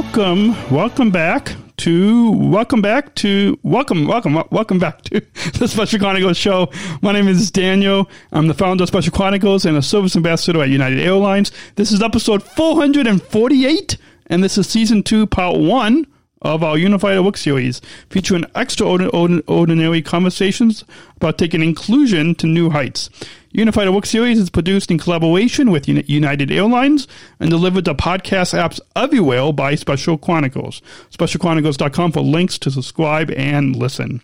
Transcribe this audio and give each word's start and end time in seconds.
Welcome, 0.00 0.54
welcome 0.70 1.10
back 1.10 1.56
to 1.78 2.30
welcome 2.30 2.80
back 2.80 3.16
to 3.16 3.58
welcome, 3.64 4.06
welcome, 4.06 4.40
welcome 4.52 4.78
back 4.78 5.02
to 5.02 5.18
the 5.58 5.66
Special 5.66 5.98
Chronicles 5.98 6.36
show. 6.36 6.70
My 7.02 7.10
name 7.10 7.26
is 7.26 7.50
Daniel. 7.50 8.08
I'm 8.30 8.46
the 8.46 8.54
founder 8.54 8.84
of 8.84 8.88
Special 8.88 9.12
Chronicles 9.12 9.66
and 9.66 9.76
a 9.76 9.82
service 9.82 10.14
ambassador 10.14 10.62
at 10.62 10.68
United 10.68 11.00
Airlines. 11.00 11.50
This 11.74 11.90
is 11.90 12.00
episode 12.00 12.44
448, 12.44 13.96
and 14.28 14.44
this 14.44 14.56
is 14.56 14.68
season 14.68 15.02
two, 15.02 15.26
part 15.26 15.58
one 15.58 16.06
of 16.42 16.62
our 16.62 16.78
Unified 16.78 17.16
at 17.16 17.24
Work 17.24 17.36
series, 17.36 17.80
featuring 18.10 18.44
extraordinary 18.54 20.02
conversations 20.02 20.84
about 21.16 21.38
taking 21.38 21.62
inclusion 21.62 22.34
to 22.36 22.46
new 22.46 22.70
heights. 22.70 23.10
Unified 23.50 23.86
at 23.88 23.94
Work 23.94 24.06
series 24.06 24.38
is 24.38 24.50
produced 24.50 24.90
in 24.90 24.98
collaboration 24.98 25.70
with 25.70 25.88
United 25.88 26.50
Airlines 26.50 27.08
and 27.40 27.50
delivered 27.50 27.86
to 27.86 27.94
podcast 27.94 28.56
apps 28.56 28.78
everywhere 28.94 29.52
by 29.52 29.74
Special 29.74 30.18
Chronicles. 30.18 30.82
SpecialChronicles.com 31.10 32.12
for 32.12 32.20
links 32.20 32.58
to 32.58 32.70
subscribe 32.70 33.30
and 33.30 33.74
listen. 33.74 34.20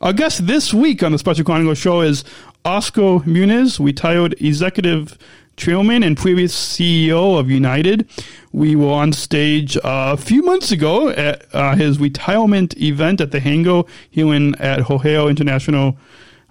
Our 0.00 0.12
guest 0.12 0.46
this 0.46 0.72
week 0.72 1.02
on 1.02 1.12
the 1.12 1.18
Special 1.18 1.44
Chronicles 1.44 1.78
show 1.78 2.00
is 2.00 2.24
Oscar 2.64 3.18
Munoz, 3.26 3.80
retired 3.80 4.34
executive 4.40 5.18
chairman 5.58 6.02
and 6.02 6.16
previous 6.16 6.54
CEO 6.54 7.38
of 7.38 7.50
United. 7.50 8.08
We 8.52 8.76
were 8.76 8.92
on 8.92 9.12
stage 9.12 9.76
uh, 9.76 10.14
a 10.14 10.16
few 10.16 10.42
months 10.42 10.70
ago 10.70 11.10
at 11.10 11.44
uh, 11.54 11.74
his 11.74 11.98
retirement 11.98 12.76
event 12.80 13.20
at 13.20 13.32
the 13.32 13.40
Hango 13.40 13.86
here 14.08 14.32
in 14.32 14.54
at 14.54 14.88
O'Hare 14.88 15.28
International 15.28 15.98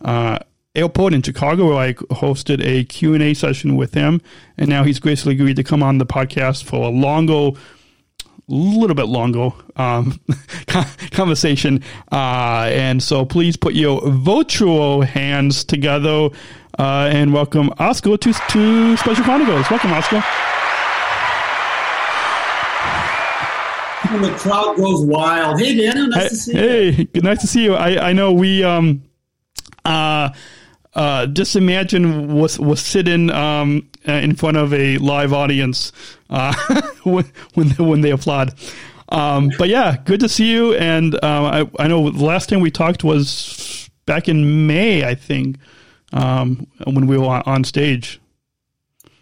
uh, 0.03 0.38
Airport 0.75 1.13
in 1.13 1.23
Chicago, 1.23 1.69
where 1.69 1.78
I 1.78 1.94
hosted 1.94 2.63
a 2.63 2.83
Q&A 2.83 3.33
session 3.33 3.78
with 3.78 3.95
him. 3.95 4.22
And 4.58 4.69
now 4.69 4.83
he's 4.83 5.00
graciously 5.00 5.33
agreed 5.33 5.55
to 5.55 5.63
come 5.63 5.81
on 5.81 5.97
the 5.97 6.05
podcast 6.05 6.66
for 6.66 6.85
a 6.85 6.89
longer 6.89 7.58
little 8.50 8.95
bit 8.95 9.08
longer 9.08 9.50
um, 9.75 10.19
conversation. 11.11 11.83
Uh, 12.11 12.69
and 12.72 13.02
so 13.03 13.25
please 13.25 13.58
put 13.58 13.73
your 13.73 14.02
virtual 14.09 15.02
hands 15.02 15.63
together 15.63 16.30
uh, 16.78 17.09
and 17.11 17.33
welcome 17.33 17.72
Oscar 17.80 18.17
to, 18.17 18.33
to 18.33 18.97
Special 18.97 19.23
Chronicles. 19.23 19.70
Welcome, 19.70 19.92
Oscar. 19.94 20.23
And 24.09 24.23
the 24.23 24.31
crowd 24.38 24.78
goes 24.78 25.03
wild. 25.06 25.59
Hey, 25.59 25.75
Daniel, 25.75 26.08
nice 26.08 26.22
Hey, 26.23 26.30
to 26.30 26.36
see 26.36 26.52
you. 26.53 26.58
hey, 26.58 27.03
good, 27.06 27.23
nice 27.23 27.42
to 27.42 27.47
see 27.47 27.64
you. 27.64 27.73
I, 27.75 28.09
I 28.09 28.14
know 28.14 28.31
we 28.31 28.64
um 28.64 29.03
uh 29.84 30.30
uh 30.94 31.25
just 31.28 31.56
imagine 31.58 32.34
was 32.34 32.58
was 32.58 32.80
sitting 32.80 33.30
um 33.31 33.89
uh, 34.08 34.14
in 34.14 34.36
front 34.36 34.56
of 34.56 34.73
a 34.73 34.97
live 35.00 35.34
audience 35.34 35.91
uh 36.30 36.53
when 37.03 37.25
when 37.56 37.69
they, 37.69 37.84
when 37.84 38.02
they 38.02 38.12
applaud. 38.12 38.53
Um, 39.09 39.52
but 39.58 39.67
yeah, 39.67 39.97
good 40.06 40.19
to 40.22 40.30
see 40.30 40.52
you. 40.52 40.73
And 40.75 41.16
um, 41.23 41.46
I 41.46 41.69
I 41.79 41.88
know 41.88 42.09
the 42.09 42.23
last 42.23 42.47
time 42.50 42.62
we 42.62 42.72
talked 42.72 43.03
was 43.03 43.90
back 44.06 44.29
in 44.29 44.68
May, 44.68 45.03
I 45.06 45.16
think, 45.16 45.57
um, 46.13 46.68
when 46.85 47.07
we 47.07 47.18
were 47.18 47.41
on, 47.45 47.63
stage. 47.63 48.19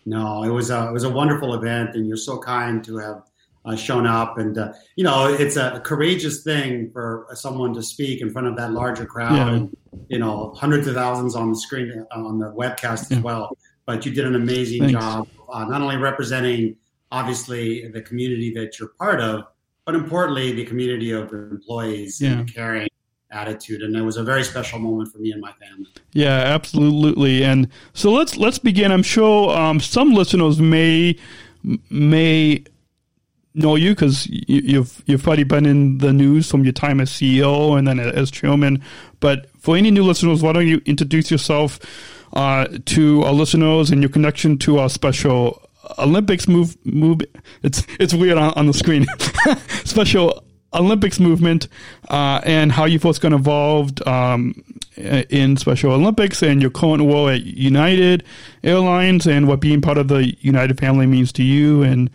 No, 0.06 0.44
it 0.44 0.50
was 0.50 0.70
a 0.70 0.88
it 0.90 0.94
was 0.94 1.04
a 1.04 1.10
wonderful 1.10 1.54
event, 1.56 1.96
and 1.96 2.08
you're 2.08 2.18
so 2.18 2.38
kind 2.40 2.84
to 2.84 2.98
have 2.98 3.24
uh, 3.66 3.76
shown 3.76 4.06
up. 4.06 4.38
And 4.38 4.58
uh, 4.58 4.74
you 4.96 5.04
know, 5.04 5.28
it's 5.34 5.56
a 5.58 5.82
courageous 5.84 6.44
thing 6.44 6.92
for 6.92 7.28
someone 7.34 7.74
to 7.74 7.82
speak 7.82 8.22
in 8.22 8.30
front 8.32 8.48
of 8.48 8.56
that 8.58 8.72
larger 8.72 9.06
crowd, 9.06 9.34
Yeah. 9.36 9.50
and 9.54 9.78
you 10.10 10.20
know, 10.20 10.54
hundreds 10.56 10.86
of 10.88 10.94
thousands 10.96 11.36
on 11.36 11.50
the 11.50 11.58
screen 11.58 12.06
on 12.12 12.38
the 12.40 12.52
webcast 12.52 13.10
Yeah. 13.10 13.18
as 13.18 13.24
well. 13.24 13.58
But 13.88 14.06
you 14.06 14.12
did 14.12 14.26
an 14.26 14.36
amazing 14.36 14.82
Thanks. 14.82 14.94
job, 14.94 15.28
uh, 15.52 15.66
not 15.66 15.82
only 15.82 15.98
representing 15.98 16.76
obviously 17.12 17.88
the 17.88 18.02
community 18.02 18.52
that 18.56 18.78
you're 18.80 18.90
part 19.00 19.22
of, 19.22 19.46
but 19.86 19.96
importantly 19.96 20.52
the 20.54 20.66
community 20.66 21.12
of 21.12 21.32
employees 21.32 22.20
Yeah. 22.22 22.32
and 22.40 22.54
caring 22.54 22.88
attitude. 23.36 23.82
And 23.82 23.96
it 23.96 24.02
was 24.02 24.18
a 24.18 24.24
very 24.24 24.44
special 24.44 24.80
moment 24.80 25.12
for 25.12 25.20
me 25.20 25.32
and 25.32 25.42
my 25.42 25.52
family. 25.54 25.88
Yeah, 26.14 26.30
absolutely. 26.30 27.44
And 27.44 27.70
so 27.94 28.12
let's 28.12 28.38
let's 28.38 28.58
begin. 28.58 28.92
I'm 28.92 29.04
sure 29.04 29.56
um, 29.56 29.80
some 29.80 30.14
listeners 30.14 30.60
may 30.60 31.18
may 31.90 32.64
know 33.54 33.76
you 33.76 33.92
because 33.92 34.28
you, 34.28 34.62
you've 34.64 35.04
you've 35.06 35.24
probably 35.24 35.44
been 35.44 35.66
in 35.66 35.98
the 36.00 36.14
news 36.14 36.50
from 36.50 36.64
your 36.64 36.74
time 36.74 37.00
as 37.00 37.10
CEO 37.10 37.78
and 37.78 37.88
then 37.88 38.00
as 38.00 38.32
chairman. 38.32 38.84
But 39.20 39.50
for 39.60 39.76
any 39.76 39.92
new 39.92 40.04
listeners, 40.04 40.42
why 40.42 40.54
don't 40.54 40.68
you 40.68 40.82
introduce 40.86 41.32
yourself 41.32 41.80
uh, 42.34 42.68
to 42.86 43.24
our 43.24 43.34
listeners 43.34 43.92
and 43.92 44.02
your 44.02 44.10
connection 44.10 44.58
to 44.60 44.80
our 44.80 44.90
special 44.90 45.62
Olympics 45.98 46.48
move 46.48 46.78
move? 46.86 47.22
It's 47.64 47.86
it's 48.00 48.14
weird 48.14 48.38
on, 48.38 48.54
on 48.54 48.68
the 48.68 48.74
screen. 48.74 49.06
special 49.84 50.44
Olympics 50.76 51.20
movement 51.20 51.68
uh, 52.10 52.42
and 52.44 52.72
how 52.72 52.86
you 52.86 53.00
folks 53.00 53.20
got 53.20 53.34
involved 53.34 54.06
um, 54.08 54.64
in 54.98 55.58
Special 55.58 55.92
Olympics 55.92 56.42
and 56.42 56.62
your 56.62 56.72
current 56.72 57.02
role 57.02 57.30
at 57.30 57.44
United 57.44 58.24
Airlines 58.64 59.28
and 59.28 59.48
what 59.48 59.60
being 59.60 59.82
part 59.82 59.98
of 59.98 60.08
the 60.08 60.36
United 60.42 60.78
family 60.80 61.06
means 61.06 61.32
to 61.34 61.44
you 61.44 61.84
and 61.84 62.10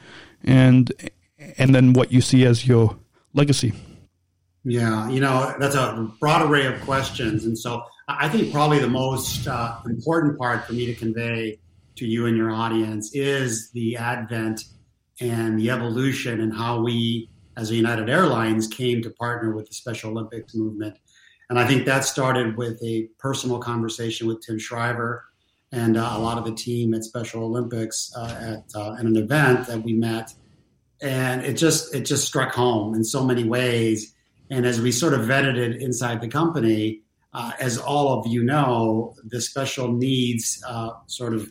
and 0.44 0.92
and 1.58 1.74
then 1.74 1.92
what 1.92 2.12
you 2.12 2.20
see 2.20 2.44
as 2.44 2.66
your 2.66 2.96
legacy. 3.34 3.72
Yeah, 4.64 5.08
you 5.08 5.20
know, 5.20 5.54
that's 5.58 5.74
a 5.74 6.10
broad 6.20 6.42
array 6.42 6.66
of 6.66 6.80
questions. 6.82 7.46
And 7.46 7.58
so 7.58 7.82
I 8.08 8.28
think 8.28 8.52
probably 8.52 8.78
the 8.78 8.88
most 8.88 9.46
uh, 9.46 9.76
important 9.86 10.38
part 10.38 10.66
for 10.66 10.74
me 10.74 10.86
to 10.86 10.94
convey 10.94 11.58
to 11.96 12.06
you 12.06 12.26
and 12.26 12.36
your 12.36 12.50
audience 12.50 13.14
is 13.14 13.70
the 13.72 13.96
advent 13.96 14.64
and 15.20 15.58
the 15.58 15.70
evolution 15.70 16.40
and 16.40 16.54
how 16.54 16.80
we, 16.82 17.29
as 17.56 17.70
United 17.70 18.08
Airlines, 18.08 18.66
came 18.66 19.02
to 19.02 19.10
partner 19.10 19.54
with 19.54 19.68
the 19.68 19.74
Special 19.74 20.10
Olympics 20.10 20.54
movement. 20.54 20.98
And 21.48 21.58
I 21.58 21.66
think 21.66 21.84
that 21.86 22.04
started 22.04 22.56
with 22.56 22.82
a 22.82 23.08
personal 23.18 23.58
conversation 23.58 24.28
with 24.28 24.40
Tim 24.40 24.58
Shriver 24.58 25.24
and 25.72 25.96
uh, 25.96 26.12
a 26.14 26.18
lot 26.18 26.38
of 26.38 26.44
the 26.44 26.54
team 26.54 26.94
at 26.94 27.04
Special 27.04 27.44
Olympics 27.44 28.12
uh, 28.16 28.58
at, 28.58 28.78
uh, 28.80 28.94
at 28.94 29.04
an 29.04 29.16
event 29.16 29.66
that 29.66 29.82
we 29.82 29.92
met. 29.92 30.32
And 31.02 31.42
it 31.42 31.54
just 31.54 31.94
it 31.94 32.02
just 32.02 32.26
struck 32.26 32.52
home 32.52 32.94
in 32.94 33.04
so 33.04 33.24
many 33.24 33.44
ways. 33.44 34.14
And 34.50 34.66
as 34.66 34.80
we 34.80 34.92
sort 34.92 35.14
of 35.14 35.20
vetted 35.20 35.56
it 35.56 35.80
inside 35.80 36.20
the 36.20 36.28
company, 36.28 37.00
uh, 37.32 37.52
as 37.60 37.78
all 37.78 38.18
of 38.18 38.26
you 38.26 38.42
know, 38.42 39.14
the 39.24 39.40
special 39.40 39.92
needs 39.92 40.62
uh, 40.66 40.90
sort 41.06 41.34
of 41.34 41.50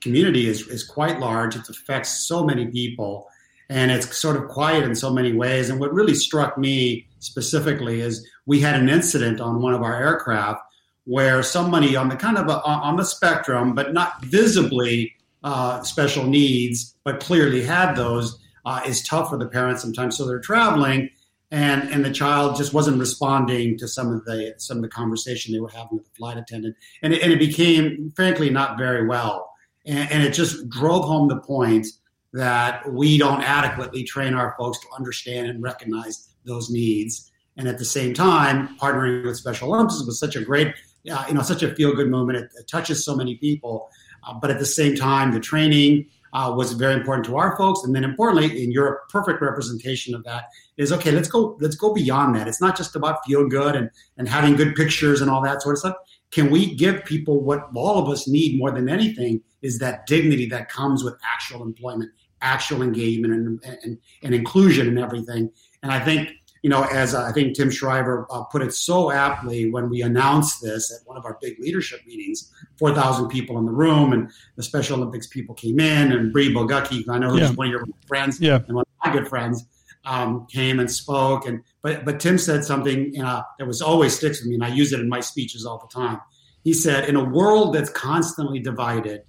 community 0.00 0.48
is, 0.48 0.66
is 0.68 0.84
quite 0.84 1.20
large. 1.20 1.56
It 1.56 1.68
affects 1.68 2.26
so 2.26 2.44
many 2.44 2.66
people 2.66 3.29
and 3.70 3.92
it's 3.92 4.18
sort 4.18 4.36
of 4.36 4.48
quiet 4.48 4.82
in 4.82 4.96
so 4.96 5.10
many 5.10 5.32
ways. 5.32 5.70
And 5.70 5.78
what 5.78 5.94
really 5.94 6.14
struck 6.14 6.58
me 6.58 7.06
specifically 7.20 8.00
is 8.00 8.28
we 8.44 8.60
had 8.60 8.74
an 8.74 8.88
incident 8.88 9.40
on 9.40 9.62
one 9.62 9.72
of 9.72 9.82
our 9.82 9.94
aircraft 9.94 10.60
where 11.04 11.42
somebody 11.42 11.96
on 11.96 12.08
the 12.08 12.16
kind 12.16 12.36
of 12.36 12.48
a, 12.48 12.62
on 12.64 12.96
the 12.96 13.04
spectrum, 13.04 13.74
but 13.74 13.94
not 13.94 14.22
visibly 14.24 15.14
uh, 15.44 15.82
special 15.82 16.24
needs, 16.24 16.96
but 17.04 17.20
clearly 17.20 17.62
had 17.62 17.94
those, 17.94 18.38
uh, 18.66 18.82
is 18.86 19.02
tough 19.04 19.30
for 19.30 19.38
the 19.38 19.46
parents 19.46 19.82
sometimes. 19.82 20.16
So 20.16 20.26
they're 20.26 20.40
traveling 20.40 21.08
and 21.52 21.88
and 21.90 22.04
the 22.04 22.12
child 22.12 22.56
just 22.56 22.72
wasn't 22.72 22.98
responding 22.98 23.76
to 23.78 23.88
some 23.88 24.12
of 24.12 24.24
the 24.24 24.54
some 24.58 24.78
of 24.78 24.82
the 24.82 24.88
conversation 24.88 25.52
they 25.52 25.60
were 25.60 25.70
having 25.70 25.96
with 25.96 26.04
the 26.04 26.14
flight 26.16 26.36
attendant, 26.36 26.76
and 27.02 27.12
it, 27.12 27.22
and 27.22 27.32
it 27.32 27.38
became 27.38 28.12
frankly 28.14 28.50
not 28.50 28.78
very 28.78 29.06
well, 29.06 29.50
and, 29.84 30.10
and 30.12 30.22
it 30.22 30.32
just 30.32 30.68
drove 30.68 31.04
home 31.04 31.28
the 31.28 31.40
point 31.40 31.88
that 32.32 32.90
we 32.92 33.18
don't 33.18 33.42
adequately 33.42 34.04
train 34.04 34.34
our 34.34 34.54
folks 34.58 34.78
to 34.80 34.86
understand 34.96 35.48
and 35.48 35.62
recognize 35.62 36.28
those 36.44 36.70
needs, 36.70 37.30
and 37.56 37.68
at 37.68 37.78
the 37.78 37.84
same 37.84 38.14
time, 38.14 38.76
partnering 38.78 39.24
with 39.24 39.36
Special 39.36 39.74
Olympics 39.74 40.02
was 40.06 40.18
such 40.18 40.36
a 40.36 40.42
great, 40.42 40.74
uh, 41.12 41.24
you 41.28 41.34
know, 41.34 41.42
such 41.42 41.62
a 41.62 41.74
feel 41.74 41.94
good 41.94 42.08
moment. 42.08 42.38
It, 42.38 42.50
it 42.58 42.68
touches 42.68 43.04
so 43.04 43.14
many 43.14 43.36
people, 43.36 43.90
uh, 44.26 44.34
but 44.34 44.50
at 44.50 44.58
the 44.58 44.66
same 44.66 44.94
time, 44.94 45.32
the 45.32 45.40
training 45.40 46.06
uh, 46.32 46.52
was 46.56 46.72
very 46.72 46.94
important 46.94 47.26
to 47.26 47.36
our 47.36 47.56
folks. 47.56 47.82
And 47.84 47.94
then 47.94 48.04
importantly, 48.04 48.62
and 48.62 48.72
you're 48.72 48.88
a 48.94 49.06
perfect 49.08 49.42
representation 49.42 50.14
of 50.14 50.24
that, 50.24 50.44
is 50.76 50.92
okay, 50.92 51.10
let's 51.10 51.28
go, 51.28 51.56
let's 51.60 51.74
go 51.74 51.92
beyond 51.92 52.36
that. 52.36 52.46
It's 52.48 52.60
not 52.60 52.76
just 52.76 52.96
about 52.96 53.18
feel 53.26 53.48
good 53.48 53.74
and, 53.74 53.90
and 54.16 54.28
having 54.28 54.56
good 54.56 54.74
pictures 54.74 55.20
and 55.20 55.30
all 55.30 55.42
that 55.42 55.62
sort 55.62 55.74
of 55.74 55.80
stuff. 55.80 55.96
can 56.30 56.50
we 56.50 56.74
give 56.74 57.04
people 57.04 57.42
what 57.42 57.68
all 57.74 57.98
of 58.02 58.08
us 58.08 58.28
need 58.28 58.58
more 58.58 58.70
than 58.70 58.88
anything 58.88 59.42
is 59.62 59.78
that 59.78 60.06
dignity 60.06 60.46
that 60.46 60.68
comes 60.68 61.02
with 61.02 61.14
actual 61.24 61.62
employment, 61.62 62.10
actual 62.42 62.82
engagement, 62.82 63.32
and, 63.32 63.78
and, 63.82 63.98
and 64.22 64.34
inclusion 64.34 64.88
and 64.88 64.98
everything. 64.98 65.50
And 65.82 65.92
I 65.92 66.00
think 66.00 66.30
you 66.62 66.68
know, 66.68 66.84
as 66.84 67.14
I 67.14 67.32
think 67.32 67.56
Tim 67.56 67.70
Shriver 67.70 68.26
uh, 68.30 68.42
put 68.44 68.62
it 68.62 68.74
so 68.74 69.10
aptly 69.10 69.70
when 69.70 69.88
we 69.88 70.02
announced 70.02 70.60
this 70.62 70.92
at 70.92 71.06
one 71.06 71.16
of 71.16 71.24
our 71.24 71.38
big 71.40 71.58
leadership 71.58 72.00
meetings, 72.06 72.52
4,000 72.78 73.28
people 73.28 73.58
in 73.58 73.64
the 73.64 73.72
room, 73.72 74.12
and 74.12 74.30
the 74.56 74.62
Special 74.62 74.98
Olympics 74.98 75.26
people 75.26 75.54
came 75.54 75.80
in, 75.80 76.12
and 76.12 76.32
Bree 76.32 76.52
Bogucki, 76.52 77.08
I 77.08 77.18
know 77.18 77.34
yeah. 77.34 77.50
one 77.52 77.68
of 77.68 77.70
your 77.70 77.86
friends 78.06 78.40
yeah. 78.40 78.60
and 78.66 78.76
one 78.76 78.82
of 78.82 79.06
my 79.06 79.18
good 79.18 79.28
friends, 79.28 79.66
um, 80.04 80.46
came 80.50 80.80
and 80.80 80.90
spoke. 80.90 81.46
And 81.46 81.62
but 81.82 82.04
but 82.04 82.20
Tim 82.20 82.36
said 82.36 82.64
something 82.64 83.20
uh, 83.22 83.42
that 83.58 83.66
was 83.66 83.80
always 83.80 84.16
sticks 84.16 84.40
with 84.40 84.48
me, 84.48 84.54
and 84.54 84.64
I 84.64 84.68
use 84.68 84.92
it 84.92 85.00
in 85.00 85.08
my 85.08 85.20
speeches 85.20 85.64
all 85.64 85.78
the 85.78 85.92
time. 85.92 86.20
He 86.62 86.74
said, 86.74 87.08
"In 87.08 87.16
a 87.16 87.24
world 87.24 87.74
that's 87.74 87.90
constantly 87.90 88.58
divided, 88.58 89.22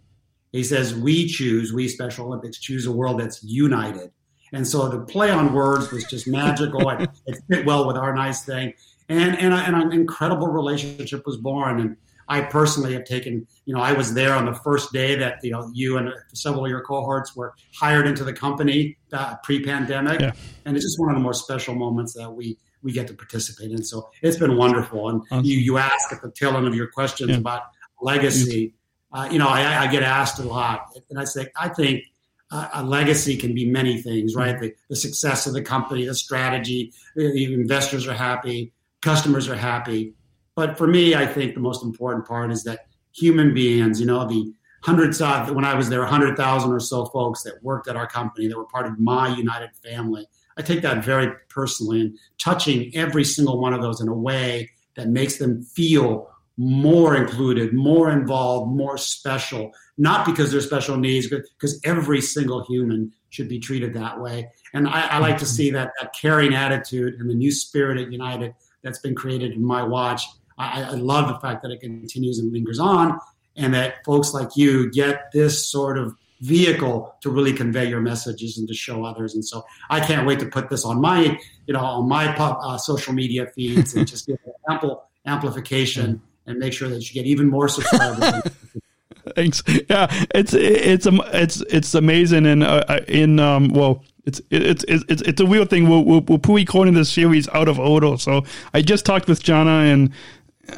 he 0.52 0.64
says 0.64 0.94
we 0.94 1.28
choose, 1.28 1.74
we 1.74 1.88
Special 1.88 2.28
Olympics 2.28 2.60
choose 2.60 2.86
a 2.86 2.92
world 2.92 3.20
that's 3.20 3.44
united." 3.44 4.12
And 4.54 4.68
so 4.68 4.90
the 4.90 5.00
play 5.00 5.30
on 5.30 5.54
words 5.54 5.92
was 5.92 6.04
just 6.06 6.28
magical. 6.28 6.90
it, 6.90 7.10
it, 7.26 7.38
fit 7.50 7.66
well 7.66 7.88
with 7.88 7.96
our 7.96 8.14
nice 8.14 8.44
thing. 8.44 8.74
And, 9.10 9.38
and, 9.40 9.54
and 9.54 9.76
an 9.76 9.92
incredible 9.92 10.48
relationship 10.48 11.26
was 11.26 11.38
born. 11.38 11.80
And 11.80 11.98
I 12.28 12.42
personally 12.42 12.94
have 12.94 13.04
taken, 13.04 13.48
you 13.66 13.74
know, 13.74 13.82
I 13.82 13.94
was 13.94 14.14
there 14.14 14.34
on 14.34 14.46
the 14.46 14.54
first 14.54 14.94
day 14.94 15.16
that, 15.16 15.44
you 15.44 15.52
know, 15.52 15.70
you 15.74 15.98
and 15.98 16.14
several 16.34 16.66
of 16.66 16.70
your 16.70 16.82
cohorts 16.82 17.36
were 17.36 17.54
hired 17.76 18.08
into 18.08 18.24
the 18.24 18.34
company 18.34 18.98
uh, 19.14 19.36
pre 19.44 19.64
pandemic. 19.64 20.20
Yeah. 20.20 20.32
And 20.66 20.76
it's 20.76 20.86
just 20.86 21.00
one 21.00 21.10
of 21.10 21.16
the 21.16 21.22
more 21.22 21.34
special 21.34 21.76
moments 21.76 22.14
that 22.14 22.30
we, 22.30 22.58
we 22.84 22.92
get 22.92 23.08
to 23.08 23.14
participate 23.14 23.72
in. 23.72 23.84
So 23.84 24.10
it's 24.22 24.38
been 24.38 24.58
wonderful. 24.58 25.10
And 25.10 25.46
you, 25.46 25.60
you 25.60 25.78
ask 25.78 26.12
at 26.12 26.22
the 26.22 26.32
tail 26.32 26.56
end 26.58 26.68
of 26.68 26.76
your 26.76 26.88
questions 26.88 27.32
yeah. 27.32 27.38
about 27.38 27.64
legacy. 28.02 28.74
Uh, 29.14 29.28
you 29.32 29.40
know, 29.40 29.48
I, 29.48 29.84
I, 29.84 29.88
get 29.92 30.04
asked 30.04 30.40
a 30.40 30.44
lot. 30.44 30.98
And 31.10 31.20
I 31.20 31.26
say, 31.26 31.48
I 31.60 31.68
think 31.68 32.04
a 32.52 32.84
legacy 32.84 33.38
can 33.38 33.54
be 33.54 33.70
many 33.70 34.02
things, 34.02 34.36
right? 34.36 34.60
The, 34.60 34.74
the 34.90 34.96
success 34.96 35.48
of 35.48 35.54
the 35.54 35.62
company, 35.62 36.06
the 36.06 36.16
strategy, 36.16 36.94
the, 37.16 37.32
the, 37.32 37.54
investors 37.54 38.08
are 38.08 38.14
happy, 38.14 38.74
customers 39.02 39.48
are 39.48 39.56
happy. 39.56 40.14
But 40.56 40.78
for 40.78 40.88
me, 40.88 41.16
I 41.16 41.26
think 41.26 41.54
the 41.54 41.62
most 41.62 41.84
important 41.84 42.28
part 42.28 42.52
is 42.52 42.64
that 42.66 42.88
human 43.14 43.54
beings, 43.54 44.02
you 44.02 44.06
know, 44.06 44.28
the 44.28 44.54
hundreds 44.84 45.22
of, 45.22 45.52
when 45.52 45.64
I 45.64 45.76
was 45.76 45.88
there, 45.88 46.02
100,000 46.02 46.72
or 46.72 46.80
so 46.80 47.06
folks 47.06 47.44
that 47.44 47.64
worked 47.64 47.88
at 47.88 47.96
our 47.96 48.08
company 48.08 48.48
that 48.48 48.58
were 48.58 48.66
part 48.66 48.86
of 48.86 49.00
my 49.00 49.30
United 49.30 49.70
family. 49.82 50.28
I 50.58 50.62
take 50.62 50.82
that 50.82 51.06
very 51.06 51.34
personally 51.48 52.02
and 52.02 52.18
touching 52.38 52.94
every 52.96 53.24
single 53.24 53.60
one 53.60 53.74
of 53.74 53.82
those 53.82 54.02
in 54.02 54.10
a 54.10 54.14
way 54.14 54.72
that 54.96 55.08
makes 55.08 55.38
them 55.38 55.64
feel 55.64 56.31
more 56.58 57.16
included, 57.16 57.74
more 57.74 58.12
involved, 58.12 58.76
more 58.76 58.98
special, 58.98 59.72
not 59.98 60.26
because 60.26 60.52
they're 60.52 60.62
special 60.62 60.98
needs, 60.98 61.30
but 61.30 61.42
because 61.58 61.80
every 61.84 62.22
single 62.22 62.64
human 62.66 63.12
should 63.30 63.48
be 63.48 63.60
treated 63.60 63.94
that 63.94 64.20
way. 64.20 64.50
And 64.74 64.88
I, 64.88 65.08
I 65.08 65.18
like 65.20 65.38
to 65.40 65.46
see 65.46 65.72
that, 65.72 65.92
that 66.00 66.14
caring 66.14 66.54
attitude 66.54 67.16
and 67.20 67.30
the 67.30 67.34
new 67.34 67.52
spirit 67.52 67.98
at 68.00 68.12
United 68.12 68.54
that's 68.84 69.00
been 69.00 69.16
created 69.16 69.54
in 69.54 69.64
my 69.64 69.84
watch. 69.84 70.24
I, 70.58 70.84
I 70.84 70.90
love 70.92 71.28
the 71.28 71.40
fact 71.40 71.64
that 71.64 71.72
it 71.72 71.80
continues 71.80 72.40
and 72.40 72.52
lingers 72.52 72.80
on, 72.80 73.20
and 73.56 73.74
that 73.74 74.04
folks 74.06 74.34
like 74.34 74.50
you 74.56 74.92
get 74.92 75.32
this 75.32 75.68
sort 75.68 75.98
of 75.98 76.16
vehicle 76.42 77.16
to 77.22 77.30
really 77.30 77.54
convey 77.54 77.88
your 77.88 78.02
messages 78.02 78.58
and 78.58 78.68
to 78.68 78.74
show 78.74 79.06
others. 79.06 79.36
And 79.36 79.46
so 79.46 79.64
I 79.90 80.00
can't 80.00 80.26
wait 80.26 80.40
to 80.40 80.48
put 80.48 80.70
this 80.70 80.86
on 80.86 81.00
my, 81.00 81.40
you 81.68 81.74
know, 81.74 81.80
on 81.80 82.10
my 82.10 82.36
uh, 82.36 82.78
social 82.78 83.14
media 83.14 83.48
feeds 83.56 83.94
and 83.96 84.08
just 84.08 84.28
give 84.28 84.38
ample 84.70 85.04
amplification 85.26 86.22
and 86.46 86.60
make 86.60 86.74
sure 86.74 86.90
that 86.90 87.08
you 87.08 87.14
get 87.14 87.28
even 87.28 87.50
more 87.50 87.68
subscribers. 87.68 88.44
Thanks. 89.36 89.64
Yeah, 89.90 90.08
it's 90.34 90.54
it's 90.54 91.08
it's 91.08 91.62
it's 91.62 91.94
amazing, 91.94 92.46
and 92.46 92.64
uh, 92.64 92.84
uh, 92.88 93.00
in 93.08 93.40
um 93.40 93.70
well. 93.70 94.04
It's 94.24 94.40
it's 94.52 94.86
it's 94.88 95.24
it's 95.24 95.42
a 95.42 95.46
weird 95.48 95.72
thing. 95.72 95.90
We're, 95.90 96.02
we're, 96.02 96.20
we're 96.20 96.38
pre-recording 96.38 96.94
this 96.94 97.12
series 97.12 97.50
out 97.50 97.68
of 97.68 97.80
Odo, 97.80 98.18
so 98.18 98.44
I 98.72 98.84
just 98.84 99.04
talked 99.04 99.28
with 99.28 99.42
Jana 99.42 99.92
and 99.92 100.12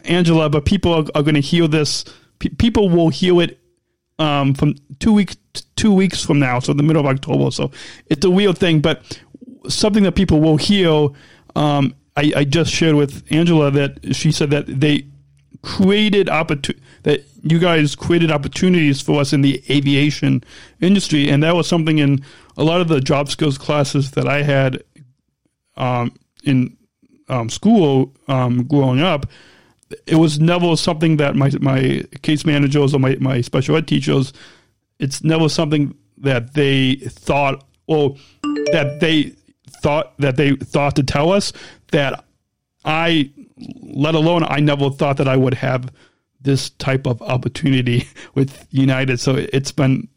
Angela, 0.05 0.49
but 0.49 0.63
people 0.63 0.93
are, 0.93 1.05
are 1.13 1.23
going 1.23 1.35
to 1.35 1.41
hear 1.41 1.67
this. 1.67 2.05
P- 2.39 2.47
people 2.47 2.87
will 2.87 3.09
hear 3.09 3.41
it 3.41 3.59
um, 4.17 4.53
from 4.53 4.75
two 4.99 5.11
weeks 5.11 5.35
two 5.75 5.93
weeks 5.93 6.23
from 6.23 6.39
now, 6.39 6.59
so 6.59 6.71
the 6.71 6.83
middle 6.83 7.01
of 7.01 7.05
October. 7.05 7.51
So 7.51 7.71
it's 8.07 8.23
a 8.23 8.29
weird 8.29 8.57
thing, 8.57 8.79
but 8.79 9.19
something 9.67 10.03
that 10.03 10.13
people 10.13 10.39
will 10.39 10.57
hear. 10.57 11.09
Um, 11.55 11.95
I, 12.15 12.31
I 12.35 12.43
just 12.43 12.71
shared 12.71 12.95
with 12.95 13.23
Angela 13.31 13.71
that 13.71 14.15
she 14.15 14.31
said 14.31 14.51
that 14.51 14.67
they 14.67 15.07
created 15.63 16.29
opportunity 16.29 16.83
that 17.03 17.23
you 17.41 17.59
guys 17.59 17.95
created 17.95 18.31
opportunities 18.31 19.01
for 19.01 19.19
us 19.19 19.33
in 19.33 19.41
the 19.41 19.61
aviation 19.69 20.43
industry, 20.79 21.29
and 21.29 21.43
that 21.43 21.55
was 21.55 21.67
something 21.67 21.99
in 21.99 22.23
a 22.57 22.63
lot 22.63 22.81
of 22.81 22.87
the 22.87 23.01
job 23.01 23.29
skills 23.29 23.57
classes 23.57 24.11
that 24.11 24.27
I 24.27 24.43
had 24.43 24.83
um, 25.75 26.13
in 26.43 26.77
um, 27.29 27.49
school 27.49 28.13
um, 28.27 28.63
growing 28.65 29.01
up. 29.01 29.25
It 30.07 30.15
was 30.15 30.39
never 30.39 30.75
something 30.75 31.17
that 31.17 31.35
my 31.35 31.51
my 31.59 32.03
case 32.21 32.45
managers 32.45 32.93
or 32.93 32.99
my, 32.99 33.15
my 33.19 33.41
special 33.41 33.75
ed 33.75 33.87
teachers. 33.87 34.33
It's 34.99 35.23
never 35.23 35.49
something 35.49 35.95
that 36.17 36.53
they 36.53 36.95
thought 36.95 37.65
or 37.87 38.15
that 38.71 38.99
they 38.99 39.33
thought 39.81 40.17
that 40.17 40.37
they 40.37 40.55
thought 40.55 40.95
to 40.95 41.03
tell 41.03 41.31
us 41.31 41.53
that 41.91 42.23
I, 42.85 43.31
let 43.81 44.15
alone 44.15 44.43
I 44.43 44.59
never 44.59 44.89
thought 44.89 45.17
that 45.17 45.27
I 45.27 45.37
would 45.37 45.53
have 45.55 45.91
this 46.41 46.69
type 46.71 47.07
of 47.07 47.21
opportunity 47.21 48.07
with 48.35 48.67
United. 48.71 49.19
So 49.19 49.35
it's 49.35 49.71
been 49.71 50.07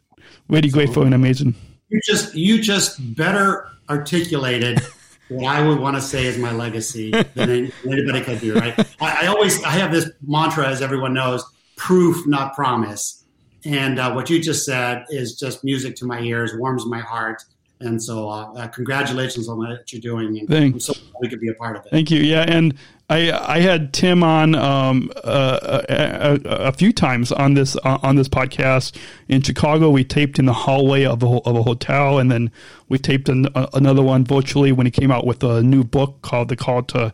really 0.48 0.68
grateful 0.68 1.02
and 1.04 1.14
amazing. 1.14 1.54
You 1.88 2.00
just 2.04 2.34
you 2.34 2.60
just 2.60 3.14
better 3.16 3.68
articulated 3.88 4.80
what 5.28 5.54
I 5.54 5.66
would 5.66 5.78
want 5.78 5.96
to 5.96 6.02
say 6.02 6.26
is 6.26 6.38
my 6.38 6.52
legacy 6.52 7.10
than 7.10 7.72
anybody 7.86 8.20
could 8.22 8.40
do. 8.40 8.54
Right? 8.54 8.78
I, 9.00 9.24
I, 9.24 9.26
always 9.26 9.62
I 9.64 9.70
have 9.70 9.92
this 9.92 10.10
mantra, 10.26 10.68
as 10.68 10.82
everyone 10.82 11.14
knows: 11.14 11.44
proof, 11.76 12.26
not 12.26 12.54
promise. 12.54 13.24
And 13.64 13.98
uh, 13.98 14.12
what 14.12 14.30
you 14.30 14.40
just 14.40 14.64
said 14.64 15.04
is 15.08 15.36
just 15.36 15.64
music 15.64 15.96
to 15.96 16.06
my 16.06 16.20
ears, 16.20 16.52
warms 16.56 16.86
my 16.86 17.00
heart. 17.00 17.42
And 17.80 18.02
so, 18.02 18.28
uh, 18.30 18.52
uh, 18.54 18.68
congratulations 18.68 19.48
on 19.48 19.58
what 19.58 19.92
you're 19.92 20.00
doing. 20.00 20.38
And 20.38 20.48
Thanks. 20.48 20.88
I'm 20.88 20.94
so 20.94 21.00
we 21.20 21.28
could 21.28 21.40
be 21.40 21.48
a 21.48 21.54
part 21.54 21.76
of 21.76 21.84
it. 21.84 21.90
Thank 21.90 22.10
you. 22.10 22.20
Yeah, 22.20 22.44
and 22.48 22.74
I 23.10 23.30
I 23.30 23.60
had 23.60 23.92
Tim 23.92 24.22
on 24.22 24.54
um, 24.54 25.12
uh, 25.22 25.82
a, 25.88 26.40
a, 26.44 26.50
a, 26.68 26.72
few 26.72 26.92
times 26.92 27.32
on 27.32 27.54
this 27.54 27.76
uh, 27.84 27.98
on 28.02 28.16
this 28.16 28.28
podcast 28.28 28.96
in 29.28 29.42
Chicago. 29.42 29.90
We 29.90 30.04
taped 30.04 30.38
in 30.38 30.46
the 30.46 30.54
hallway 30.54 31.04
of 31.04 31.22
a, 31.22 31.26
of 31.26 31.54
a 31.54 31.62
hotel, 31.62 32.18
and 32.18 32.30
then 32.30 32.50
we 32.88 32.98
taped 32.98 33.28
an, 33.28 33.48
another 33.74 34.02
one 34.02 34.24
virtually 34.24 34.72
when 34.72 34.86
he 34.86 34.90
came 34.90 35.10
out 35.10 35.26
with 35.26 35.44
a 35.44 35.62
new 35.62 35.84
book 35.84 36.22
called 36.22 36.48
"The 36.48 36.56
Call 36.56 36.82
to 36.84 37.12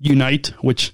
Unite," 0.00 0.48
which 0.60 0.92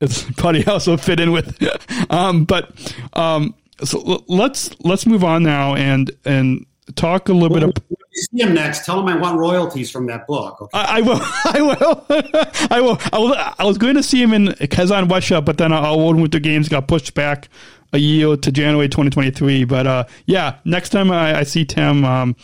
is 0.00 0.24
probably 0.36 0.66
also 0.66 0.96
fit 0.96 1.20
in 1.20 1.30
with. 1.30 1.56
um, 2.10 2.44
but 2.44 2.94
um, 3.12 3.54
so 3.84 4.24
let's 4.28 4.70
let's 4.80 5.06
move 5.06 5.24
on 5.24 5.42
now 5.42 5.74
and 5.74 6.10
and 6.24 6.66
talk 6.96 7.28
a 7.28 7.32
little 7.32 7.50
well, 7.50 7.68
bit. 7.68 7.78
Of, 7.90 7.98
see 8.12 8.42
him 8.42 8.54
next, 8.54 8.84
tell 8.84 9.00
him 9.00 9.08
I 9.08 9.16
want 9.16 9.38
royalties 9.38 9.90
from 9.90 10.06
that 10.06 10.26
book. 10.26 10.60
Okay? 10.60 10.78
I, 10.78 10.98
I, 10.98 11.00
will. 11.00 11.20
I 11.44 11.62
will. 11.62 12.06
I 12.70 12.80
will. 12.80 12.98
I 13.12 13.18
will. 13.18 13.34
I 13.58 13.64
was 13.64 13.78
going 13.78 13.94
to 13.94 14.02
see 14.02 14.22
him 14.22 14.32
in 14.32 14.52
Kazan, 14.68 15.08
Russia, 15.08 15.40
but 15.40 15.58
then 15.58 15.72
our 15.72 15.96
World 15.96 16.16
Winter 16.16 16.40
Games 16.40 16.68
got 16.68 16.88
pushed 16.88 17.14
back 17.14 17.48
a 17.92 17.98
year 17.98 18.36
to 18.36 18.52
January 18.52 18.88
2023. 18.88 19.64
But 19.64 19.86
uh, 19.86 20.04
yeah, 20.26 20.58
next 20.64 20.90
time 20.90 21.10
I, 21.10 21.40
I 21.40 21.42
see 21.44 21.64
Tim, 21.64 22.04
um, 22.04 22.36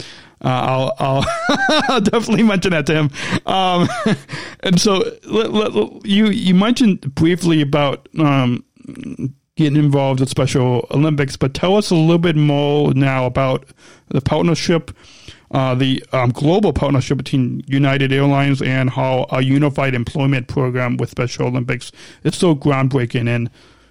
uh, 0.45 0.49
I'll, 0.49 0.95
I'll, 0.99 1.25
I'll, 1.89 2.01
definitely 2.01 2.43
mention 2.43 2.73
that 2.73 2.87
to 2.87 2.95
him. 2.95 3.11
Um, 3.47 3.89
and 4.61 4.81
so 4.81 5.05
you 6.05 6.27
you 6.27 6.55
mentioned 6.55 7.15
briefly 7.15 7.63
about 7.63 8.09
um, 8.19 8.65
getting 9.57 9.77
involved 9.77 10.21
with 10.21 10.29
Special 10.29 10.87
Olympics, 10.91 11.37
but 11.37 11.55
tell 11.55 11.77
us 11.77 11.91
a 11.91 11.95
little 11.95 12.19
bit 12.19 12.37
more 12.37 12.93
now 12.95 13.25
about 13.25 13.67
the 14.09 14.21
partnership 14.21 14.91
uh, 15.57 15.75
the 15.75 16.05
um, 16.13 16.31
global 16.33 16.71
partnership 16.71 17.17
between 17.17 17.65
United 17.67 18.13
Airlines 18.13 18.61
and 18.61 18.91
how 18.91 19.25
a 19.31 19.43
unified 19.43 19.95
employment 19.95 20.49
program 20.49 20.99
with 20.99 21.09
Special 21.09 21.47
Olympics 21.47 21.93
is 22.25 22.37
so 22.37 22.55
groundbreaking 22.55 23.27
and 23.27 23.49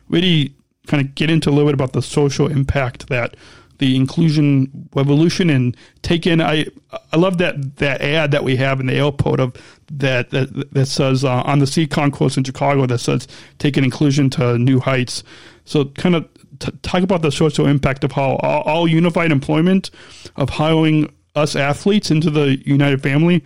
really 0.07 0.53
kind 0.85 1.03
of 1.03 1.15
get 1.15 1.31
into 1.31 1.49
a 1.49 1.51
little 1.51 1.65
bit 1.65 1.73
about 1.73 1.93
the 1.93 2.03
social 2.03 2.45
impact 2.51 3.07
that 3.07 3.35
the 3.79 3.95
inclusion 3.95 4.87
revolution 4.93 5.49
and 5.49 5.75
take 6.03 6.27
in. 6.27 6.39
I 6.39 6.67
I 7.11 7.17
love 7.17 7.39
that 7.39 7.77
that 7.77 7.99
ad 7.99 8.29
that 8.29 8.43
we 8.43 8.57
have 8.57 8.79
in 8.79 8.85
the 8.85 8.93
airport 8.93 9.39
of 9.39 9.55
that 9.91 10.29
that, 10.29 10.71
that 10.71 10.85
says 10.85 11.25
uh, 11.25 11.41
on 11.47 11.57
the 11.57 11.67
sea 11.67 11.87
concourse 11.87 12.37
in 12.37 12.43
Chicago 12.43 12.85
that 12.85 12.99
says 12.99 13.27
taking 13.57 13.83
inclusion 13.83 14.29
to 14.29 14.59
new 14.59 14.79
heights. 14.79 15.23
So 15.65 15.85
kind 15.85 16.13
of 16.13 16.29
t- 16.59 16.71
talk 16.83 17.01
about 17.01 17.23
the 17.23 17.31
social 17.31 17.65
impact 17.65 18.03
of 18.03 18.11
how 18.11 18.35
all, 18.35 18.61
all 18.61 18.87
unified 18.87 19.31
employment 19.31 19.89
of 20.35 20.51
hiring 20.51 21.11
us 21.35 21.55
athletes 21.55 22.11
into 22.11 22.29
the 22.29 22.57
United 22.65 23.01
family. 23.01 23.43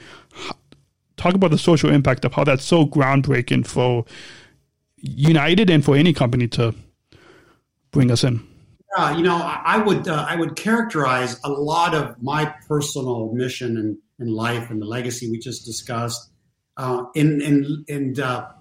Talk 1.17 1.33
about 1.33 1.51
the 1.51 1.57
social 1.57 1.89
impact 1.89 2.23
of 2.23 2.33
how 2.33 2.43
that's 2.43 2.63
so 2.63 2.85
groundbreaking 2.85 3.67
for 3.67 4.05
United 4.97 5.69
and 5.69 5.83
for 5.83 5.95
any 5.95 6.13
company 6.13 6.47
to 6.49 6.73
bring 7.91 8.11
us 8.11 8.23
in? 8.23 8.45
Yeah, 8.97 9.17
you 9.17 9.23
know, 9.23 9.35
I 9.35 9.77
would 9.77 10.07
uh, 10.07 10.25
I 10.27 10.35
would 10.35 10.55
characterize 10.55 11.39
a 11.43 11.49
lot 11.49 11.93
of 11.93 12.21
my 12.21 12.45
personal 12.67 13.31
mission 13.33 13.77
and 13.77 13.97
in, 14.19 14.27
in 14.27 14.33
life 14.33 14.69
and 14.71 14.81
the 14.81 14.85
legacy 14.85 15.29
we 15.29 15.37
just 15.37 15.65
discussed 15.65 16.31
uh, 16.77 17.05
in 17.13 17.41
in 17.41 17.85
in 17.87 18.19
uh, 18.19 18.51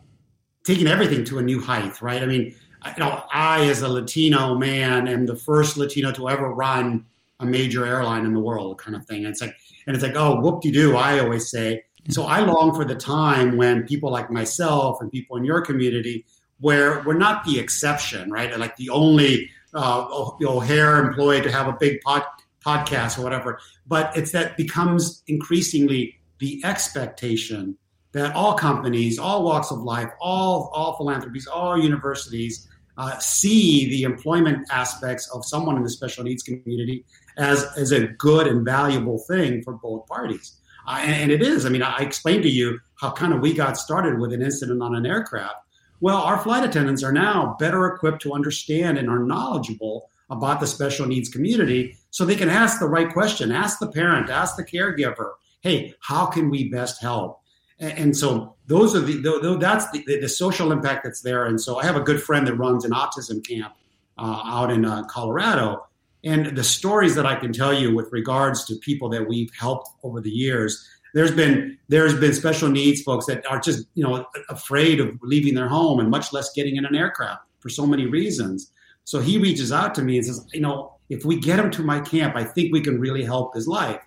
taking 0.65 0.87
everything 0.87 1.25
to 1.25 1.39
a 1.39 1.43
new 1.43 1.61
height. 1.61 2.03
Right? 2.03 2.23
I 2.23 2.27
mean, 2.27 2.55
you 2.87 3.05
know, 3.05 3.25
I 3.33 3.65
as 3.69 3.81
a 3.81 3.89
Latino 3.89 4.55
man 4.55 5.09
am 5.09 5.27
the 5.27 5.37
first 5.37 5.77
Latino 5.77 6.13
to 6.13 6.29
ever 6.29 6.53
run 6.53 7.07
a 7.40 7.47
major 7.47 7.87
airline 7.87 8.25
in 8.25 8.35
the 8.35 8.40
world, 8.40 8.78
kind 8.78 8.97
of 8.97 9.07
thing. 9.07 9.25
And 9.25 9.28
it's 9.28 9.40
like, 9.40 9.57
and 9.87 9.95
it's 9.95 10.04
like, 10.04 10.16
oh, 10.16 10.40
whoop 10.40 10.62
de 10.62 10.73
doo. 10.73 10.97
I 10.97 11.18
always 11.18 11.50
say. 11.50 11.85
So 12.11 12.25
I 12.25 12.40
long 12.40 12.75
for 12.75 12.85
the 12.85 12.95
time 12.95 13.57
when 13.57 13.87
people 13.87 14.11
like 14.11 14.30
myself 14.30 15.00
and 15.00 15.11
people 15.11 15.37
in 15.37 15.45
your 15.45 15.61
community, 15.61 16.25
where 16.61 17.02
we're 17.04 17.18
not 17.18 17.45
the 17.45 17.59
exception, 17.59 18.30
right? 18.30 18.57
Like 18.59 18.76
the 18.76 18.90
only 18.90 19.50
uh, 19.75 20.07
O'Hare 20.11 20.99
employee 21.07 21.42
to 21.42 21.52
have 21.52 21.68
a 21.68 21.76
big 21.78 22.00
pod, 22.00 22.23
podcast 22.64 23.18
or 23.18 23.23
whatever. 23.23 23.61
But 23.87 24.16
it's 24.16 24.33
that 24.33 24.57
becomes 24.57 25.23
increasingly 25.26 26.16
the 26.38 26.62
expectation 26.64 27.76
that 28.12 28.35
all 28.35 28.54
companies, 28.54 29.18
all 29.18 29.45
walks 29.45 29.71
of 29.71 29.80
life, 29.80 30.09
all 30.21 30.71
all 30.73 30.97
philanthropies, 30.97 31.47
all 31.47 31.78
universities 31.78 32.66
uh, 32.97 33.16
see 33.18 33.88
the 33.90 34.02
employment 34.02 34.66
aspects 34.71 35.30
of 35.30 35.45
someone 35.45 35.76
in 35.76 35.85
the 35.85 35.90
special 35.90 36.25
needs 36.25 36.42
community 36.42 37.04
as 37.38 37.66
as 37.76 37.92
a 37.92 38.09
good 38.09 38.47
and 38.47 38.64
valuable 38.64 39.18
thing 39.18 39.62
for 39.62 39.75
both 39.75 40.07
parties. 40.07 40.57
Uh, 40.87 41.00
and, 41.02 41.30
it 41.30 41.42
is. 41.42 41.66
I 41.66 41.68
mean, 41.68 41.83
I 41.83 41.99
explained 41.99 42.42
to 42.45 42.49
you 42.49 42.80
how 42.95 43.11
kind 43.11 43.35
of 43.35 43.40
we 43.40 43.52
got 43.52 43.76
started 43.76 44.18
with 44.18 44.33
an 44.33 44.40
incident 44.40 44.83
on 44.83 44.95
an 44.95 45.04
aircraft. 45.04 45.57
Well, 46.00 46.16
our 46.16 46.38
flight 46.38 46.64
attendants 46.64 47.02
are 47.02 47.12
now 47.12 47.57
better 47.59 47.87
equipped 47.87 48.23
to 48.23 48.33
understand 48.33 48.97
and 48.97 49.11
are 49.11 49.18
knowledgeable 49.18 50.09
about 50.30 50.61
the 50.61 50.66
special 50.66 51.07
needs 51.07 51.28
community 51.28 51.97
so 52.11 52.25
they 52.25 52.37
can 52.37 52.49
ask 52.49 52.78
the 52.78 52.88
right 52.88 53.12
question, 53.12 53.52
ask 53.52 53.78
the 53.78 53.88
parent, 53.88 54.30
ask 54.30 54.57
the 54.57 54.64
caregiver, 54.64 55.33
hey, 55.61 55.95
how 56.00 56.26
can 56.26 56.50
we 56.50 56.68
best 56.71 57.02
help? 57.02 57.40
And, 57.78 57.99
and 57.99 58.16
so 58.16 58.54
those 58.66 58.95
are 58.95 59.00
the, 59.00 59.21
the 59.21 59.59
that's 59.59 59.90
the, 59.90 60.02
the, 60.04 60.28
social 60.28 60.73
impact 60.73 61.04
that's 61.04 61.23
there. 61.23 61.47
And 61.47 61.61
so 61.61 61.78
I 61.78 61.85
have 61.85 61.97
a 61.97 62.00
good 62.00 62.23
friend 62.23 62.47
that 62.47 62.54
runs 62.54 62.85
an 62.85 62.92
autism 62.92 63.47
camp 63.47 63.75
uh, 64.16 64.42
out 64.45 64.71
in 64.71 64.85
uh, 64.85 65.04
Colorado. 65.04 65.87
And 66.25 66.57
the 66.57 66.65
stories 66.65 67.15
that 67.15 67.27
I 67.27 67.37
can 67.37 67.53
tell 67.53 67.73
you 67.73 67.95
with 67.95 68.11
regards 68.11 68.65
to 68.67 68.77
people 68.77 69.09
that 69.11 69.29
we've 69.29 69.51
helped 69.55 69.89
over 70.03 70.21
the 70.21 70.31
years, 70.31 70.87
there's 71.15 71.31
been 71.31 71.79
there's 71.89 72.15
been 72.15 72.35
special 72.35 72.69
needs 72.69 73.03
folks 73.03 73.27
that 73.27 73.47
are 73.47 73.61
just 73.61 73.87
you 73.95 74.05
know 74.05 74.27
afraid 74.49 75.01
of 75.01 75.17
leaving 75.23 75.55
their 75.55 75.69
home 75.69 76.01
and 76.01 76.11
much 76.11 76.33
less 76.33 76.53
getting 76.55 76.77
in 76.77 76.85
an 76.85 76.95
aircraft 76.95 77.43
for 77.61 77.69
so 77.69 77.87
many 77.87 78.07
reasons. 78.07 78.73
So 79.05 79.21
he 79.21 79.39
reaches 79.39 79.73
out 79.73 79.95
to 79.95 80.03
me 80.03 80.19
and 80.19 80.27
says, 80.27 80.47
you 80.53 80.61
know, 80.61 80.99
if 81.09 81.25
we 81.25 81.41
get 81.41 81.59
him 81.59 81.71
to 81.73 81.83
my 81.83 82.01
camp, 82.01 82.37
I 82.37 82.45
think 82.45 82.73
we 82.73 82.81
can 82.81 83.01
really 83.01 83.25
help 83.25 83.55
his 83.55 83.67
life. 83.67 84.01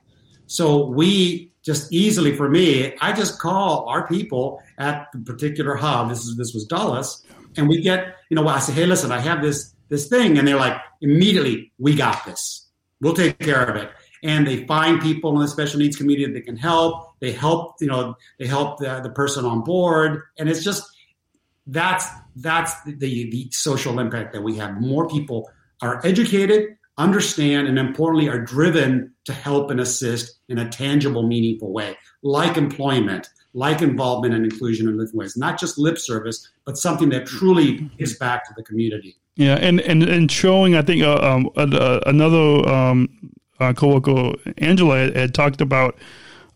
So 0.46 0.86
we 0.86 1.52
just 1.64 1.92
easily 1.92 2.36
for 2.36 2.50
me, 2.50 2.96
I 3.02 3.14
just 3.14 3.40
call 3.40 3.88
our 3.88 4.08
people 4.08 4.62
at 4.78 5.08
the 5.14 5.20
particular 5.20 5.76
hub. 5.76 6.10
This 6.10 6.26
is 6.26 6.36
this 6.36 6.54
was 6.54 6.66
Dallas, 6.66 7.24
and 7.58 7.68
we 7.68 7.82
get 7.82 8.16
you 8.30 8.36
know 8.36 8.48
I 8.48 8.60
say, 8.60 8.74
hey, 8.74 8.86
listen, 8.86 9.12
I 9.12 9.20
have 9.20 9.42
this 9.42 9.74
this 9.92 10.08
thing, 10.08 10.40
and 10.40 10.48
they're 10.48 10.58
like 10.58 10.82
immediately, 11.02 11.72
we 11.78 11.94
got 11.94 12.26
this. 12.26 12.68
We'll 13.00 13.14
take 13.14 13.38
care 13.38 13.64
of 13.64 13.76
it 13.76 13.92
and 14.24 14.46
they 14.46 14.66
find 14.66 15.02
people 15.02 15.36
in 15.36 15.42
the 15.42 15.48
special 15.48 15.80
needs 15.80 15.96
community 15.96 16.32
that 16.32 16.46
can 16.46 16.58
help. 16.58 17.20
They 17.20 17.32
help, 17.32 17.76
you 17.80 17.88
know, 17.88 18.16
they 18.40 18.48
help 18.48 18.80
the, 18.80 19.00
the 19.02 19.10
person 19.10 19.46
on 19.46 19.64
board, 19.64 20.22
and 20.38 20.50
it's 20.50 20.64
just 20.64 20.84
that's 21.68 22.06
that's 22.36 22.82
the, 22.84 22.94
the 22.96 23.50
social 23.52 24.00
impact 24.00 24.34
that 24.34 24.44
we 24.44 24.58
have. 24.58 24.80
More 24.80 25.08
people 25.08 25.50
are 25.82 26.06
educated, 26.06 26.78
understand, 26.98 27.68
and 27.68 27.80
importantly, 27.80 28.30
are 28.30 28.40
driven 28.40 29.14
to 29.26 29.34
help 29.34 29.72
and 29.72 29.80
assist 29.80 30.40
in 30.50 30.60
a 30.60 30.70
tangible, 30.70 31.24
meaningful 31.24 31.72
way, 31.72 31.98
like 32.22 32.58
employment, 32.58 33.30
like 33.54 33.82
involvement 33.82 34.34
and 34.34 34.46
inclusion 34.46 34.88
in 34.88 34.98
living 34.98 35.18
ways, 35.18 35.36
not 35.36 35.60
just 35.60 35.78
lip 35.78 35.98
service, 35.98 36.48
but 36.66 36.78
something 36.78 37.10
that 37.10 37.26
truly 37.26 37.90
gives 37.98 38.18
back 38.18 38.46
to 38.48 38.54
the 38.56 38.64
community. 38.64 39.18
Yeah, 39.36 39.56
and 39.56 39.80
and, 39.82 40.04
and 40.04 40.32
showing, 40.32 40.76
I 40.76 40.82
think, 40.82 41.04
uh, 41.04 41.16
um, 41.16 41.50
uh, 41.56 42.02
another 42.06 42.70
um, 42.70 43.10
uh, 43.60 43.74
coworker 43.74 44.34
Angela 44.58 44.98
had, 44.98 45.16
had 45.16 45.34
talked 45.34 45.62
about, 45.62 45.98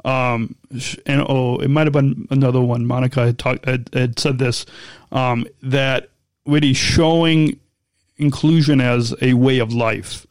um, 0.03 0.55
and 1.05 1.25
oh, 1.27 1.58
it 1.60 1.70
might 1.70 1.88
have 1.88 1.94
been 1.94 2.27
another 2.32 2.62
one. 2.62 2.86
Monica 2.86 3.25
had 3.27 3.39
talked 3.39 3.65
had, 3.65 3.89
had 3.94 4.20
said 4.20 4.39
this 4.39 4.65
um, 5.12 5.48
that 5.63 6.10
really 6.46 6.74
showing 6.74 7.60
inclusion 8.17 8.82
as 8.82 9.15
a 9.22 9.34
way 9.36 9.60
of 9.60 9.74
life, 9.74 10.27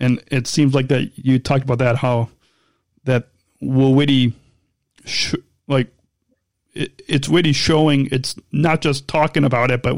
and 0.00 0.22
it 0.30 0.46
seems 0.46 0.74
like 0.74 0.88
that 0.88 1.12
you 1.16 1.38
talked 1.38 1.64
about 1.64 1.78
that 1.78 1.96
how 1.96 2.28
that 3.04 3.28
will 3.60 3.94
really 3.94 4.34
sh- 5.04 5.34
like 5.68 5.88
it, 6.74 7.02
it's 7.06 7.28
really 7.28 7.52
showing 7.52 8.08
it's 8.10 8.34
not 8.52 8.80
just 8.80 9.06
talking 9.06 9.44
about 9.44 9.70
it, 9.70 9.82
but 9.82 9.96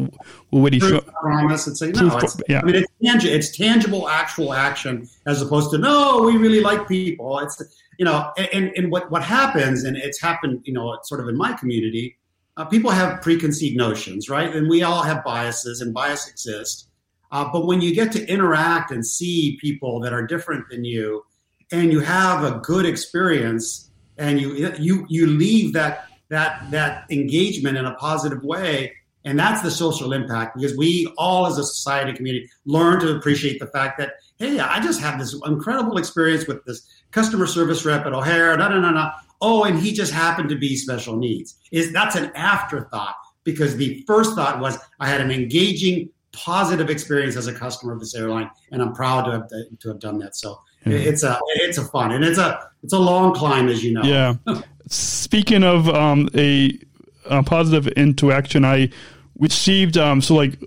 really 0.52 0.78
showing. 0.78 1.00
Promise. 1.23 1.66
It's, 1.66 1.80
a, 1.80 1.90
no, 1.92 2.18
it's, 2.18 2.40
yeah. 2.49 2.61
I 2.61 2.64
mean, 2.64 2.76
it's 2.76 2.90
tangible, 3.02 3.35
it's 3.35 3.56
tangible, 3.56 4.09
actual 4.09 4.52
action 4.52 5.09
as 5.26 5.40
opposed 5.40 5.71
to 5.71 5.78
no, 5.78 6.23
we 6.23 6.37
really 6.37 6.61
like 6.61 6.87
people. 6.87 7.38
It's 7.38 7.62
you 7.99 8.04
know, 8.04 8.30
and 8.52 8.73
and 8.76 8.90
what 8.90 9.11
what 9.11 9.23
happens, 9.23 9.85
and 9.85 9.97
it's 9.97 10.21
happened, 10.21 10.62
you 10.64 10.73
know, 10.73 10.99
sort 11.04 11.21
of 11.21 11.28
in 11.28 11.37
my 11.37 11.54
community. 11.54 12.18
Uh, 12.59 12.64
people 12.64 12.90
have 12.90 13.21
preconceived 13.21 13.76
notions, 13.76 14.30
right? 14.30 14.54
And 14.54 14.68
we 14.68 14.83
all 14.83 15.02
have 15.02 15.23
biases, 15.25 15.80
and 15.80 15.92
bias 15.92 16.28
exists. 16.28 16.88
Uh, 17.33 17.49
but 17.52 17.66
when 17.66 17.80
you 17.80 17.95
get 17.95 18.12
to 18.12 18.26
interact 18.28 18.90
and 18.90 19.04
see 19.04 19.59
people 19.61 20.00
that 20.00 20.12
are 20.12 20.26
different 20.26 20.68
than 20.71 20.85
you, 20.85 21.25
and 21.73 21.90
you 21.92 22.00
have 22.00 22.45
a 22.45 22.59
good 22.61 22.85
experience, 22.85 23.90
and 24.18 24.40
you 24.40 24.73
you 24.78 25.06
you 25.09 25.26
leave 25.26 25.73
that 25.73 26.09
that 26.28 26.71
that 26.71 27.04
engagement 27.11 27.76
in 27.76 27.85
a 27.85 27.95
positive 27.95 28.42
way. 28.42 28.95
And 29.25 29.37
that's 29.37 29.61
the 29.61 29.73
social 29.73 30.12
impact 30.12 30.56
because 30.56 30.76
we 30.76 31.12
all 31.18 31.47
as 31.47 31.59
a 31.59 31.64
society 31.64 32.12
community 32.12 32.49
learn 32.64 33.00
to 33.00 33.16
appreciate 33.16 33.59
the 33.59 33.66
fact 33.66 33.99
that 33.99 34.12
hey 34.37 34.61
i 34.61 34.78
just 34.78 35.00
had 35.00 35.18
this 35.18 35.35
incredible 35.45 35.99
experience 35.99 36.47
with 36.47 36.64
this 36.64 36.87
customer 37.11 37.47
service 37.47 37.85
rep 37.85 38.06
at 38.06 38.12
o'hare 38.12 38.56
no 38.56 38.68
no 38.68 38.80
no 38.80 38.90
no 38.90 39.11
oh 39.40 39.64
and 39.64 39.80
he 39.80 39.92
just 39.92 40.12
happened 40.12 40.49
to 40.49 40.56
be 40.56 40.76
special 40.76 41.16
needs. 41.16 41.56
Is 41.73 41.92
that's 41.92 42.14
an 42.14 42.30
afterthought 42.37 43.16
because 43.42 43.76
the 43.76 44.04
first 44.06 44.37
thought 44.37 44.61
was 44.61 44.78
i 45.00 45.09
had 45.09 45.21
an 45.21 45.33
engaging 45.33 46.09
positive 46.33 46.88
experience 46.88 47.35
as 47.35 47.49
a 47.49 47.52
customer 47.52 47.95
of 47.95 47.99
this 47.99 48.14
airline 48.14 48.49
and 48.71 48.80
i'm 48.80 48.92
proud 48.92 49.25
to 49.25 49.33
have, 49.33 49.49
to 49.80 49.88
have 49.88 49.99
done 49.99 50.18
that. 50.21 50.37
So 50.37 50.61
it's 50.85 51.25
a 51.25 51.40
it's 51.56 51.78
a 51.78 51.85
fun 51.85 52.12
and 52.12 52.23
it's 52.25 52.38
a 52.38 52.71
it's 52.85 52.92
a 52.92 52.99
long 52.99 53.35
climb 53.35 53.68
as 53.68 53.83
you 53.83 53.92
know. 53.92 54.04
Yeah 54.04 54.35
speaking 54.88 55.64
of 55.64 55.88
um, 55.88 56.28
a, 56.35 56.78
a, 57.26 57.43
positive 57.43 57.88
interaction, 57.88 58.64
I 58.64 58.90
received 59.38 59.97
um, 59.97 60.21
so 60.21 60.35
like 60.35 60.59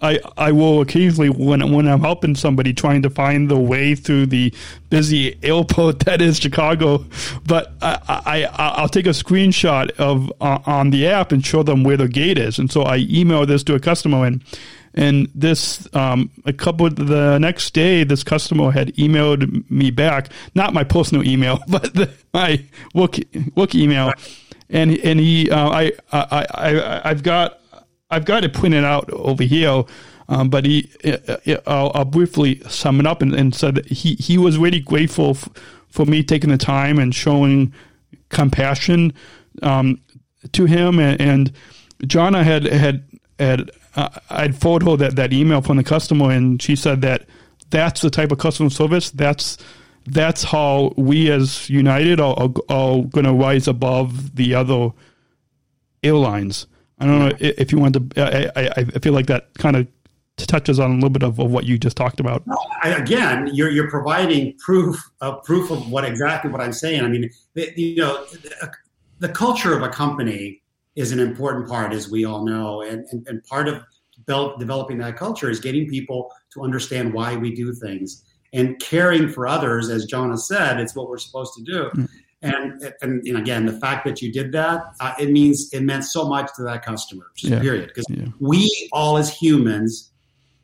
I 0.00 0.20
I 0.36 0.52
will 0.52 0.80
occasionally 0.80 1.30
when 1.30 1.72
when 1.72 1.88
I'm 1.88 2.00
helping 2.00 2.34
somebody 2.34 2.72
trying 2.72 3.02
to 3.02 3.10
find 3.10 3.48
the 3.48 3.58
way 3.58 3.94
through 3.94 4.26
the 4.26 4.52
busy 4.90 5.38
airport 5.42 6.00
that 6.06 6.20
is 6.20 6.38
Chicago, 6.38 7.04
but 7.46 7.72
I, 7.80 7.98
I 8.08 8.42
I'll 8.52 8.88
take 8.88 9.06
a 9.06 9.10
screenshot 9.10 9.90
of 9.92 10.32
uh, 10.40 10.58
on 10.66 10.90
the 10.90 11.06
app 11.06 11.32
and 11.32 11.44
show 11.44 11.62
them 11.62 11.84
where 11.84 11.96
the 11.96 12.08
gate 12.08 12.38
is, 12.38 12.58
and 12.58 12.70
so 12.70 12.82
I 12.82 12.98
email 13.08 13.46
this 13.46 13.62
to 13.64 13.74
a 13.74 13.80
customer 13.80 14.26
and 14.26 14.42
and 14.94 15.28
this, 15.34 15.88
um, 15.94 16.30
a 16.44 16.52
couple 16.52 16.88
the 16.88 17.38
next 17.38 17.74
day, 17.74 18.04
this 18.04 18.22
customer 18.22 18.70
had 18.70 18.94
emailed 18.94 19.68
me 19.68 19.90
back, 19.90 20.30
not 20.54 20.72
my 20.72 20.84
personal 20.84 21.26
email, 21.26 21.58
but 21.68 21.94
the, 21.94 22.10
my 22.32 22.64
work 22.94 23.18
work 23.56 23.74
email, 23.74 24.12
and 24.70 24.96
and 24.98 25.18
he, 25.18 25.50
uh, 25.50 25.68
I, 25.68 25.92
I, 26.12 26.46
I, 26.54 27.10
I've 27.10 27.22
got, 27.22 27.60
I've 28.10 28.24
got 28.24 28.44
it 28.44 28.54
printed 28.54 28.84
out 28.84 29.10
over 29.10 29.42
here. 29.42 29.84
Um, 30.26 30.48
but 30.48 30.64
he, 30.64 30.90
uh, 31.04 31.18
uh, 31.28 31.56
I'll, 31.66 31.92
I'll, 31.94 32.04
briefly 32.06 32.62
sum 32.66 32.98
it 32.98 33.06
up 33.06 33.20
and, 33.20 33.34
and 33.34 33.54
said 33.54 33.84
he, 33.84 34.14
he 34.14 34.38
was 34.38 34.56
really 34.56 34.80
grateful 34.80 35.32
f- 35.32 35.50
for 35.90 36.06
me 36.06 36.22
taking 36.22 36.48
the 36.48 36.56
time 36.56 36.98
and 36.98 37.14
showing 37.14 37.74
compassion 38.30 39.12
um, 39.62 40.00
to 40.52 40.64
him. 40.64 40.98
And, 40.98 41.20
and 41.20 41.52
Jonna 42.04 42.42
had 42.42 42.64
had 42.64 43.04
had 43.38 43.70
uh, 43.96 44.08
I'd 44.30 44.56
forward 44.56 44.82
her 44.84 44.96
that, 44.96 45.16
that 45.16 45.32
email 45.32 45.60
from 45.62 45.76
the 45.76 45.84
customer, 45.84 46.30
and 46.30 46.60
she 46.60 46.76
said 46.76 47.02
that 47.02 47.26
that's 47.70 48.00
the 48.00 48.10
type 48.10 48.32
of 48.32 48.38
customer 48.38 48.70
service. 48.70 49.10
That's 49.10 49.58
that's 50.06 50.42
how 50.44 50.92
we 50.96 51.30
as 51.30 51.70
United 51.70 52.20
are, 52.20 52.36
are, 52.36 52.50
are 52.68 53.02
going 53.02 53.24
to 53.24 53.32
rise 53.32 53.66
above 53.66 54.36
the 54.36 54.54
other 54.54 54.90
airlines. 56.02 56.66
I 56.98 57.06
don't 57.06 57.18
know 57.18 57.36
if 57.40 57.72
you 57.72 57.78
want 57.78 57.94
to. 57.94 58.22
I, 58.22 58.50
I, 58.60 58.70
I 58.76 58.98
feel 59.00 59.12
like 59.12 59.26
that 59.26 59.52
kind 59.54 59.76
of 59.76 59.86
touches 60.36 60.78
on 60.78 60.90
a 60.90 60.94
little 60.94 61.10
bit 61.10 61.22
of, 61.22 61.38
of 61.38 61.50
what 61.50 61.64
you 61.64 61.78
just 61.78 61.96
talked 61.96 62.20
about. 62.20 62.44
Again, 62.82 63.50
you're 63.52 63.70
you're 63.70 63.90
providing 63.90 64.56
proof 64.58 64.96
of 65.20 65.42
proof 65.44 65.70
of 65.70 65.90
what 65.90 66.04
exactly 66.04 66.50
what 66.50 66.60
I'm 66.60 66.72
saying. 66.72 67.02
I 67.02 67.08
mean, 67.08 67.30
you 67.54 67.96
know, 67.96 68.24
the, 68.26 68.72
the 69.20 69.28
culture 69.28 69.76
of 69.76 69.82
a 69.82 69.88
company 69.88 70.62
is 70.96 71.12
an 71.12 71.20
important 71.20 71.68
part, 71.68 71.92
as 71.92 72.10
we 72.10 72.24
all 72.24 72.44
know. 72.44 72.82
And, 72.82 73.06
and, 73.10 73.26
and 73.26 73.44
part 73.44 73.68
of 73.68 73.82
developing 74.26 74.98
that 74.98 75.16
culture 75.16 75.50
is 75.50 75.60
getting 75.60 75.88
people 75.88 76.30
to 76.52 76.62
understand 76.62 77.12
why 77.12 77.36
we 77.36 77.54
do 77.54 77.72
things 77.72 78.24
and 78.54 78.78
caring 78.78 79.28
for 79.28 79.46
others, 79.46 79.90
as 79.90 80.06
Jonah 80.06 80.38
said, 80.38 80.78
it's 80.78 80.94
what 80.94 81.08
we're 81.08 81.18
supposed 81.18 81.54
to 81.54 81.62
do. 81.62 81.90
Mm. 81.96 82.08
And, 82.42 82.94
and, 83.02 83.26
and 83.26 83.36
again, 83.36 83.66
the 83.66 83.72
fact 83.72 84.04
that 84.04 84.22
you 84.22 84.30
did 84.30 84.52
that, 84.52 84.82
uh, 85.00 85.14
it 85.18 85.30
means 85.30 85.70
it 85.72 85.80
meant 85.80 86.04
so 86.04 86.28
much 86.28 86.50
to 86.56 86.62
that 86.62 86.84
customer. 86.84 87.26
Yeah. 87.38 87.58
Period. 87.58 87.88
Because 87.88 88.06
yeah. 88.08 88.26
we 88.38 88.88
all 88.92 89.18
as 89.18 89.34
humans 89.34 90.12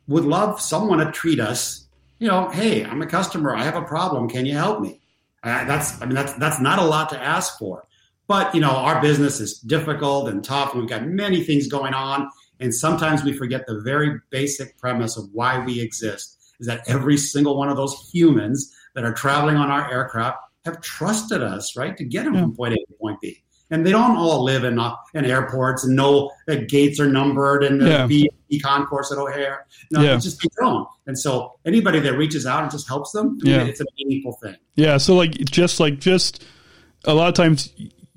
would 0.07 0.23
love 0.23 0.61
someone 0.61 0.99
to 0.99 1.11
treat 1.11 1.39
us. 1.39 1.85
You 2.19 2.29
know, 2.29 2.49
hey, 2.49 2.85
I'm 2.85 3.01
a 3.01 3.07
customer. 3.07 3.55
I 3.55 3.63
have 3.63 3.75
a 3.75 3.81
problem. 3.81 4.29
Can 4.29 4.45
you 4.45 4.53
help 4.53 4.79
me? 4.79 5.01
Uh, 5.43 5.65
that's 5.65 5.99
I 6.01 6.05
mean 6.05 6.13
that's 6.13 6.33
that's 6.33 6.61
not 6.61 6.77
a 6.77 6.83
lot 6.83 7.09
to 7.09 7.19
ask 7.19 7.57
for. 7.57 7.87
But 8.31 8.55
you 8.55 8.61
know, 8.61 8.71
our 8.71 9.01
business 9.01 9.41
is 9.41 9.59
difficult 9.59 10.29
and 10.29 10.41
tough, 10.41 10.71
and 10.71 10.79
we've 10.79 10.89
got 10.89 11.05
many 11.05 11.43
things 11.43 11.67
going 11.67 11.93
on. 11.93 12.29
And 12.61 12.73
sometimes 12.73 13.25
we 13.25 13.33
forget 13.33 13.67
the 13.67 13.81
very 13.81 14.21
basic 14.29 14.77
premise 14.77 15.17
of 15.17 15.25
why 15.33 15.59
we 15.65 15.81
exist 15.81 16.37
is 16.61 16.67
that 16.67 16.81
every 16.87 17.17
single 17.17 17.57
one 17.57 17.67
of 17.67 17.75
those 17.75 18.09
humans 18.13 18.73
that 18.95 19.03
are 19.03 19.11
traveling 19.13 19.57
on 19.57 19.69
our 19.69 19.91
aircraft 19.91 20.37
have 20.63 20.79
trusted 20.79 21.43
us, 21.43 21.75
right, 21.75 21.97
to 21.97 22.05
get 22.05 22.23
them 22.23 22.35
yeah. 22.35 22.41
from 22.43 22.55
point 22.55 22.73
A 22.73 22.77
to 22.77 22.93
point 23.01 23.19
B. 23.19 23.43
And 23.69 23.85
they 23.85 23.91
don't 23.91 24.15
all 24.15 24.45
live 24.45 24.63
in, 24.63 24.79
uh, 24.79 24.95
in 25.13 25.25
airports 25.25 25.83
and 25.83 25.97
know 25.97 26.31
that 26.47 26.69
gates 26.69 27.01
are 27.01 27.07
numbered 27.07 27.65
and 27.65 27.81
the 27.81 27.89
yeah. 27.89 28.07
VIP 28.07 28.61
concourse 28.63 29.11
at 29.11 29.17
O'Hare. 29.17 29.65
No, 29.91 30.01
yeah. 30.01 30.15
it's 30.15 30.23
just 30.23 30.41
they 30.41 30.47
don't. 30.57 30.87
And 31.05 31.19
so 31.19 31.59
anybody 31.65 31.99
that 31.99 32.13
reaches 32.15 32.45
out 32.45 32.63
and 32.63 32.71
just 32.71 32.87
helps 32.87 33.11
them, 33.11 33.39
yeah. 33.43 33.63
it's 33.63 33.81
a 33.81 33.85
meaningful 33.97 34.37
thing. 34.41 34.55
Yeah. 34.75 34.95
So 34.99 35.15
like 35.15 35.31
just 35.33 35.81
like 35.81 35.99
just 35.99 36.45
a 37.03 37.13
lot 37.13 37.27
of 37.27 37.33
times 37.33 37.73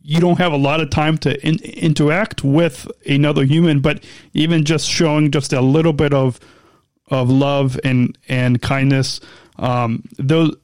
you 0.06 0.20
don't 0.20 0.37
have 0.37 0.52
a 0.52 0.56
lot 0.56 0.80
of 0.80 0.90
time 0.90 1.16
to 1.18 1.46
in, 1.46 1.58
interact 1.61 2.44
with 2.44 2.87
another 3.06 3.44
human, 3.44 3.80
but 3.80 4.04
even 4.34 4.64
just 4.64 4.88
showing 4.88 5.30
just 5.30 5.52
a 5.52 5.62
little 5.62 5.94
bit 5.94 6.12
of 6.12 6.38
of 7.08 7.30
love 7.30 7.80
and 7.82 8.16
and 8.28 8.61
kindness. 8.61 9.20
Um, 9.56 10.04
those 10.18 10.54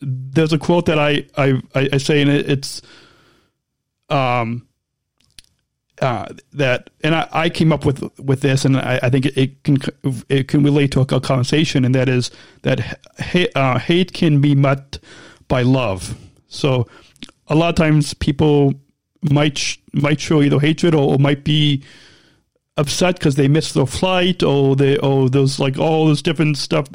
there's 0.00 0.52
a 0.52 0.58
quote 0.58 0.86
that 0.86 0.98
I 0.98 1.24
I, 1.36 1.62
I 1.74 1.96
say, 1.96 2.20
and 2.20 2.30
it, 2.30 2.50
it's 2.50 2.82
um 4.10 4.68
uh, 6.02 6.26
that, 6.52 6.90
and 7.02 7.14
I, 7.14 7.28
I, 7.32 7.48
came 7.48 7.72
up 7.72 7.86
with 7.86 8.02
with 8.18 8.40
this, 8.40 8.64
and 8.64 8.76
I, 8.76 8.98
I 9.02 9.10
think 9.10 9.26
it, 9.26 9.38
it, 9.38 9.62
can 9.62 9.78
it 10.28 10.48
can 10.48 10.62
relate 10.62 10.90
to 10.92 11.00
a, 11.00 11.20
conversation, 11.20 11.84
and 11.84 11.94
that 11.94 12.08
is 12.08 12.30
that 12.62 12.98
hate, 13.18 13.50
uh, 13.54 13.78
hate 13.78 14.12
can 14.12 14.40
be 14.40 14.54
met 14.54 14.98
by 15.46 15.62
love. 15.62 16.16
So 16.48 16.88
a 17.48 17.54
lot 17.54 17.68
of 17.70 17.74
times 17.74 18.14
people 18.14 18.74
might 19.22 19.78
might 19.92 20.20
show 20.20 20.42
either 20.42 20.58
hatred 20.58 20.94
or, 20.94 21.14
or 21.14 21.18
might 21.18 21.44
be 21.44 21.82
upset 22.76 23.14
because 23.14 23.36
they 23.36 23.48
missed 23.48 23.74
their 23.74 23.86
flight 23.86 24.42
or 24.42 24.76
they 24.76 24.98
oh 24.98 25.28
there's 25.28 25.60
like 25.60 25.78
all 25.78 26.08
this 26.08 26.20
different 26.22 26.58
stuff 26.58 26.88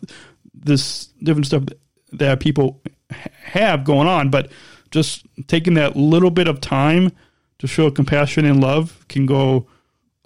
this 0.54 1.08
different 1.24 1.46
stuff 1.46 1.64
that 2.12 2.40
people 2.40 2.82
have 3.10 3.84
going 3.84 4.08
on. 4.08 4.30
But 4.30 4.52
just 4.92 5.26
taking 5.48 5.76
that 5.76 5.96
little 5.96 6.32
bit 6.32 6.48
of 6.48 6.62
time 6.62 7.12
to 7.60 7.68
show 7.68 7.92
compassion 7.92 8.46
and 8.46 8.62
love 8.62 9.06
can 9.08 9.26
go 9.26 9.68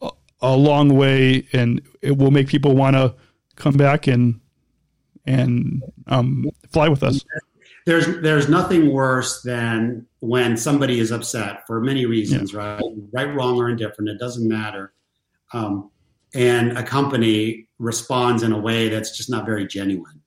a, 0.02 0.10
a 0.42 0.56
long 0.56 0.96
way 0.96 1.48
and 1.54 1.82
it 2.02 2.18
will 2.18 2.32
make 2.32 2.48
people 2.48 2.76
want 2.76 2.96
to 2.96 3.16
come 3.56 3.76
back 3.76 4.08
and 4.08 4.40
and 5.26 5.82
um, 6.08 6.50
fly 6.70 6.90
with 6.90 7.02
us 7.04 7.24
there's 7.86 8.22
there's 8.22 8.50
nothing 8.50 8.92
worse 8.92 9.42
than 9.42 10.06
when 10.20 10.58
somebody 10.58 11.00
is 11.00 11.12
upset 11.12 11.66
for 11.68 11.82
many 11.82 12.06
reasons, 12.06 12.54
yeah. 12.54 12.60
right? 12.60 12.84
Right, 13.12 13.36
wrong, 13.36 13.58
or 13.58 13.70
indifferent. 13.70 14.10
It 14.10 14.20
doesn't 14.20 14.48
matter. 14.48 14.94
Um, 15.52 15.92
and 16.34 16.78
a 16.78 16.84
company 16.84 17.68
responds 17.80 18.44
in 18.44 18.52
a 18.54 18.58
way 18.58 18.90
that's 18.90 19.16
just 19.16 19.30
not 19.30 19.46
very 19.46 19.68
genuine. 19.68 20.22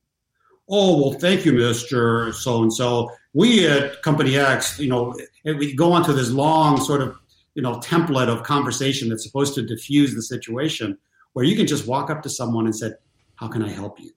Oh 0.68 1.00
well, 1.00 1.18
thank 1.18 1.44
you, 1.44 1.52
Mister 1.52 2.32
So 2.32 2.62
and 2.62 2.72
So. 2.72 3.10
We 3.34 3.68
at 3.68 4.00
Company 4.00 4.38
X, 4.38 4.78
you 4.78 4.88
know, 4.88 5.14
we 5.44 5.75
go 5.75 5.92
on 5.92 6.02
to 6.04 6.14
this 6.14 6.30
long 6.30 6.80
sort 6.80 7.02
of 7.02 7.19
you 7.54 7.62
know 7.62 7.75
template 7.80 8.28
of 8.28 8.45
conversation 8.45 9.10
that's 9.10 9.25
supposed 9.25 9.54
to 9.56 9.62
diffuse 9.62 10.14
the 10.14 10.23
situation, 10.23 10.97
where 11.34 11.45
you 11.45 11.54
can 11.54 11.66
just 11.66 11.86
walk 11.86 12.08
up 12.08 12.23
to 12.23 12.30
someone 12.30 12.64
and 12.64 12.75
say, 12.75 12.92
"How 13.34 13.49
can 13.49 13.62
I 13.62 13.69
help 13.69 14.00
you?" 14.00 14.12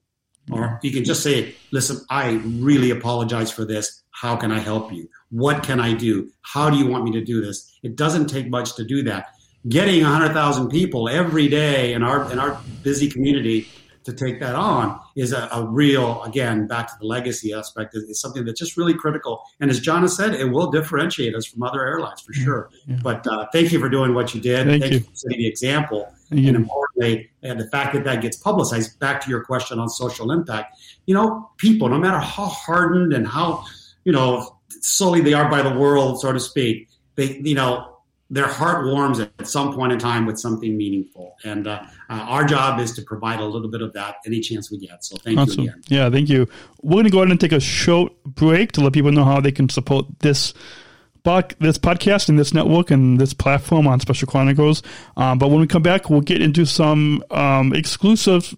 Or 0.52 0.64
uh-huh. 0.64 0.78
you 0.82 0.90
can 0.90 1.04
just 1.04 1.22
say, 1.22 1.54
listen, 1.70 2.04
I 2.10 2.40
really 2.44 2.90
apologize 2.90 3.50
for 3.50 3.64
this. 3.64 4.02
How 4.10 4.36
can 4.36 4.52
I 4.52 4.58
help 4.58 4.92
you? 4.92 5.08
What 5.30 5.62
can 5.62 5.80
I 5.80 5.94
do? 5.94 6.30
How 6.42 6.70
do 6.70 6.76
you 6.76 6.86
want 6.86 7.04
me 7.04 7.12
to 7.12 7.24
do 7.24 7.40
this? 7.40 7.78
It 7.82 7.96
doesn't 7.96 8.26
take 8.26 8.48
much 8.48 8.76
to 8.76 8.84
do 8.84 9.02
that. 9.04 9.34
Getting 9.68 10.02
100,000 10.02 10.68
people 10.68 11.08
every 11.08 11.48
day 11.48 11.92
in 11.92 12.02
our, 12.02 12.30
in 12.32 12.38
our 12.38 12.58
busy 12.82 13.10
community 13.10 13.68
to 14.10 14.16
take 14.16 14.40
that 14.40 14.54
on 14.54 15.00
is 15.16 15.32
a, 15.32 15.48
a, 15.52 15.64
real, 15.64 16.22
again, 16.24 16.66
back 16.66 16.88
to 16.88 16.94
the 17.00 17.06
legacy 17.06 17.52
aspect, 17.52 17.94
is, 17.94 18.04
is, 18.04 18.20
something 18.20 18.44
that's 18.44 18.58
just 18.58 18.76
really 18.76 18.94
critical. 18.94 19.42
And 19.60 19.70
as 19.70 19.80
John 19.80 20.02
has 20.02 20.16
said, 20.16 20.34
it 20.34 20.44
will 20.44 20.70
differentiate 20.70 21.34
us 21.34 21.46
from 21.46 21.62
other 21.62 21.86
airlines 21.86 22.20
for 22.20 22.32
sure. 22.32 22.70
Yeah. 22.86 22.96
But 23.02 23.26
uh, 23.26 23.46
thank 23.52 23.72
you 23.72 23.78
for 23.78 23.88
doing 23.88 24.14
what 24.14 24.34
you 24.34 24.40
did. 24.40 24.66
Thank, 24.66 24.82
thank 24.82 24.92
you. 24.92 24.98
you. 24.98 25.04
for 25.04 25.14
setting 25.14 25.38
the 25.38 25.46
example. 25.46 26.12
And 26.30 26.54
importantly, 26.54 27.30
and 27.42 27.58
the 27.58 27.66
fact 27.68 27.92
that 27.94 28.04
that 28.04 28.22
gets 28.22 28.36
publicized, 28.36 29.00
back 29.00 29.20
to 29.22 29.30
your 29.30 29.42
question 29.44 29.80
on 29.80 29.88
social 29.88 30.30
impact, 30.30 30.78
you 31.06 31.14
know, 31.14 31.50
people, 31.56 31.88
no 31.88 31.98
matter 31.98 32.18
how 32.18 32.46
hardened 32.46 33.12
and 33.12 33.26
how, 33.26 33.64
you 34.04 34.12
know, 34.12 34.58
sullied 34.68 35.24
they 35.24 35.34
are 35.34 35.50
by 35.50 35.60
the 35.60 35.76
world, 35.76 36.20
so 36.20 36.32
to 36.32 36.38
speak, 36.38 36.88
they, 37.16 37.38
you 37.38 37.56
know, 37.56 37.90
their 38.30 38.46
heart 38.46 38.86
warms 38.86 39.18
at 39.18 39.46
some 39.46 39.74
point 39.74 39.92
in 39.92 39.98
time 39.98 40.24
with 40.24 40.38
something 40.38 40.76
meaningful. 40.76 41.34
And 41.44 41.66
uh, 41.66 41.82
uh, 42.10 42.14
our 42.14 42.44
job 42.44 42.80
is 42.80 42.92
to 42.92 43.02
provide 43.02 43.38
a 43.38 43.44
little 43.44 43.68
bit 43.68 43.82
of 43.82 43.92
that 43.92 44.16
any 44.26 44.40
chance 44.40 44.70
we 44.70 44.78
get. 44.78 45.04
So 45.04 45.16
thank 45.18 45.38
awesome. 45.38 45.62
you 45.62 45.70
again. 45.70 45.82
Yeah, 45.86 46.10
thank 46.10 46.28
you. 46.28 46.48
We're 46.82 46.96
going 46.96 47.04
to 47.04 47.10
go 47.10 47.18
ahead 47.18 47.30
and 47.30 47.40
take 47.40 47.52
a 47.52 47.60
short 47.60 48.12
break 48.24 48.72
to 48.72 48.80
let 48.80 48.92
people 48.92 49.12
know 49.12 49.24
how 49.24 49.40
they 49.40 49.52
can 49.52 49.68
support 49.68 50.06
this 50.18 50.52
this 51.22 51.76
podcast 51.76 52.30
and 52.30 52.38
this 52.38 52.54
network 52.54 52.90
and 52.90 53.20
this 53.20 53.34
platform 53.34 53.86
on 53.86 54.00
Special 54.00 54.26
Chronicles. 54.26 54.82
Um, 55.18 55.38
but 55.38 55.48
when 55.48 55.60
we 55.60 55.66
come 55.66 55.82
back, 55.82 56.08
we'll 56.08 56.22
get 56.22 56.40
into 56.40 56.64
some 56.64 57.22
um, 57.30 57.74
exclusive 57.74 58.56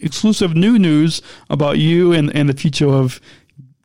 exclusive 0.00 0.54
new 0.54 0.78
news 0.78 1.22
about 1.50 1.78
you 1.78 2.12
and, 2.12 2.34
and 2.34 2.48
the 2.48 2.54
future 2.54 2.88
of 2.88 3.20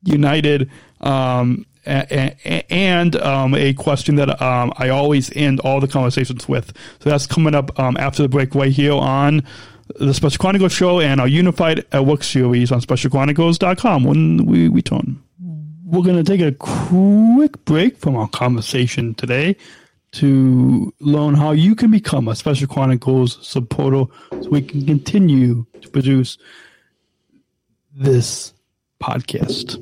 United. 0.04 0.70
Um, 1.02 1.66
and 1.86 3.16
um, 3.18 3.56
a 3.56 3.74
question 3.74 4.16
that 4.16 4.42
um, 4.42 4.74
I 4.78 4.90
always 4.90 5.32
end 5.36 5.60
all 5.62 5.80
the 5.80 5.88
conversations 5.88 6.48
with. 6.48 6.74
So 7.00 7.10
that's 7.10 7.28
coming 7.28 7.56
up 7.56 7.78
um, 7.80 7.98
after 7.98 8.24
the 8.24 8.30
break 8.30 8.56
right 8.56 8.72
here 8.72 8.94
on 8.94 9.44
the 9.98 10.14
Special 10.14 10.40
Chronicles 10.40 10.74
show 10.74 11.00
and 11.00 11.22
our 11.22 11.28
Unified 11.28 11.86
at 11.92 12.06
Work 12.06 12.24
series 12.24 12.72
on 12.72 12.82
specialchronicles.com 12.82 14.04
when 14.04 14.46
we 14.46 14.68
return. 14.68 15.22
We're 15.86 16.02
going 16.02 16.24
to 16.24 16.24
take 16.24 16.42
a 16.42 16.52
quick 16.52 17.64
break 17.66 17.98
from 17.98 18.16
our 18.16 18.28
conversation 18.28 19.14
today 19.14 19.56
to 20.14 20.94
learn 21.00 21.36
how 21.36 21.52
you 21.52 21.76
can 21.76 21.92
become 21.92 22.28
a 22.28 22.36
Special 22.36 22.68
Chronicles 22.68 23.46
supporter 23.46 24.06
so 24.32 24.50
we 24.50 24.62
can 24.62 24.86
continue 24.86 25.66
to 25.82 25.90
produce 25.90 26.38
this 27.94 28.54
podcast. 29.02 29.82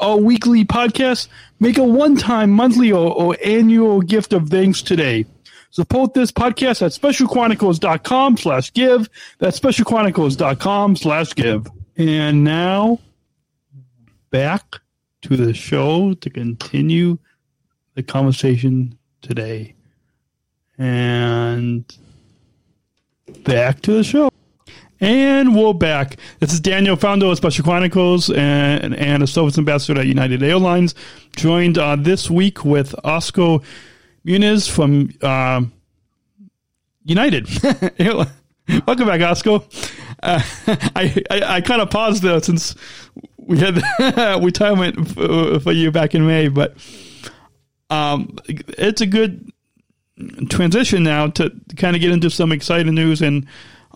our 0.00 0.16
weekly 0.16 0.64
podcast, 0.64 1.28
make 1.60 1.78
a 1.78 1.84
one-time 1.84 2.50
monthly 2.50 2.90
or, 2.92 3.12
or 3.14 3.36
annual 3.44 4.00
gift 4.00 4.32
of 4.32 4.48
thanks 4.48 4.82
today. 4.82 5.26
Support 5.70 6.14
this 6.14 6.32
podcast 6.32 6.82
at 6.82 6.92
specialchronicles.com 6.92 8.36
slash 8.38 8.72
give. 8.72 9.08
That's 9.38 9.58
specialchronicles.com 9.60 10.96
slash 10.96 11.34
give. 11.34 11.68
And 11.96 12.42
now 12.42 12.98
back 14.30 14.80
to 15.22 15.36
the 15.36 15.54
show 15.54 16.14
to 16.14 16.30
continue 16.30 17.18
the 17.94 18.02
conversation 18.02 18.98
today. 19.22 19.74
And 20.78 21.84
back 23.44 23.82
to 23.82 23.92
the 23.92 24.02
show. 24.04 24.29
And 25.02 25.56
we're 25.56 25.72
back. 25.72 26.18
This 26.40 26.52
is 26.52 26.60
Daniel, 26.60 26.94
founder 26.94 27.24
of 27.24 27.36
Special 27.38 27.64
Chronicles 27.64 28.28
and, 28.28 28.94
and 28.94 29.22
a 29.22 29.26
service 29.26 29.56
ambassador 29.56 29.98
at 29.98 30.06
United 30.06 30.42
Airlines, 30.42 30.94
joined 31.34 31.78
uh, 31.78 31.96
this 31.96 32.28
week 32.28 32.66
with 32.66 32.94
Oscar 33.02 33.60
Munoz 34.24 34.68
from 34.68 35.08
uh, 35.22 35.62
United. 37.02 37.48
Welcome 37.98 39.06
back, 39.06 39.22
Oscar. 39.22 39.60
Uh, 40.22 40.42
I, 40.94 41.22
I, 41.30 41.42
I 41.44 41.60
kind 41.62 41.80
of 41.80 41.88
paused 41.88 42.22
there 42.22 42.42
since 42.42 42.74
we 43.38 43.58
had 43.58 43.80
retirement 44.44 45.08
for, 45.12 45.60
for 45.60 45.72
you 45.72 45.90
back 45.90 46.14
in 46.14 46.26
May, 46.26 46.48
but 46.48 46.76
um, 47.88 48.36
it's 48.46 49.00
a 49.00 49.06
good 49.06 49.50
transition 50.50 51.02
now 51.02 51.28
to 51.28 51.50
kind 51.78 51.96
of 51.96 52.02
get 52.02 52.12
into 52.12 52.28
some 52.28 52.52
exciting 52.52 52.94
news 52.94 53.22
and 53.22 53.46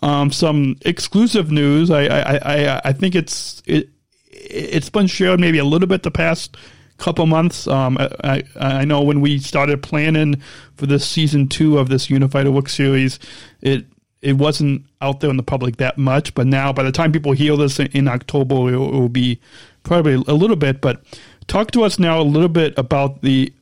um, 0.04 0.30
some 0.30 0.76
exclusive 0.82 1.50
news. 1.50 1.90
I, 1.90 2.04
I, 2.04 2.36
I, 2.36 2.80
I 2.84 2.92
think 2.92 3.14
it's 3.14 3.62
it 3.64 3.88
it's 4.30 4.90
been 4.90 5.06
shared 5.06 5.40
maybe 5.40 5.58
a 5.58 5.64
little 5.64 5.88
bit 5.88 6.02
the 6.02 6.10
past 6.10 6.58
couple 6.98 7.24
months. 7.24 7.66
Um, 7.66 7.96
I, 7.98 8.42
I 8.60 8.84
know 8.84 9.00
when 9.00 9.22
we 9.22 9.38
started 9.38 9.82
planning 9.82 10.42
for 10.76 10.84
this 10.84 11.08
season 11.08 11.48
two 11.48 11.78
of 11.78 11.88
this 11.88 12.10
Unified 12.10 12.46
Work 12.48 12.68
series, 12.68 13.18
it 13.62 13.86
it 14.20 14.34
wasn't 14.34 14.84
out 15.00 15.20
there 15.20 15.30
in 15.30 15.38
the 15.38 15.42
public 15.42 15.78
that 15.78 15.96
much. 15.96 16.34
But 16.34 16.48
now, 16.48 16.70
by 16.70 16.82
the 16.82 16.92
time 16.92 17.10
people 17.10 17.32
hear 17.32 17.56
this 17.56 17.80
in, 17.80 17.86
in 17.88 18.06
October, 18.06 18.54
it 18.54 18.76
will, 18.76 18.88
it 18.88 18.98
will 19.00 19.08
be 19.08 19.40
probably 19.84 20.14
a 20.14 20.34
little 20.34 20.56
bit. 20.56 20.82
But 20.82 21.02
talk 21.46 21.70
to 21.70 21.82
us 21.82 21.98
now 21.98 22.20
a 22.20 22.22
little 22.22 22.50
bit 22.50 22.74
about 22.76 23.22
the 23.22 23.54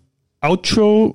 Archer 0.42 1.11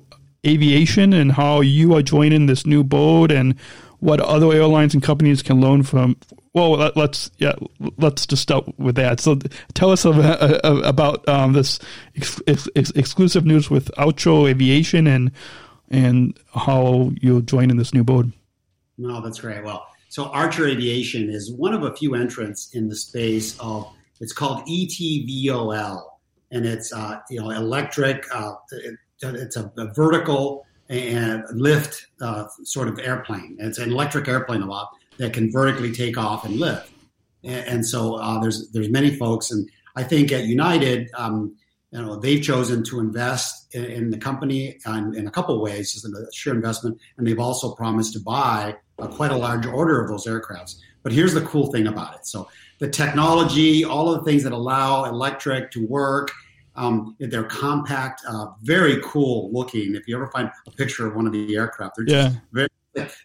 Aviation 0.46 1.12
and 1.12 1.32
how 1.32 1.60
you 1.60 1.94
are 1.94 2.02
joining 2.02 2.46
this 2.46 2.64
new 2.64 2.82
boat 2.82 3.30
and 3.30 3.54
what 4.00 4.20
other 4.20 4.52
airlines 4.52 4.94
and 4.94 5.02
companies 5.02 5.42
can 5.42 5.60
learn 5.60 5.82
from. 5.82 6.16
Well, 6.52 6.72
let, 6.72 6.96
us 6.96 7.30
yeah, 7.38 7.54
let's 7.98 8.26
just 8.26 8.42
start 8.42 8.66
with 8.78 8.96
that. 8.96 9.20
So, 9.20 9.38
tell 9.74 9.90
us 9.90 10.04
about, 10.04 10.60
about 10.64 11.28
um, 11.28 11.52
this 11.52 11.78
ex- 12.16 12.68
ex- 12.74 12.90
exclusive 12.90 13.44
news 13.44 13.70
with 13.70 13.90
Archer 13.96 14.48
Aviation 14.48 15.06
and 15.06 15.30
and 15.90 16.38
how 16.54 17.12
you'll 17.20 17.40
join 17.40 17.70
in 17.70 17.76
this 17.76 17.94
new 17.94 18.04
boat. 18.04 18.26
No, 18.98 19.22
that's 19.22 19.40
great. 19.40 19.64
Well, 19.64 19.86
so 20.08 20.24
Archer 20.26 20.66
Aviation 20.66 21.30
is 21.30 21.52
one 21.52 21.74
of 21.74 21.82
a 21.82 21.94
few 21.94 22.14
entrants 22.14 22.74
in 22.74 22.88
the 22.88 22.96
space 22.96 23.58
of 23.58 23.90
it's 24.20 24.32
called 24.32 24.66
eVTOL, 24.66 26.02
and 26.50 26.66
it's 26.66 26.92
uh, 26.92 27.20
you 27.30 27.40
know 27.40 27.50
electric. 27.50 28.24
Uh, 28.34 28.54
it, 28.70 28.96
it's 29.22 29.56
a, 29.56 29.70
a 29.76 29.92
vertical 29.94 30.66
and 30.88 31.44
lift 31.52 32.06
uh, 32.20 32.46
sort 32.64 32.88
of 32.88 32.98
airplane. 32.98 33.56
It's 33.60 33.78
an 33.78 33.90
electric 33.90 34.28
airplane 34.28 34.62
a 34.62 34.66
lot 34.66 34.90
that 35.18 35.32
can 35.32 35.50
vertically 35.52 35.92
take 35.92 36.16
off 36.16 36.44
and 36.44 36.56
lift. 36.56 36.90
And, 37.44 37.86
so 37.86 38.16
uh, 38.16 38.40
there's 38.40 38.70
there's 38.72 38.88
many 38.88 39.14
folks, 39.14 39.50
and 39.50 39.68
I 39.94 40.02
think 40.02 40.32
at 40.32 40.44
United, 40.44 41.08
um, 41.14 41.56
you 41.92 42.02
know, 42.02 42.16
they've 42.16 42.42
chosen 42.42 42.82
to 42.84 42.98
invest 42.98 43.74
in, 43.74 43.84
in 43.84 44.10
the 44.10 44.18
company 44.18 44.76
in, 44.84 45.14
in, 45.14 45.26
a 45.26 45.30
couple 45.30 45.58
ways, 45.62 45.92
just 45.92 46.04
in 46.04 46.12
a 46.14 46.32
sheer 46.32 46.52
investment, 46.52 46.98
and 47.16 47.26
they've 47.26 47.38
also 47.38 47.74
promised 47.74 48.12
to 48.14 48.20
buy 48.20 48.74
a, 48.98 49.08
quite 49.08 49.30
a 49.30 49.36
large 49.36 49.66
order 49.66 50.02
of 50.02 50.08
those 50.08 50.26
aircrafts. 50.26 50.76
But 51.04 51.12
here's 51.12 51.32
the 51.32 51.42
cool 51.42 51.70
thing 51.70 51.86
about 51.86 52.16
it: 52.16 52.26
so 52.26 52.48
the 52.80 52.88
technology, 52.88 53.84
all 53.84 54.12
of 54.12 54.24
the 54.24 54.30
things 54.30 54.42
that 54.42 54.52
allow 54.52 55.04
electric 55.04 55.70
to 55.72 55.86
work 55.86 56.32
um, 56.78 57.16
they're 57.18 57.42
compact, 57.44 58.22
uh, 58.26 58.46
very 58.62 59.00
cool 59.02 59.50
looking. 59.52 59.96
If 59.96 60.06
you 60.06 60.16
ever 60.16 60.28
find 60.28 60.50
a 60.66 60.70
picture 60.70 61.06
of 61.08 61.16
one 61.16 61.26
of 61.26 61.32
the 61.32 61.56
aircraft, 61.56 61.96
they're 61.96 62.08
yeah. 62.08 62.30
very, 62.52 62.68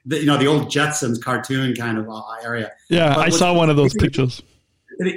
the, 0.06 0.20
you 0.20 0.26
know, 0.26 0.38
the 0.38 0.48
old 0.48 0.64
Jetsons 0.64 1.22
cartoon 1.22 1.76
kind 1.76 1.98
of 2.00 2.10
uh, 2.10 2.22
area. 2.44 2.72
Yeah, 2.90 3.14
but 3.14 3.28
I 3.28 3.30
saw 3.30 3.54
one 3.54 3.70
of 3.70 3.78
those 3.78 3.94
pictures. 3.94 4.42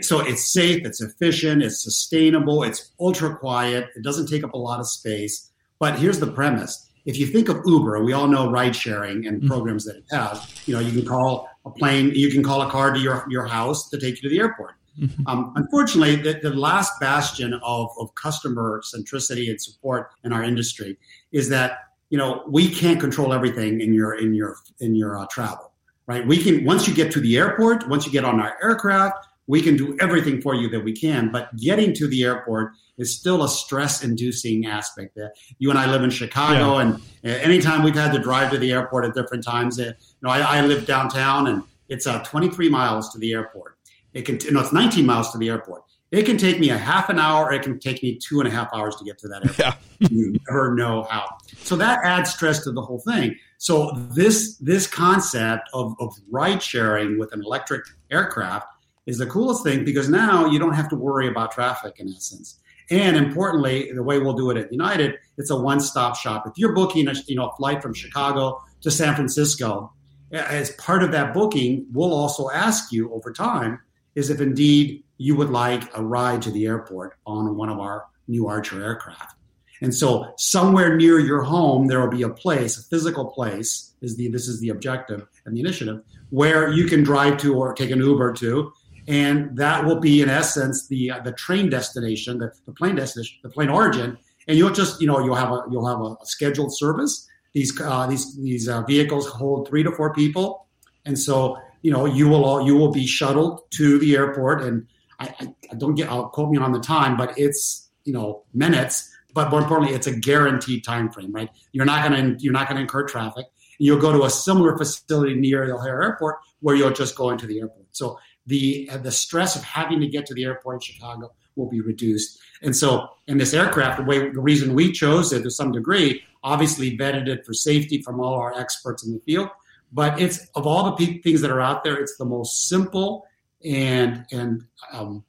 So 0.02 0.20
it's 0.20 0.52
safe, 0.52 0.84
it's 0.84 1.00
efficient, 1.00 1.62
it's 1.62 1.82
sustainable, 1.82 2.62
it's 2.62 2.92
ultra 3.00 3.36
quiet, 3.36 3.88
it 3.96 4.02
doesn't 4.02 4.26
take 4.26 4.44
up 4.44 4.52
a 4.54 4.58
lot 4.58 4.80
of 4.80 4.88
space. 4.88 5.50
But 5.78 5.98
here's 5.98 6.18
the 6.18 6.30
premise: 6.30 6.88
if 7.04 7.18
you 7.18 7.26
think 7.26 7.48
of 7.48 7.60
Uber, 7.66 8.02
we 8.02 8.12
all 8.12 8.26
know 8.26 8.50
ride 8.50 8.74
sharing 8.76 9.26
and 9.26 9.38
mm-hmm. 9.38 9.48
programs 9.48 9.84
that 9.84 9.96
it 9.96 10.04
has. 10.10 10.66
You 10.66 10.74
know, 10.74 10.80
you 10.80 10.92
can 10.92 11.06
call 11.06 11.48
a 11.66 11.70
plane, 11.70 12.12
you 12.14 12.30
can 12.30 12.42
call 12.42 12.62
a 12.62 12.70
car 12.70 12.92
to 12.92 13.00
your 13.00 13.26
your 13.28 13.46
house 13.46 13.88
to 13.90 13.98
take 13.98 14.22
you 14.22 14.28
to 14.28 14.34
the 14.34 14.40
airport. 14.40 14.76
Mm-hmm. 15.00 15.26
Um, 15.26 15.52
unfortunately, 15.56 16.16
the, 16.16 16.40
the, 16.42 16.54
last 16.54 16.98
bastion 17.00 17.54
of, 17.62 17.90
of 17.98 18.14
customer 18.14 18.82
centricity 18.82 19.50
and 19.50 19.60
support 19.60 20.10
in 20.24 20.32
our 20.32 20.42
industry 20.42 20.96
is 21.32 21.48
that 21.50 21.80
you 22.08 22.16
know 22.16 22.44
we 22.48 22.70
can't 22.70 22.98
control 22.98 23.32
everything 23.32 23.80
in 23.80 23.92
your 23.92 24.14
in 24.14 24.34
your 24.34 24.56
in 24.80 24.94
your 24.94 25.18
uh, 25.18 25.26
travel, 25.30 25.72
right? 26.06 26.26
We 26.26 26.42
can 26.42 26.64
once 26.64 26.88
you 26.88 26.94
get 26.94 27.12
to 27.12 27.20
the 27.20 27.36
airport, 27.36 27.88
once 27.88 28.06
you 28.06 28.12
get 28.12 28.24
on 28.24 28.40
our 28.40 28.56
aircraft, 28.62 29.26
we 29.46 29.60
can 29.60 29.76
do 29.76 29.96
everything 30.00 30.40
for 30.40 30.54
you 30.54 30.70
that 30.70 30.80
we 30.80 30.92
can. 30.92 31.30
But 31.30 31.54
getting 31.56 31.92
to 31.94 32.06
the 32.08 32.24
airport 32.24 32.72
is 32.96 33.14
still 33.14 33.44
a 33.44 33.48
stress-inducing 33.48 34.66
aspect. 34.66 35.18
You 35.58 35.68
and 35.68 35.78
I 35.78 35.90
live 35.90 36.02
in 36.02 36.10
Chicago, 36.10 36.78
yeah. 36.78 36.80
and 36.80 36.94
uh, 37.22 37.44
anytime 37.44 37.82
we've 37.82 37.94
had 37.94 38.12
to 38.12 38.18
drive 38.18 38.50
to 38.52 38.58
the 38.58 38.72
airport 38.72 39.04
at 39.04 39.14
different 39.14 39.44
times, 39.44 39.78
uh, 39.78 39.84
you 39.84 39.92
know, 40.22 40.30
I, 40.30 40.40
I 40.40 40.60
live 40.62 40.86
downtown, 40.86 41.48
and 41.48 41.62
it's 41.90 42.06
uh, 42.06 42.22
23 42.22 42.70
miles 42.70 43.12
to 43.12 43.18
the 43.18 43.32
airport 43.32 43.75
it 44.16 44.24
can, 44.24 44.38
no, 44.50 44.60
it's 44.60 44.72
19 44.72 45.04
miles 45.04 45.30
to 45.32 45.38
the 45.38 45.50
airport. 45.50 45.82
It 46.10 46.24
can 46.24 46.38
take 46.38 46.58
me 46.58 46.70
a 46.70 46.78
half 46.78 47.10
an 47.10 47.18
hour. 47.18 47.52
It 47.52 47.62
can 47.62 47.78
take 47.78 48.02
me 48.02 48.16
two 48.16 48.40
and 48.40 48.48
a 48.48 48.50
half 48.50 48.68
hours 48.72 48.96
to 48.96 49.04
get 49.04 49.18
to 49.18 49.28
that 49.28 49.44
airport. 49.44 49.58
Yeah. 49.58 50.08
you 50.10 50.38
never 50.48 50.74
know 50.74 51.02
how. 51.10 51.36
So 51.58 51.76
that 51.76 52.00
adds 52.02 52.32
stress 52.32 52.64
to 52.64 52.72
the 52.72 52.80
whole 52.80 53.00
thing. 53.00 53.36
So 53.58 53.90
this 54.12 54.56
this 54.58 54.86
concept 54.86 55.68
of, 55.74 55.94
of 56.00 56.14
ride 56.30 56.62
sharing 56.62 57.18
with 57.18 57.34
an 57.34 57.42
electric 57.44 57.84
aircraft 58.10 58.66
is 59.04 59.18
the 59.18 59.26
coolest 59.26 59.64
thing 59.64 59.84
because 59.84 60.08
now 60.08 60.46
you 60.46 60.58
don't 60.58 60.74
have 60.74 60.88
to 60.90 60.96
worry 60.96 61.28
about 61.28 61.52
traffic 61.52 61.96
in 61.98 62.08
essence. 62.08 62.60
And 62.88 63.16
importantly, 63.16 63.90
the 63.92 64.02
way 64.02 64.18
we'll 64.18 64.34
do 64.34 64.50
it 64.50 64.56
at 64.56 64.72
United, 64.72 65.16
it's 65.36 65.50
a 65.50 65.56
one-stop 65.56 66.16
shop. 66.16 66.46
If 66.46 66.52
you're 66.56 66.72
booking 66.72 67.08
a 67.08 67.14
you 67.26 67.34
know 67.34 67.48
a 67.48 67.56
flight 67.56 67.82
from 67.82 67.92
Chicago 67.92 68.62
to 68.80 68.90
San 68.90 69.14
Francisco, 69.14 69.92
eh, 70.32 70.42
as 70.48 70.70
part 70.72 71.02
of 71.02 71.12
that 71.12 71.34
booking, 71.34 71.86
we'll 71.92 72.14
also 72.14 72.48
ask 72.50 72.92
you 72.92 73.12
over 73.12 73.32
time 73.32 73.80
is 74.16 74.30
if 74.30 74.40
indeed 74.40 75.04
you 75.18 75.36
would 75.36 75.50
like 75.50 75.84
a 75.96 76.02
ride 76.02 76.42
to 76.42 76.50
the 76.50 76.66
airport 76.66 77.16
on 77.26 77.56
one 77.56 77.68
of 77.68 77.78
our 77.78 78.06
new 78.26 78.48
Archer 78.48 78.82
aircraft. 78.82 79.36
And 79.82 79.94
so 79.94 80.32
somewhere 80.38 80.96
near 80.96 81.18
your 81.18 81.42
home, 81.42 81.86
there 81.86 82.00
will 82.00 82.08
be 82.08 82.22
a 82.22 82.30
place, 82.30 82.78
a 82.78 82.82
physical 82.82 83.26
place, 83.26 83.94
is 84.00 84.16
the 84.16 84.28
this 84.28 84.48
is 84.48 84.60
the 84.60 84.70
objective 84.70 85.26
and 85.44 85.54
the 85.54 85.60
initiative, 85.60 86.02
where 86.30 86.70
you 86.72 86.86
can 86.86 87.02
drive 87.02 87.36
to 87.38 87.54
or 87.54 87.74
take 87.74 87.90
an 87.90 87.98
Uber 87.98 88.32
to, 88.34 88.72
and 89.06 89.56
that 89.56 89.84
will 89.84 90.00
be 90.00 90.22
in 90.22 90.30
essence 90.30 90.88
the 90.88 91.10
uh, 91.10 91.20
the 91.20 91.32
train 91.32 91.68
destination, 91.68 92.38
the, 92.38 92.52
the 92.64 92.72
plane 92.72 92.96
destination, 92.96 93.38
the 93.42 93.50
plane 93.50 93.68
origin, 93.68 94.16
and 94.48 94.56
you'll 94.56 94.72
just 94.72 95.00
you 95.00 95.06
know 95.06 95.18
you'll 95.24 95.34
have 95.34 95.52
a 95.52 95.64
you'll 95.70 95.86
have 95.86 96.00
a, 96.00 96.16
scheduled 96.24 96.74
service. 96.74 97.28
These 97.52 97.78
uh, 97.80 98.06
these 98.06 98.36
these 98.36 98.68
uh, 98.68 98.82
vehicles 98.82 99.26
hold 99.26 99.68
three 99.68 99.82
to 99.82 99.92
four 99.92 100.14
people, 100.14 100.66
and 101.04 101.18
so 101.18 101.58
you 101.82 101.90
know, 101.90 102.04
you 102.04 102.28
will 102.28 102.44
all, 102.44 102.66
you 102.66 102.76
will 102.76 102.92
be 102.92 103.06
shuttled 103.06 103.60
to 103.72 103.98
the 103.98 104.16
airport, 104.16 104.62
and 104.62 104.86
I, 105.18 105.34
I, 105.40 105.46
I 105.72 105.74
don't 105.76 105.94
get 105.94 106.08
I'll 106.08 106.28
quote 106.28 106.50
me 106.50 106.58
on 106.58 106.72
the 106.72 106.80
time, 106.80 107.16
but 107.16 107.38
it's 107.38 107.90
you 108.04 108.12
know 108.12 108.44
minutes. 108.52 109.12
But 109.34 109.50
more 109.50 109.60
importantly, 109.60 109.94
it's 109.94 110.06
a 110.06 110.16
guaranteed 110.16 110.82
time 110.84 111.10
frame, 111.10 111.32
right? 111.32 111.50
You're 111.72 111.84
not 111.84 112.02
gonna 112.02 112.36
you're 112.38 112.52
not 112.52 112.68
gonna 112.68 112.80
incur 112.80 113.06
traffic. 113.06 113.46
You'll 113.78 114.00
go 114.00 114.12
to 114.12 114.24
a 114.24 114.30
similar 114.30 114.76
facility 114.76 115.34
near 115.34 115.64
O'Hare 115.74 116.02
Airport 116.02 116.36
where 116.60 116.74
you'll 116.74 116.92
just 116.92 117.14
go 117.14 117.28
into 117.30 117.46
the 117.46 117.60
airport. 117.60 117.86
So 117.92 118.18
the 118.46 118.88
uh, 118.92 118.98
the 118.98 119.12
stress 119.12 119.56
of 119.56 119.62
having 119.62 120.00
to 120.00 120.06
get 120.06 120.26
to 120.26 120.34
the 120.34 120.44
airport 120.44 120.76
in 120.76 120.80
Chicago 120.80 121.32
will 121.56 121.68
be 121.68 121.80
reduced. 121.80 122.38
And 122.62 122.76
so, 122.76 123.08
in 123.26 123.38
this 123.38 123.52
aircraft, 123.52 123.98
the 123.98 124.04
way 124.04 124.30
the 124.30 124.40
reason 124.40 124.74
we 124.74 124.92
chose 124.92 125.32
it 125.32 125.42
to 125.42 125.50
some 125.50 125.72
degree, 125.72 126.22
obviously 126.42 126.96
vetted 126.96 127.28
it 127.28 127.44
for 127.44 127.52
safety 127.52 128.00
from 128.02 128.20
all 128.20 128.34
our 128.34 128.54
experts 128.58 129.04
in 129.04 129.12
the 129.12 129.20
field, 129.20 129.48
but 129.92 130.20
it's 130.20 130.46
of 130.54 130.66
all 130.66 130.94
the 130.96 131.20
things 131.22 131.40
that 131.40 131.50
are 131.50 131.60
out 131.60 131.84
there, 131.84 131.96
it's 131.96 132.16
the 132.16 132.24
most 132.24 132.68
simple 132.68 133.26
and 133.64 134.24
and 134.32 134.62
um, 134.92 135.24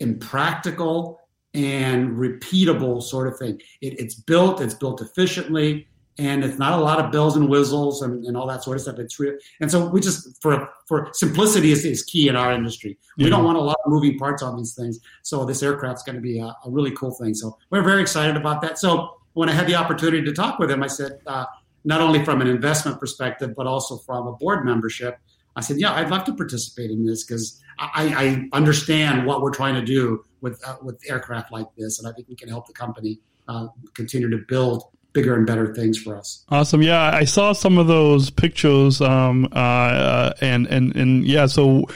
impractical 0.00 1.20
and 1.54 2.10
repeatable 2.16 3.02
sort 3.02 3.28
of 3.28 3.38
thing. 3.38 3.60
It, 3.80 3.98
it's 3.98 4.14
built, 4.14 4.60
it's 4.60 4.74
built 4.74 5.00
efficiently, 5.00 5.88
and 6.18 6.44
it's 6.44 6.58
not 6.58 6.78
a 6.78 6.82
lot 6.82 7.02
of 7.04 7.10
bells 7.10 7.36
and 7.36 7.48
whistles 7.48 8.02
and, 8.02 8.24
and 8.24 8.36
all 8.36 8.46
that 8.46 8.62
sort 8.62 8.76
of 8.76 8.82
stuff. 8.82 8.98
It's 8.98 9.18
real, 9.18 9.36
and 9.60 9.70
so 9.70 9.86
we 9.86 10.00
just 10.00 10.40
for 10.42 10.68
for 10.86 11.10
simplicity 11.12 11.72
is, 11.72 11.84
is 11.84 12.02
key 12.02 12.28
in 12.28 12.36
our 12.36 12.52
industry. 12.52 12.98
We 13.16 13.28
don't 13.28 13.44
want 13.44 13.58
a 13.58 13.62
lot 13.62 13.76
of 13.84 13.92
moving 13.92 14.18
parts 14.18 14.42
on 14.42 14.56
these 14.56 14.74
things. 14.74 15.00
So 15.22 15.44
this 15.44 15.62
aircraft's 15.62 16.02
going 16.02 16.16
to 16.16 16.22
be 16.22 16.38
a, 16.38 16.46
a, 16.46 16.70
really 16.70 16.90
cool 16.92 17.12
thing. 17.12 17.34
So 17.34 17.56
we're 17.70 17.82
very 17.82 18.02
excited 18.02 18.36
about 18.36 18.62
that. 18.62 18.78
So 18.78 19.16
when 19.34 19.48
I 19.48 19.52
had 19.52 19.66
the 19.66 19.74
opportunity 19.74 20.24
to 20.24 20.32
talk 20.32 20.58
with 20.58 20.70
him, 20.70 20.82
I 20.82 20.88
said. 20.88 21.20
Uh, 21.26 21.46
not 21.84 22.00
only 22.00 22.24
from 22.24 22.40
an 22.40 22.46
investment 22.46 23.00
perspective, 23.00 23.54
but 23.56 23.66
also 23.66 23.98
from 23.98 24.26
a 24.26 24.32
board 24.32 24.64
membership. 24.64 25.18
I 25.56 25.60
said, 25.60 25.78
yeah, 25.78 25.92
I'd 25.94 26.10
love 26.10 26.24
to 26.24 26.34
participate 26.34 26.90
in 26.90 27.04
this 27.04 27.24
because 27.24 27.60
I, 27.78 28.48
I, 28.52 28.56
understand 28.56 29.26
what 29.26 29.42
we're 29.42 29.50
trying 29.50 29.74
to 29.74 29.82
do 29.82 30.24
with 30.40 30.62
uh, 30.66 30.76
with 30.82 31.00
aircraft 31.08 31.50
like 31.50 31.66
this, 31.76 31.98
and 31.98 32.06
I 32.06 32.12
think 32.12 32.28
we 32.28 32.36
can 32.36 32.48
help 32.48 32.66
the 32.66 32.72
company 32.72 33.18
uh, 33.48 33.68
continue 33.94 34.30
to 34.30 34.38
build 34.48 34.84
bigger 35.12 35.34
and 35.34 35.46
better 35.46 35.74
things 35.74 35.98
for 35.98 36.16
us. 36.16 36.44
Awesome. 36.50 36.82
Yeah, 36.82 37.10
I 37.12 37.24
saw 37.24 37.52
some 37.52 37.78
of 37.78 37.88
those 37.88 38.30
pictures. 38.30 39.00
Um, 39.00 39.48
uh, 39.52 40.32
and 40.40 40.66
and 40.68 40.94
and 40.94 41.24
yeah, 41.26 41.46
so 41.46 41.86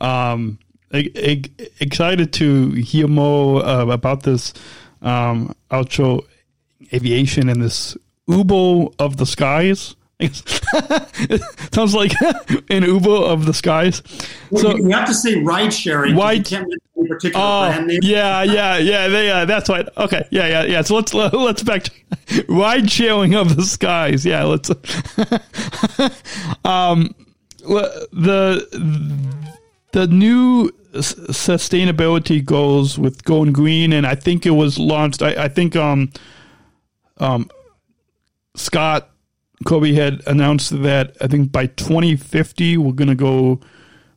um, 0.00 0.58
excited 0.90 2.32
to 2.34 2.70
hear 2.70 3.08
more 3.08 3.64
uh, 3.64 3.86
about 3.86 4.22
this 4.22 4.54
um, 5.02 5.54
aviation 6.92 7.48
and 7.48 7.62
this 7.62 7.96
Uber 8.26 8.86
of 8.98 9.16
the 9.16 9.26
skies. 9.26 9.96
sounds 11.72 11.94
like 11.94 12.12
an 12.70 12.82
Uber 12.82 13.10
of 13.10 13.46
the 13.46 13.52
skies. 13.52 14.02
Well, 14.50 14.62
so 14.62 14.76
you 14.76 14.90
have 14.90 15.08
to 15.08 15.14
say 15.14 15.42
ride 15.42 15.72
sharing. 15.72 16.16
Ride, 16.16 16.44
particular 16.44 17.44
oh. 17.44 17.86
Yeah, 18.02 18.42
yeah, 18.42 18.78
yeah. 18.78 19.08
They, 19.08 19.30
uh, 19.30 19.44
that's 19.44 19.68
right. 19.68 19.86
Okay, 19.96 20.26
yeah, 20.30 20.46
yeah, 20.46 20.64
yeah. 20.64 20.82
So 20.82 20.94
let's 20.94 21.12
let's 21.14 21.62
back 21.62 21.84
to 21.84 22.44
ride 22.48 22.90
sharing 22.90 23.34
of 23.34 23.56
the 23.56 23.64
skies. 23.64 24.24
Yeah, 24.24 24.44
let's. 24.44 24.70
um, 26.64 27.14
the 27.60 28.66
the 29.92 30.06
new 30.06 30.70
sustainability 30.92 32.44
goals 32.44 32.98
with 32.98 33.24
going 33.24 33.52
green, 33.52 33.92
and 33.92 34.06
I 34.06 34.14
think 34.14 34.46
it 34.46 34.50
was 34.50 34.78
launched. 34.78 35.22
I, 35.22 35.44
I 35.44 35.48
think 35.48 35.76
um 35.76 36.12
um 37.18 37.50
Scott 38.54 39.10
Kirby 39.64 39.94
had 39.94 40.22
announced 40.26 40.82
that 40.82 41.16
I 41.20 41.26
think 41.26 41.52
by 41.52 41.66
2050 41.66 42.76
we're 42.78 42.92
going 42.92 43.08
to 43.08 43.14
go 43.14 43.60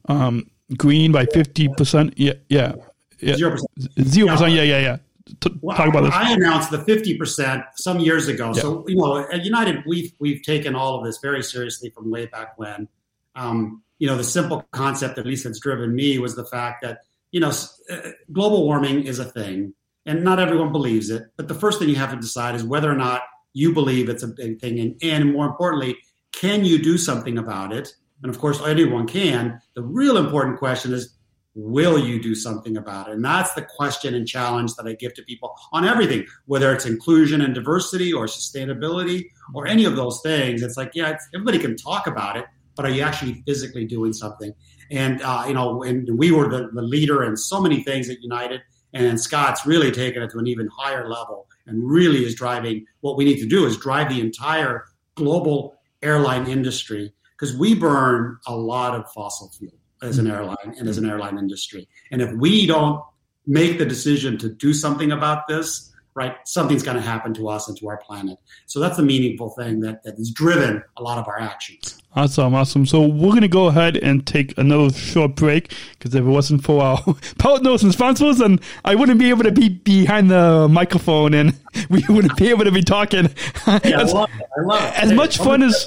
um, 0.07 0.49
green 0.75 1.11
by 1.11 1.25
50 1.25 1.69
percent. 1.69 2.13
Yeah, 2.17 2.33
yeah, 2.49 2.73
zero 3.21 3.51
percent. 3.51 3.71
Zero 4.03 4.29
percent. 4.29 4.53
Yeah, 4.53 4.63
yeah, 4.63 4.79
yeah. 4.79 4.97
T- 5.41 5.51
well, 5.61 5.75
talk 5.75 5.89
about 5.89 6.03
this. 6.03 6.13
I 6.13 6.31
announced 6.31 6.71
the 6.71 6.83
50 6.83 7.17
percent 7.17 7.63
some 7.75 7.99
years 7.99 8.27
ago. 8.27 8.51
Yeah. 8.55 8.61
So 8.61 8.85
you 8.87 8.95
know, 8.95 9.27
at 9.31 9.43
United, 9.43 9.83
we've 9.85 10.13
we've 10.19 10.41
taken 10.41 10.75
all 10.75 10.97
of 10.97 11.05
this 11.05 11.19
very 11.19 11.43
seriously 11.43 11.89
from 11.89 12.09
way 12.09 12.25
back 12.25 12.57
when. 12.57 12.87
Um, 13.35 13.83
you 13.99 14.07
know, 14.07 14.15
the 14.15 14.23
simple 14.23 14.63
concept, 14.71 15.17
at 15.17 15.25
least 15.25 15.43
that's 15.43 15.59
driven 15.59 15.95
me, 15.95 16.19
was 16.19 16.35
the 16.35 16.45
fact 16.45 16.81
that 16.83 16.99
you 17.31 17.39
know, 17.39 17.51
uh, 17.91 17.97
global 18.31 18.65
warming 18.65 19.03
is 19.03 19.19
a 19.19 19.25
thing, 19.25 19.73
and 20.05 20.23
not 20.23 20.39
everyone 20.39 20.71
believes 20.71 21.09
it. 21.09 21.23
But 21.35 21.47
the 21.47 21.55
first 21.55 21.79
thing 21.79 21.89
you 21.89 21.95
have 21.95 22.11
to 22.11 22.17
decide 22.17 22.55
is 22.55 22.63
whether 22.63 22.89
or 22.89 22.95
not 22.95 23.21
you 23.57 23.73
believe 23.73 24.07
it's 24.07 24.23
a 24.23 24.27
big 24.27 24.59
thing, 24.61 24.79
and, 24.79 24.95
and 25.01 25.33
more 25.33 25.47
importantly, 25.47 25.97
can 26.31 26.63
you 26.63 26.77
do 26.77 26.97
something 26.97 27.37
about 27.37 27.73
it? 27.73 27.87
And 28.21 28.29
of 28.29 28.39
course, 28.39 28.61
anyone 28.61 29.07
can. 29.07 29.59
The 29.75 29.81
real 29.81 30.17
important 30.17 30.59
question 30.59 30.93
is, 30.93 31.15
will 31.55 31.97
you 31.97 32.21
do 32.21 32.35
something 32.35 32.77
about 32.77 33.07
it? 33.07 33.13
And 33.13 33.25
that's 33.25 33.53
the 33.55 33.63
question 33.63 34.13
and 34.13 34.27
challenge 34.27 34.75
that 34.75 34.85
I 34.85 34.93
give 34.93 35.15
to 35.15 35.23
people 35.23 35.55
on 35.73 35.85
everything, 35.85 36.27
whether 36.45 36.71
it's 36.71 36.85
inclusion 36.85 37.41
and 37.41 37.55
diversity 37.55 38.13
or 38.13 38.27
sustainability 38.27 39.25
or 39.55 39.65
any 39.65 39.85
of 39.85 39.95
those 39.95 40.21
things. 40.21 40.61
It's 40.61 40.77
like, 40.77 40.91
yeah, 40.93 41.09
it's, 41.09 41.27
everybody 41.33 41.57
can 41.57 41.75
talk 41.75 42.05
about 42.05 42.37
it, 42.37 42.45
but 42.75 42.85
are 42.85 42.91
you 42.91 43.01
actually 43.01 43.41
physically 43.47 43.85
doing 43.85 44.13
something? 44.13 44.53
And, 44.91 45.19
uh, 45.23 45.45
you 45.47 45.55
know, 45.55 45.81
and 45.81 46.07
we 46.15 46.31
were 46.31 46.47
the, 46.47 46.69
the 46.73 46.83
leader 46.83 47.23
in 47.23 47.35
so 47.35 47.59
many 47.59 47.83
things 47.83 48.07
at 48.11 48.21
United, 48.21 48.61
and 48.93 49.19
Scott's 49.19 49.65
really 49.65 49.91
taken 49.91 50.21
it 50.21 50.29
to 50.31 50.37
an 50.37 50.45
even 50.45 50.69
higher 50.77 51.09
level 51.09 51.47
and 51.67 51.89
really 51.89 52.25
is 52.25 52.35
driving 52.35 52.85
what 53.01 53.17
we 53.17 53.25
need 53.25 53.39
to 53.39 53.47
do 53.47 53.65
is 53.65 53.77
drive 53.77 54.09
the 54.09 54.21
entire 54.21 54.85
global 55.15 55.75
airline 56.01 56.47
industry 56.47 57.13
because 57.31 57.55
we 57.55 57.75
burn 57.75 58.37
a 58.47 58.55
lot 58.55 58.95
of 58.95 59.11
fossil 59.11 59.49
fuel 59.57 59.73
as 60.01 60.17
an 60.17 60.25
mm-hmm. 60.25 60.35
airline 60.35 60.75
and 60.77 60.87
as 60.87 60.97
an 60.97 61.09
airline 61.09 61.37
industry. 61.37 61.87
And 62.11 62.21
if 62.21 62.31
we 62.33 62.65
don't 62.65 63.01
make 63.45 63.77
the 63.77 63.85
decision 63.85 64.37
to 64.39 64.49
do 64.49 64.73
something 64.73 65.11
about 65.11 65.47
this, 65.47 65.93
right, 66.17 66.35
something's 66.45 66.81
going 66.81 66.97
to 66.97 67.01
happen 67.01 67.31
to 67.35 67.47
us 67.47 67.67
and 67.67 67.77
to 67.77 67.87
our 67.87 67.97
planet. 67.97 68.39
So 68.65 68.79
that's 68.79 68.97
the 68.97 69.03
meaningful 69.03 69.51
thing 69.51 69.81
that, 69.81 70.01
that 70.03 70.15
has 70.17 70.31
driven 70.31 70.83
a 70.97 71.03
lot 71.03 71.19
of 71.19 71.27
our 71.27 71.39
actions. 71.39 72.01
Awesome, 72.15 72.55
awesome. 72.55 72.87
So 72.87 73.01
we're 73.01 73.29
going 73.29 73.41
to 73.41 73.47
go 73.47 73.67
ahead 73.67 73.97
and 73.97 74.25
take 74.25 74.57
another 74.57 74.91
short 74.91 75.35
break 75.35 75.71
because 75.91 76.15
if 76.15 76.21
it 76.21 76.27
wasn't 76.27 76.63
for 76.63 76.81
our 76.81 76.97
partners 77.37 77.83
and 77.83 77.93
sponsors, 77.93 78.39
then 78.39 78.59
I 78.83 78.95
wouldn't 78.95 79.19
be 79.19 79.29
able 79.29 79.43
to 79.43 79.51
be 79.51 79.69
behind 79.69 80.31
the 80.31 80.67
microphone 80.67 81.35
and 81.35 81.53
we 81.89 82.03
wouldn't 82.09 82.35
be 82.35 82.49
able 82.49 82.63
to 82.63 82.71
be 82.71 82.81
talking. 82.81 83.29
Yeah, 83.67 84.01
as, 84.01 84.11
I 84.11 84.17
love 84.17 84.29
it. 84.39 84.45
I 84.57 84.61
love 84.61 84.83
it. 84.83 85.03
As 85.03 85.09
hey, 85.11 85.15
much 85.15 85.37
fun 85.37 85.61
as 85.61 85.85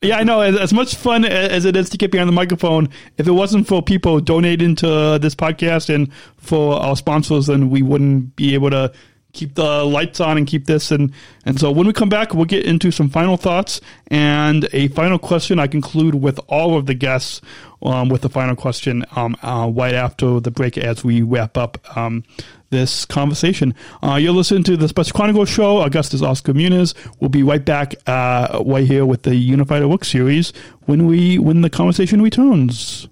yeah, 0.00 0.18
I 0.18 0.22
know. 0.22 0.40
As, 0.40 0.56
as, 0.56 0.72
much 0.72 0.94
fun 0.94 1.24
as 1.24 1.64
it 1.64 1.74
is 1.74 1.90
to 1.90 1.98
get 1.98 2.12
behind 2.12 2.28
the 2.28 2.32
microphone, 2.32 2.90
if 3.16 3.26
it 3.26 3.32
wasn't 3.32 3.66
for 3.66 3.82
people 3.82 4.20
donating 4.20 4.76
to 4.76 5.18
this 5.20 5.34
podcast 5.34 5.92
and 5.92 6.12
for 6.36 6.80
our 6.80 6.94
sponsors, 6.94 7.46
then 7.46 7.68
we 7.68 7.82
wouldn't 7.82 8.36
be 8.36 8.54
able 8.54 8.70
to 8.70 8.92
keep 9.38 9.54
the 9.54 9.84
lights 9.84 10.20
on 10.20 10.36
and 10.36 10.46
keep 10.46 10.66
this 10.66 10.90
and 10.90 11.12
and 11.44 11.60
so 11.60 11.70
when 11.70 11.86
we 11.86 11.92
come 11.92 12.08
back 12.08 12.34
we'll 12.34 12.44
get 12.44 12.66
into 12.66 12.90
some 12.90 13.08
final 13.08 13.36
thoughts 13.36 13.80
and 14.08 14.68
a 14.72 14.88
final 14.88 15.18
question 15.18 15.58
i 15.58 15.66
conclude 15.66 16.16
with 16.16 16.40
all 16.48 16.76
of 16.76 16.86
the 16.86 16.94
guests 16.94 17.40
um, 17.80 18.08
with 18.08 18.22
the 18.22 18.28
final 18.28 18.56
question 18.56 19.04
um, 19.14 19.36
uh, 19.42 19.70
right 19.72 19.94
after 19.94 20.40
the 20.40 20.50
break 20.50 20.76
as 20.76 21.04
we 21.04 21.22
wrap 21.22 21.56
up 21.56 21.78
um, 21.96 22.24
this 22.70 23.04
conversation. 23.06 23.74
Uh, 24.02 24.16
you're 24.16 24.32
listening 24.32 24.62
to 24.64 24.76
the 24.76 24.88
Special 24.88 25.16
Chronicles 25.16 25.48
show. 25.48 25.78
Augustus 25.78 26.22
Oscar 26.22 26.52
Munoz. 26.52 26.94
We'll 27.20 27.30
be 27.30 27.42
right 27.42 27.64
back 27.64 27.94
uh, 28.06 28.62
right 28.66 28.86
here 28.86 29.06
with 29.06 29.22
the 29.22 29.34
Unified 29.36 29.84
Work 29.86 30.04
series 30.04 30.52
when 30.86 31.06
we 31.06 31.38
when 31.38 31.62
the 31.62 31.70
conversation 31.70 32.20
returns. 32.20 33.08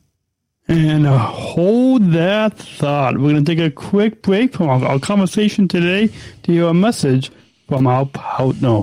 And 0.69 1.07
hold 1.07 2.11
that 2.13 2.59
thought. 2.59 3.19
We're 3.19 3.31
going 3.31 3.45
to 3.45 3.55
take 3.55 3.65
a 3.65 3.71
quick 3.71 4.23
break 4.23 4.53
from 4.53 4.69
our, 4.69 4.85
our 4.85 4.99
conversation 4.99 5.69
today 5.69 6.09
to 6.43 6.53
hear 6.53 6.67
a 6.67 6.75
message 6.75 7.31
from 7.69 7.87
our 7.87 8.07
partner. 8.07 8.83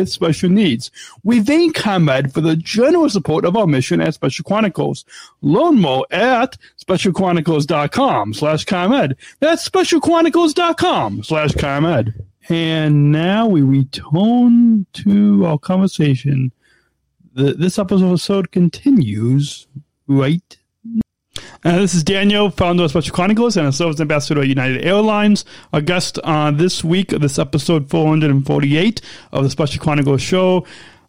with 0.00 0.08
special 0.08 0.48
needs. 0.48 0.90
We 1.22 1.42
thank 1.42 1.76
ComEd 1.76 2.32
for 2.32 2.40
the 2.40 2.56
generous 2.56 3.12
support 3.12 3.44
of 3.44 3.56
our 3.56 3.66
mission 3.66 4.00
at 4.00 4.14
Special 4.14 4.44
Chronicles. 4.44 5.04
Learn 5.42 5.78
more 5.78 6.06
at 6.10 6.56
specialchronicles.com 6.82 8.34
slash 8.34 8.64
ComEd. 8.64 9.16
That's 9.40 9.68
specialchronicles.com 9.68 11.22
slash 11.22 11.52
ComEd. 11.52 12.14
And 12.48 13.12
now 13.12 13.46
we 13.46 13.60
return 13.60 14.86
to 14.94 15.44
our 15.44 15.58
conversation. 15.58 16.50
The, 17.34 17.52
this 17.52 17.78
episode 17.78 18.50
continues 18.50 19.68
right 20.08 20.56
uh, 21.62 21.76
this 21.76 21.94
is 21.94 22.02
Daniel, 22.02 22.50
founder 22.50 22.84
of 22.84 22.90
Special 22.90 23.14
Chronicles 23.14 23.56
and 23.56 23.66
a 23.66 23.72
service 23.72 24.00
ambassador 24.00 24.40
at 24.40 24.48
United 24.48 24.82
Airlines. 24.82 25.44
Our 25.74 25.82
guest 25.82 26.18
uh, 26.24 26.50
this 26.50 26.82
week, 26.82 27.08
this 27.08 27.38
episode 27.38 27.90
448 27.90 29.02
of 29.32 29.44
the 29.44 29.50
Special 29.50 29.82
Chronicles 29.82 30.22
show, 30.22 30.66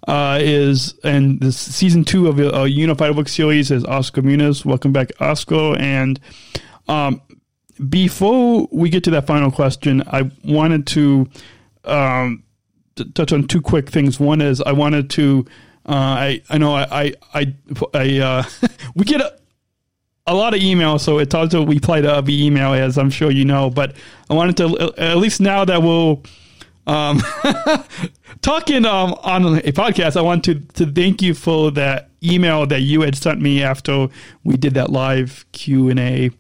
uh, 0.09 0.39
is 0.41 0.95
and 1.05 1.39
this 1.39 1.57
season 1.57 2.03
two 2.03 2.27
of 2.27 2.37
a, 2.39 2.69
Unified 2.69 3.15
Book 3.15 3.29
series 3.29 3.71
is 3.71 3.85
Oscar 3.85 4.21
Munoz. 4.21 4.65
Welcome 4.65 4.91
back, 4.91 5.11
Oscar. 5.21 5.77
And 5.79 6.19
um, 6.89 7.21
before 7.87 8.67
we 8.73 8.89
get 8.89 9.05
to 9.05 9.11
that 9.11 9.27
final 9.27 9.51
question, 9.51 10.03
I 10.07 10.29
wanted 10.43 10.85
to 10.87 11.29
um, 11.85 12.43
t- 12.97 13.09
touch 13.11 13.31
on 13.31 13.47
two 13.47 13.61
quick 13.61 13.89
things. 13.89 14.19
One 14.19 14.41
is 14.41 14.59
I 14.61 14.73
wanted 14.73 15.09
to. 15.11 15.45
Uh, 15.85 15.93
I 15.93 16.41
I 16.49 16.57
know 16.57 16.75
I 16.75 16.83
I 16.91 17.13
I, 17.33 17.55
I 17.93 18.19
uh, 18.19 18.43
we 18.95 19.05
get 19.05 19.21
a, 20.27 20.35
lot 20.35 20.53
of 20.53 20.61
email, 20.61 20.99
so 20.99 21.19
it's 21.19 21.33
hard 21.33 21.51
to 21.51 21.65
reply 21.65 22.01
to 22.01 22.15
every 22.15 22.41
email, 22.41 22.73
as 22.73 22.97
I'm 22.97 23.09
sure 23.09 23.31
you 23.31 23.45
know. 23.45 23.69
But 23.69 23.95
I 24.29 24.33
wanted 24.33 24.57
to, 24.57 24.93
at 24.97 25.17
least 25.17 25.41
now 25.41 25.65
that 25.65 25.81
we'll 25.81 26.23
um, 26.87 27.21
talking 28.41 28.85
um, 28.85 29.13
on 29.23 29.57
a 29.59 29.71
podcast, 29.71 30.17
I 30.17 30.21
want 30.21 30.43
to, 30.45 30.55
to 30.55 30.85
thank 30.85 31.21
you 31.21 31.33
for 31.33 31.71
that 31.71 32.09
email 32.23 32.65
that 32.67 32.81
you 32.81 33.01
had 33.01 33.15
sent 33.15 33.41
me 33.41 33.63
after 33.63 34.07
we 34.43 34.57
did 34.57 34.73
that 34.75 34.89
live 34.89 35.45
Q 35.51 35.89
and 35.89 35.99
A 35.99 36.31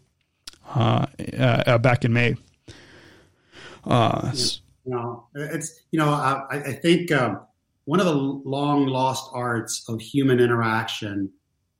uh, 0.75 1.05
uh, 1.37 1.77
back 1.77 2.05
in 2.05 2.13
May. 2.13 2.35
Uh, 3.85 4.31
you 4.85 4.93
know, 4.93 5.27
it's 5.35 5.81
you 5.91 5.99
know, 5.99 6.09
I, 6.09 6.45
I 6.51 6.73
think 6.73 7.11
um, 7.11 7.41
one 7.85 7.99
of 7.99 8.05
the 8.05 8.13
long 8.13 8.87
lost 8.87 9.29
arts 9.33 9.83
of 9.87 10.01
human 10.01 10.39
interaction 10.39 11.31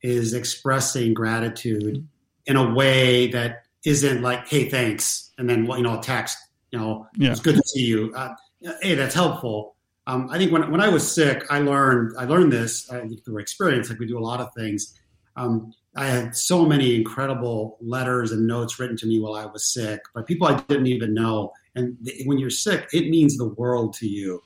is 0.02 0.34
expressing 0.34 1.14
gratitude 1.14 2.08
in 2.46 2.56
a 2.56 2.74
way 2.74 3.28
that 3.28 3.64
isn't 3.86 4.22
like, 4.22 4.48
"Hey, 4.48 4.70
thanks," 4.70 5.32
and 5.38 5.50
then 5.50 5.66
you 5.66 5.82
know, 5.82 6.00
a 6.00 6.02
text. 6.02 6.38
You 6.72 6.80
know, 6.80 7.08
Yeah. 7.18 7.32
it's 7.32 7.40
good 7.42 7.56
to 7.56 7.64
see 7.66 7.86
you. 7.86 8.14
Uh, 8.16 8.34
hey, 8.82 8.96
that's 8.96 9.14
helpful. 9.16 9.76
Um, 10.08 10.30
I 10.32 10.38
think 10.38 10.52
when 10.52 10.70
when 10.72 10.82
I 10.82 10.90
was 10.90 11.10
sick, 11.10 11.46
I 11.50 11.60
learned 11.60 12.16
I 12.18 12.26
learned 12.26 12.52
this 12.52 12.90
uh, 12.92 13.06
through 13.26 13.40
experience. 13.40 13.90
Like 13.90 14.00
we 14.00 14.08
do 14.08 14.18
a 14.18 14.20
lot 14.32 14.40
of 14.40 14.50
things. 14.56 14.98
Um, 15.36 15.74
I 15.96 16.06
had 16.06 16.36
so 16.36 16.66
many 16.66 16.96
incredible 16.96 17.78
letters 17.82 18.32
and 18.32 18.48
notes 18.48 18.80
written 18.80 18.98
to 18.98 19.06
me 19.06 19.20
while 19.20 19.36
I 19.36 19.46
was 19.46 19.66
sick 19.74 20.02
by 20.16 20.22
people 20.24 20.48
I 20.48 20.56
didn't 20.62 20.88
even 20.88 21.14
know. 21.14 21.52
And 21.76 21.98
th- 22.06 22.26
when 22.26 22.38
you're 22.38 22.50
sick, 22.50 22.88
it 22.94 23.10
means 23.10 23.38
the 23.38 23.48
world 23.50 23.94
to 23.96 24.08
you. 24.08 24.42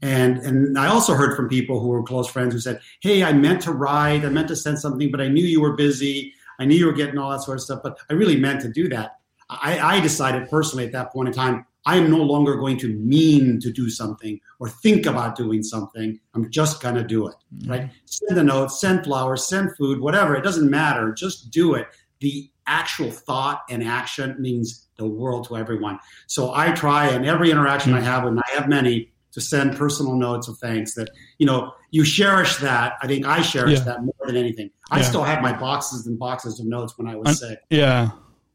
And 0.00 0.38
and 0.38 0.78
I 0.78 0.86
also 0.86 1.14
heard 1.14 1.36
from 1.36 1.48
people 1.48 1.80
who 1.80 1.88
were 1.88 2.02
close 2.02 2.28
friends 2.28 2.54
who 2.54 2.60
said, 2.60 2.80
"Hey, 3.00 3.24
I 3.24 3.32
meant 3.32 3.62
to 3.62 3.72
write, 3.72 4.24
I 4.24 4.28
meant 4.28 4.48
to 4.48 4.56
send 4.56 4.78
something, 4.78 5.10
but 5.10 5.20
I 5.20 5.28
knew 5.28 5.44
you 5.44 5.60
were 5.60 5.74
busy. 5.74 6.32
I 6.60 6.64
knew 6.64 6.76
you 6.76 6.86
were 6.86 6.92
getting 6.92 7.18
all 7.18 7.30
that 7.30 7.42
sort 7.42 7.58
of 7.58 7.62
stuff, 7.62 7.80
but 7.82 7.98
I 8.08 8.14
really 8.14 8.36
meant 8.36 8.60
to 8.62 8.68
do 8.68 8.88
that." 8.90 9.18
I, 9.50 9.96
I 9.96 10.00
decided 10.00 10.50
personally 10.50 10.84
at 10.84 10.92
that 10.92 11.10
point 11.10 11.28
in 11.28 11.34
time, 11.34 11.64
I 11.86 11.96
am 11.96 12.10
no 12.10 12.18
longer 12.18 12.56
going 12.56 12.76
to 12.78 12.92
mean 12.92 13.60
to 13.60 13.72
do 13.72 13.88
something 13.88 14.38
or 14.58 14.68
think 14.68 15.06
about 15.06 15.36
doing 15.36 15.62
something. 15.62 16.20
I'm 16.34 16.50
just 16.50 16.82
gonna 16.82 17.02
do 17.02 17.28
it. 17.28 17.34
Mm-hmm. 17.56 17.70
Right? 17.70 17.90
Send 18.04 18.38
a 18.38 18.44
note, 18.44 18.68
send 18.72 19.04
flowers, 19.04 19.48
send 19.48 19.74
food, 19.76 20.00
whatever. 20.00 20.36
It 20.36 20.44
doesn't 20.44 20.70
matter. 20.70 21.12
Just 21.12 21.50
do 21.50 21.74
it. 21.74 21.86
The 22.20 22.50
actual 22.66 23.10
thought 23.10 23.62
and 23.70 23.82
action 23.82 24.36
means 24.38 24.86
the 24.98 25.06
world 25.06 25.48
to 25.48 25.56
everyone. 25.56 25.98
So 26.26 26.52
I 26.54 26.72
try 26.72 27.08
in 27.08 27.24
every 27.24 27.50
interaction 27.50 27.94
I 27.94 27.98
mm-hmm. 27.98 28.06
have, 28.06 28.24
and 28.26 28.38
I 28.40 28.50
have 28.54 28.68
many, 28.68 29.10
to 29.32 29.40
send 29.40 29.76
personal 29.76 30.14
notes 30.16 30.48
of 30.48 30.58
thanks 30.58 30.94
that, 30.94 31.10
you 31.38 31.46
know, 31.46 31.72
you 31.90 32.04
cherish 32.04 32.56
that. 32.56 32.94
I 33.02 33.06
think 33.06 33.26
I 33.26 33.42
cherish 33.42 33.78
Yeah. 33.78 33.84
that 33.84 34.02
more 34.02 34.14
than 34.26 34.36
anything. 34.36 34.70
I 34.90 34.98
Yeah. 34.98 35.04
still 35.04 35.22
have 35.24 35.42
my 35.42 35.52
boxes 35.58 36.06
and 36.06 36.18
boxes 36.18 36.58
of 36.60 36.66
notes 36.66 36.94
when 36.96 37.08
I 37.08 37.16
was 37.16 37.26
I'm- 37.28 37.34
sick. 37.36 37.58
Yeah. 37.70 38.10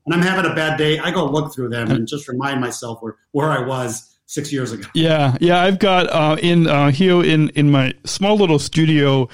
And 0.06 0.14
I'm 0.14 0.22
having 0.22 0.50
a 0.52 0.54
bad 0.56 0.78
day. 0.78 1.00
I 1.00 1.12
go 1.12 1.26
look 1.26 1.54
through 1.54 1.70
them 1.70 1.90
and 1.92 2.08
just 2.08 2.28
remind 2.28 2.60
myself 2.60 2.98
where, 3.02 3.16
where 3.32 3.50
I 3.52 3.66
was 3.66 4.10
six 4.26 4.52
years 4.52 4.72
ago. 4.72 4.88
Yeah, 4.94 5.38
yeah, 5.40 5.62
I've 5.62 5.80
got 5.80 6.08
uh, 6.10 6.36
in 6.42 6.68
uh, 6.68 6.92
here 6.92 7.24
in 7.24 7.50
in 7.50 7.70
my 7.72 7.94
small 8.06 8.36
little 8.36 8.60
studio. 8.60 9.30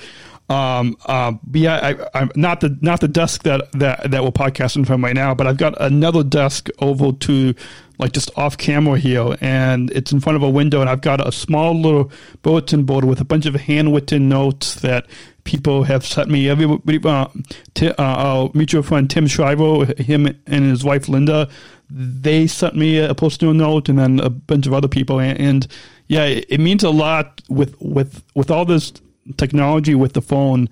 Um, 0.50 0.98
uh, 1.06 1.34
yeah, 1.54 1.96
I, 2.14 2.20
I'm 2.20 2.32
not 2.36 2.62
the 2.62 2.76
not 2.82 3.02
the 3.02 3.08
desk 3.08 3.44
that 3.44 3.72
that 3.74 4.10
that 4.10 4.24
we're 4.24 4.32
podcasting 4.32 4.86
from 4.88 5.04
right 5.04 5.14
now, 5.14 5.36
but 5.36 5.46
I've 5.46 5.58
got 5.58 5.80
another 5.80 6.24
desk 6.24 6.70
over 6.80 7.12
to 7.12 7.54
like 8.00 8.14
just 8.14 8.32
off 8.36 8.58
camera 8.58 8.98
here, 8.98 9.38
and 9.42 9.92
it's 9.92 10.12
in 10.12 10.20
front 10.20 10.38
of 10.38 10.44
a 10.44 10.50
window, 10.50 10.82
and 10.82 10.90
I've 10.90 11.02
got 11.02 11.26
a 11.26 11.32
small 11.32 11.80
little 11.80 12.12
bulletin 12.42 12.84
board 12.84 13.06
with 13.06 13.22
a 13.22 13.26
bunch 13.26 13.46
of 13.46 13.54
handwritten 13.56 14.28
notes 14.28 14.76
that 14.76 15.06
people 15.44 15.84
have 15.84 16.06
sent 16.06 16.30
me. 16.30 16.50
Everybody, 16.50 17.00
uh, 17.04 17.28
t- 17.76 17.90
uh, 17.90 17.96
our 17.98 18.52
mutual 18.56 18.82
friend 18.82 19.08
Tim 19.10 19.28
Shriver, 19.28 19.86
him 20.02 20.26
and 20.26 20.66
his 20.66 20.84
wife 20.84 21.08
Linda, 21.10 21.48
they 21.90 22.48
sent 22.48 22.76
me 22.76 22.98
a 22.98 23.14
personal 23.14 23.54
note, 23.54 23.88
and 23.88 24.00
then 24.00 24.20
a 24.20 24.32
bunch 24.32 24.66
of 24.66 24.74
other 24.74 24.88
people. 24.88 25.20
And, 25.20 25.40
and 25.40 25.68
yeah, 26.08 26.24
it, 26.24 26.46
it 26.50 26.60
means 26.60 26.84
a 26.84 26.90
lot 26.90 27.42
with 27.50 27.80
with 27.80 28.24
with 28.34 28.50
all 28.50 28.66
this 28.66 28.94
technology 29.38 29.96
with 29.96 30.14
the 30.14 30.22
phone. 30.22 30.70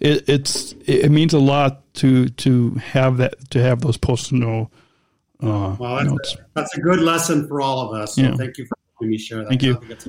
It, 0.00 0.28
it's 0.28 0.74
it 0.86 1.10
means 1.10 1.32
a 1.34 1.38
lot 1.38 1.82
to 1.94 2.28
to 2.28 2.70
have 2.74 3.16
that 3.16 3.50
to 3.50 3.62
have 3.62 3.80
those 3.80 3.96
personal 3.96 4.70
uh, 5.42 5.76
Well, 5.78 5.96
that's, 5.96 6.10
notes. 6.10 6.34
a, 6.34 6.38
that's 6.54 6.76
a 6.76 6.80
good 6.80 7.00
lesson 7.00 7.46
for 7.48 7.60
all 7.60 7.80
of 7.80 8.00
us. 8.00 8.14
So 8.16 8.22
Yeah. 8.22 8.36
thank 8.36 8.58
you 8.58 8.66
for 8.66 8.76
letting 9.00 9.10
me 9.10 9.18
share 9.18 9.38
that. 9.38 9.48
Thank 9.48 9.62
you. 9.62 9.76
I 9.76 9.78
think 9.78 9.90
it's- 9.92 10.08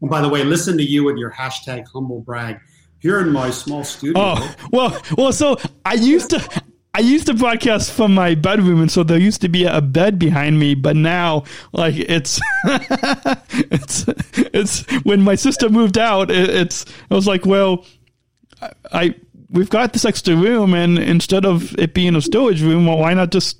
And 0.00 0.10
by 0.10 0.20
the 0.20 0.28
way, 0.28 0.44
listen 0.44 0.76
to 0.78 0.84
you 0.84 1.04
with 1.04 1.16
your 1.16 1.30
hashtag 1.32 1.84
humble 1.92 2.20
brag 2.20 2.58
here 3.00 3.20
in 3.20 3.30
my 3.32 3.50
small 3.50 3.84
studio. 3.84 4.14
Oh 4.20 4.54
well, 4.72 5.00
well. 5.16 5.32
So 5.32 5.56
I 5.84 5.94
used 5.94 6.30
to. 6.30 6.62
I 6.98 7.00
used 7.00 7.28
to 7.28 7.34
broadcast 7.34 7.92
from 7.92 8.12
my 8.12 8.34
bedroom, 8.34 8.80
and 8.80 8.90
so 8.90 9.04
there 9.04 9.20
used 9.20 9.40
to 9.42 9.48
be 9.48 9.64
a 9.64 9.80
bed 9.80 10.18
behind 10.18 10.58
me. 10.58 10.74
But 10.74 10.96
now, 10.96 11.44
like 11.70 11.94
it's, 11.96 12.40
it's, 13.70 14.04
it's 14.34 14.80
when 15.04 15.22
my 15.22 15.36
sister 15.36 15.68
moved 15.68 15.96
out. 15.96 16.32
It, 16.32 16.50
it's. 16.50 16.84
I 17.08 17.14
was 17.14 17.28
like, 17.28 17.46
well, 17.46 17.86
I, 18.60 18.72
I 18.90 19.14
we've 19.48 19.70
got 19.70 19.92
this 19.92 20.04
extra 20.04 20.34
room, 20.34 20.74
and 20.74 20.98
instead 20.98 21.46
of 21.46 21.72
it 21.78 21.94
being 21.94 22.16
a 22.16 22.20
storage 22.20 22.62
room, 22.62 22.86
well, 22.86 22.98
why 22.98 23.14
not 23.14 23.30
just 23.30 23.58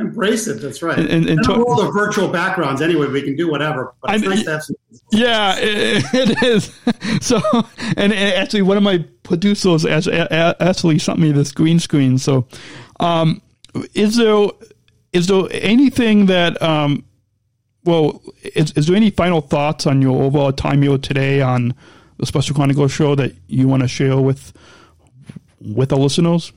Embrace 0.00 0.46
it. 0.48 0.60
That's 0.62 0.82
right. 0.82 0.98
And- 0.98 1.08
and- 1.08 1.28
and 1.28 1.42
to- 1.44 1.52
a 1.52 1.58
world 1.58 1.80
of 1.86 1.92
virtual 1.94 2.28
backgrounds, 2.28 2.80
anyway, 2.82 3.06
we 3.08 3.22
can 3.22 3.36
do 3.36 3.50
whatever. 3.50 3.94
But 4.02 4.14
it's 4.16 4.24
I- 4.24 4.28
nice 4.28 4.44
to 4.44 4.50
have 4.50 4.62
some. 4.64 4.76
Yeah, 5.12 5.56
it, 5.58 6.04
it 6.14 6.42
is. 6.42 6.72
So, 7.20 7.38
and, 7.96 8.12
and 8.14 8.34
actually, 8.34 8.62
one 8.62 8.76
of 8.78 8.82
my 8.82 9.04
producers 9.24 9.84
actually 9.84 10.98
sent 10.98 11.18
me 11.18 11.32
this 11.32 11.52
green 11.52 11.78
screen. 11.78 12.16
So, 12.18 12.46
um, 12.98 13.42
is 13.94 14.16
there 14.16 14.46
is 15.12 15.26
there 15.26 15.42
anything 15.50 16.26
that 16.26 16.60
um, 16.62 17.04
well, 17.84 18.22
is, 18.54 18.72
is 18.72 18.86
there 18.86 18.96
any 18.96 19.10
final 19.10 19.40
thoughts 19.42 19.86
on 19.86 20.00
your 20.00 20.22
overall 20.22 20.52
time 20.52 20.80
here 20.82 20.96
today 20.98 21.42
on 21.42 21.74
the 22.18 22.24
Special 22.26 22.54
Chronicles 22.56 22.92
show 22.92 23.14
that 23.16 23.34
you 23.48 23.68
want 23.68 23.82
to 23.82 23.88
share 23.88 24.16
with 24.18 24.52
with 25.60 25.92
our 25.92 25.98
listeners? 25.98 26.52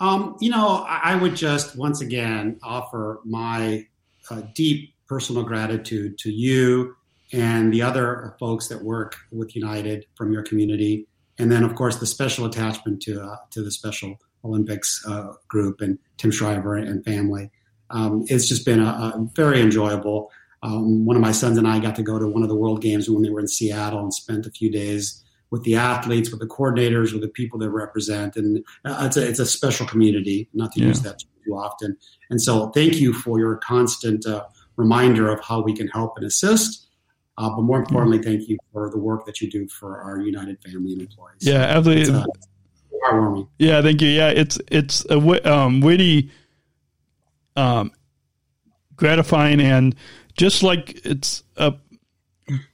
Um, 0.00 0.36
you 0.40 0.50
know, 0.50 0.84
I, 0.88 1.12
I 1.12 1.14
would 1.16 1.36
just 1.36 1.76
once 1.76 2.00
again 2.00 2.58
offer 2.62 3.20
my 3.24 3.86
uh, 4.30 4.42
deep 4.54 4.94
personal 5.06 5.42
gratitude 5.42 6.18
to 6.18 6.30
you 6.30 6.96
and 7.32 7.72
the 7.72 7.82
other 7.82 8.34
folks 8.40 8.68
that 8.68 8.82
work 8.82 9.16
with 9.30 9.54
United 9.54 10.06
from 10.16 10.32
your 10.32 10.42
community, 10.42 11.06
and 11.38 11.52
then 11.52 11.62
of 11.62 11.74
course 11.74 11.96
the 11.96 12.06
special 12.06 12.46
attachment 12.46 13.02
to 13.02 13.22
uh, 13.22 13.36
to 13.50 13.62
the 13.62 13.70
Special 13.70 14.18
Olympics 14.44 15.04
uh, 15.06 15.34
group 15.48 15.80
and 15.80 15.98
Tim 16.16 16.30
Shriver 16.30 16.76
and 16.76 17.04
family. 17.04 17.50
Um, 17.90 18.24
it's 18.28 18.48
just 18.48 18.64
been 18.64 18.80
a, 18.80 19.12
a 19.14 19.28
very 19.34 19.60
enjoyable. 19.60 20.30
Um, 20.62 21.04
one 21.06 21.16
of 21.16 21.22
my 21.22 21.32
sons 21.32 21.58
and 21.58 21.66
I 21.66 21.78
got 21.78 21.96
to 21.96 22.02
go 22.02 22.18
to 22.18 22.26
one 22.26 22.42
of 22.42 22.48
the 22.48 22.54
World 22.54 22.82
Games 22.82 23.08
when 23.08 23.22
they 23.22 23.30
were 23.30 23.40
in 23.40 23.48
Seattle 23.48 24.00
and 24.00 24.12
spent 24.12 24.46
a 24.46 24.50
few 24.50 24.70
days 24.70 25.24
with 25.50 25.62
the 25.64 25.74
athletes, 25.76 26.30
with 26.30 26.40
the 26.40 26.46
coordinators, 26.46 27.12
with 27.12 27.22
the 27.22 27.28
people 27.28 27.58
they 27.58 27.66
represent, 27.68 28.36
and 28.36 28.64
uh, 28.84 29.02
it's 29.06 29.16
a 29.16 29.28
it's 29.28 29.38
a 29.40 29.46
special 29.46 29.86
community. 29.86 30.48
Not 30.54 30.72
to 30.72 30.80
Yeah. 30.80 30.88
use 30.88 31.00
that 31.02 31.18
too 31.44 31.52
often. 31.54 31.96
And 32.30 32.40
so, 32.40 32.68
thank 32.70 32.94
you 33.00 33.12
for 33.12 33.38
your 33.38 33.56
constant 33.56 34.26
uh, 34.26 34.44
reminder 34.76 35.28
of 35.30 35.40
how 35.44 35.60
we 35.62 35.74
can 35.74 35.88
help 35.88 36.16
and 36.16 36.24
assist. 36.26 36.86
Uh, 37.38 37.48
but 37.50 37.62
more 37.62 37.78
importantly, 37.78 38.18
thank 38.18 38.48
you 38.48 38.58
for 38.72 38.90
the 38.90 38.98
work 38.98 39.24
that 39.26 39.40
you 39.40 39.50
do 39.50 39.66
for 39.68 39.98
our 40.02 40.20
United 40.20 40.62
family 40.62 40.92
and 40.92 41.02
employees. 41.02 41.38
Yeah, 41.40 41.54
absolutely. 41.62 42.12
uh, 42.14 42.24
heartwarming. 43.08 43.48
Yeah, 43.58 43.80
thank 43.82 44.02
you. 44.02 44.08
Yeah, 44.08 44.28
it's 44.28 44.58
it's 44.68 45.04
a 45.06 45.14
wi- 45.14 45.40
um, 45.40 45.80
really 45.82 46.30
um, 47.56 47.90
gratifying 48.96 49.60
and 49.60 49.94
just 50.36 50.62
like 50.62 51.00
it's 51.04 51.42
a 51.56 51.74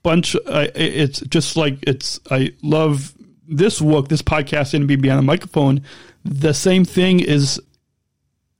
bunch. 0.02 0.34
Uh, 0.34 0.68
it's 0.74 1.20
just 1.20 1.56
like 1.56 1.78
it's. 1.82 2.20
I 2.30 2.52
love 2.62 3.14
this 3.48 3.80
work, 3.80 4.08
this 4.08 4.22
podcast, 4.22 4.74
and 4.74 4.88
be 4.88 4.96
behind 4.96 5.18
the 5.18 5.22
microphone. 5.22 5.82
The 6.24 6.52
same 6.52 6.84
thing 6.84 7.20
is 7.20 7.60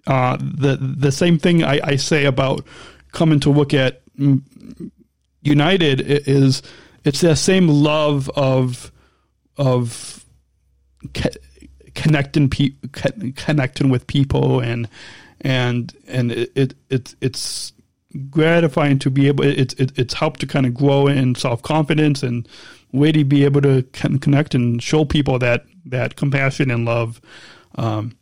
uh, 0.07 0.37
the 0.41 0.77
the 0.77 1.13
same 1.13 1.39
thing 1.39 1.65
I, 1.65 1.81
I 1.83 1.97
say 1.97 2.25
about 2.25 2.65
coming 3.13 3.41
to 3.41 3.51
look 3.51 3.75
at 3.75 4.03
United 5.43 6.01
is 6.01 6.63
it's 7.05 7.21
that 7.21 7.37
same 7.37 7.69
love 7.69 8.31
of 8.31 8.93
of 9.57 10.25
co- 11.15 11.31
connecting 11.95 12.49
pe- 12.49 12.75
co- 12.93 13.33
connecting 13.37 13.89
with 13.89 14.07
people 14.07 14.61
and 14.61 14.89
and 15.41 15.95
and 16.07 16.33
it, 16.33 16.75
it 16.91 17.15
it's 17.21 17.73
gratifying 18.31 18.99
to 18.99 19.11
be 19.11 19.29
able 19.29 19.45
it's 19.45 19.75
it, 19.75 19.93
it's 19.99 20.15
helped 20.15 20.41
to 20.41 20.47
kind 20.47 20.67
of 20.67 20.75
grow 20.75 21.07
in 21.07 21.35
self 21.35 21.63
confidence 21.63 22.23
and 22.23 22.49
way 22.93 23.13
to 23.13 23.25
be 23.25 23.45
able 23.45 23.61
to 23.61 23.83
con- 23.93 24.19
connect 24.19 24.55
and 24.55 24.83
show 24.83 25.05
people 25.05 25.39
that 25.39 25.65
that 25.85 26.17
compassion 26.17 26.71
and 26.71 26.85
love 26.85 27.21
um, 27.77 28.17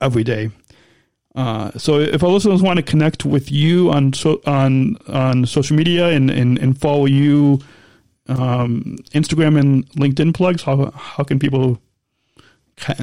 every 0.00 0.24
day. 0.24 0.50
Uh, 1.34 1.70
so 1.76 1.98
if 1.98 2.22
our 2.22 2.30
listeners 2.30 2.62
want 2.62 2.76
to 2.76 2.82
connect 2.82 3.24
with 3.24 3.50
you 3.50 3.90
on 3.90 4.12
so, 4.12 4.40
on 4.46 4.96
on 5.08 5.44
social 5.46 5.76
media 5.76 6.08
and, 6.08 6.30
and, 6.30 6.58
and 6.58 6.80
follow 6.80 7.06
you, 7.06 7.58
um, 8.28 8.96
Instagram 9.12 9.58
and 9.58 9.88
LinkedIn 9.92 10.32
plugs, 10.32 10.62
how 10.62 10.90
how 10.92 11.24
can 11.24 11.38
people? 11.38 11.80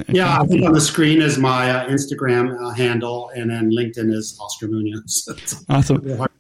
Yeah, 0.10 0.42
I 0.42 0.46
think 0.46 0.66
on 0.66 0.74
the 0.74 0.82
screen 0.82 1.22
is 1.22 1.38
my 1.38 1.70
uh, 1.70 1.88
Instagram 1.88 2.62
uh, 2.62 2.72
handle, 2.72 3.32
and 3.36 3.50
then 3.50 3.72
LinkedIn 3.72 4.14
is 4.14 4.38
Oscar 4.40 4.68
Munoz. 4.68 5.28
Awesome. 5.70 5.98
real 6.02 6.18
hard, 6.18 6.32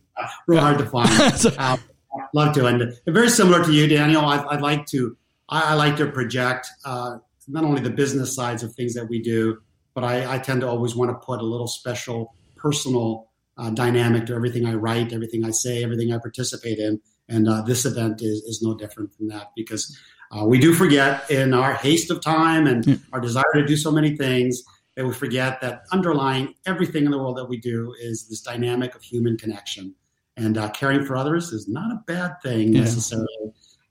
real 0.47 0.59
hard 0.59 0.77
to 0.77 0.85
find. 0.85 1.09
Uh, 2.13 2.27
love 2.33 2.53
to, 2.53 2.65
and 2.65 2.93
very 3.07 3.29
similar 3.29 3.63
to 3.63 3.71
you, 3.71 3.87
Daniel. 3.87 4.25
I, 4.25 4.43
I'd 4.49 4.61
like 4.61 4.85
to, 4.87 5.15
I, 5.47 5.71
I 5.71 5.73
like 5.75 5.95
to 5.95 6.07
project 6.07 6.67
uh, 6.83 7.19
not 7.47 7.63
only 7.63 7.81
the 7.81 7.89
business 7.89 8.35
sides 8.35 8.63
of 8.63 8.73
things 8.75 8.93
that 8.95 9.07
we 9.07 9.21
do, 9.21 9.61
but 9.93 10.03
I, 10.03 10.35
I 10.35 10.37
tend 10.37 10.61
to 10.61 10.67
always 10.67 10.93
want 10.93 11.11
to 11.11 11.25
put 11.25 11.39
a 11.39 11.45
little 11.45 11.67
special 11.67 12.35
personal 12.57 13.29
uh, 13.57 13.69
dynamic 13.69 14.25
to 14.27 14.33
everything 14.33 14.65
I 14.65 14.73
write, 14.73 15.13
everything 15.13 15.45
I 15.45 15.51
say, 15.51 15.83
everything 15.83 16.13
I 16.13 16.17
participate 16.17 16.79
in. 16.79 16.99
And 17.29 17.47
uh, 17.47 17.61
this 17.61 17.85
event 17.85 18.21
is, 18.21 18.41
is 18.43 18.61
no 18.61 18.75
different 18.75 19.13
from 19.15 19.27
that 19.29 19.51
because 19.55 19.97
Uh, 20.31 20.45
we 20.45 20.59
do 20.59 20.73
forget 20.73 21.29
in 21.29 21.53
our 21.53 21.73
haste 21.73 22.09
of 22.09 22.21
time 22.21 22.65
and 22.67 23.01
our 23.11 23.19
desire 23.19 23.43
to 23.53 23.65
do 23.65 23.75
so 23.75 23.91
many 23.91 24.15
things 24.15 24.63
that 24.95 25.05
we 25.05 25.13
forget 25.13 25.59
that 25.61 25.83
underlying 25.91 26.53
everything 26.65 27.05
in 27.05 27.11
the 27.11 27.17
world 27.17 27.37
that 27.37 27.45
we 27.45 27.57
do 27.57 27.93
is 27.99 28.27
this 28.27 28.41
dynamic 28.41 28.95
of 28.95 29.01
human 29.01 29.37
connection. 29.37 29.93
And 30.37 30.57
uh, 30.57 30.69
caring 30.71 31.05
for 31.05 31.17
others 31.17 31.51
is 31.51 31.67
not 31.67 31.91
a 31.91 32.01
bad 32.07 32.41
thing 32.41 32.73
Yeah. 32.73 32.81
necessarily. 32.81 33.27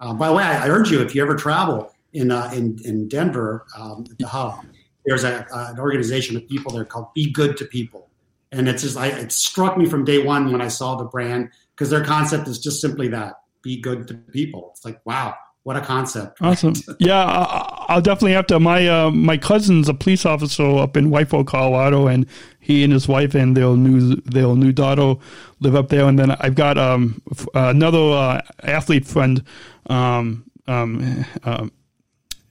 Uh, 0.01 0.15
by 0.15 0.29
the 0.29 0.35
way, 0.35 0.45
I, 0.45 0.67
I 0.67 0.69
urge 0.71 0.91
you 0.91 1.03
if 1.03 1.15
you 1.15 1.23
ever 1.23 1.37
travel 1.37 1.93
in 2.13 2.31
uh, 2.31 2.51
in, 2.55 2.79
in 2.85 3.07
Denver, 3.09 3.67
um, 3.79 4.05
at 4.11 4.19
the 4.19 4.27
hub, 4.27 4.65
there's 5.05 5.25
a, 5.25 5.47
an 5.53 5.79
organization 5.79 6.37
of 6.37 6.49
people 6.49 6.73
there 6.73 6.85
called 6.85 7.13
Be 7.15 7.31
Good 7.31 7.57
to 7.59 7.67
People, 7.67 8.09
and 8.51 8.69
it's 8.69 8.83
just 8.83 8.97
I, 8.97 9.09
it 9.09 9.31
struck 9.31 9.77
me 9.77 9.87
from 9.87 10.05
day 10.05 10.19
one 10.23 10.51
when 10.51 10.61
I 10.61 10.69
saw 10.69 10.97
the 10.97 11.05
brand 11.05 11.51
because 11.75 11.91
their 11.91 12.05
concept 12.05 12.49
is 12.49 12.59
just 12.59 12.81
simply 12.81 13.09
that: 13.09 13.35
be 13.63 13.81
good 13.81 14.09
to 14.09 14.15
people. 14.15 14.71
It's 14.73 14.85
like 14.85 15.01
wow, 15.05 15.37
what 15.63 15.77
a 15.77 15.81
concept! 15.81 16.41
Awesome. 16.41 16.75
Yeah, 16.99 17.25
I, 17.25 17.87
I'll 17.89 18.01
definitely 18.01 18.33
have 18.33 18.47
to. 18.49 18.61
My 18.61 18.87
uh, 18.89 19.11
my 19.11 19.37
cousin's 19.37 19.89
a 19.89 19.95
police 19.95 20.25
officer 20.25 20.79
up 20.79 20.97
in 20.97 21.11
Whiteville, 21.11 21.47
Colorado, 21.47 22.07
and 22.07 22.27
he 22.61 22.85
and 22.85 22.93
his 22.93 23.09
wife 23.09 23.35
and 23.35 23.57
their 23.57 23.77
new 23.77 24.17
their 24.17 24.55
new 24.55 24.73
daughter 24.73 25.15
live 25.61 25.75
up 25.75 25.89
there. 25.89 26.07
And 26.07 26.19
then 26.19 26.31
I've 26.33 26.55
got 26.55 26.79
um 26.79 27.21
f- 27.31 27.47
another 27.55 27.99
uh, 27.99 28.41
athlete 28.63 29.07
friend, 29.07 29.43
um 29.87 30.45
um, 30.67 31.25
um 31.45 31.73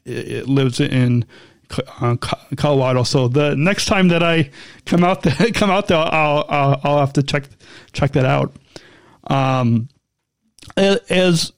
it, 0.05 0.27
it 0.31 0.47
lives 0.47 0.79
in 0.79 1.25
uh, 2.01 2.15
Colorado. 2.57 3.03
So 3.03 3.27
the 3.27 3.55
next 3.55 3.85
time 3.85 4.07
that 4.09 4.23
I 4.23 4.49
come 4.85 5.03
out 5.03 5.23
there, 5.23 5.33
come 5.53 5.69
out 5.69 5.87
there, 5.87 5.97
I'll 5.97 6.45
I'll, 6.49 6.81
I'll 6.83 6.99
have 6.99 7.13
to 7.13 7.23
check 7.23 7.45
check 7.93 8.11
that 8.13 8.25
out. 8.25 8.53
Um, 9.27 9.89
as 10.77 11.51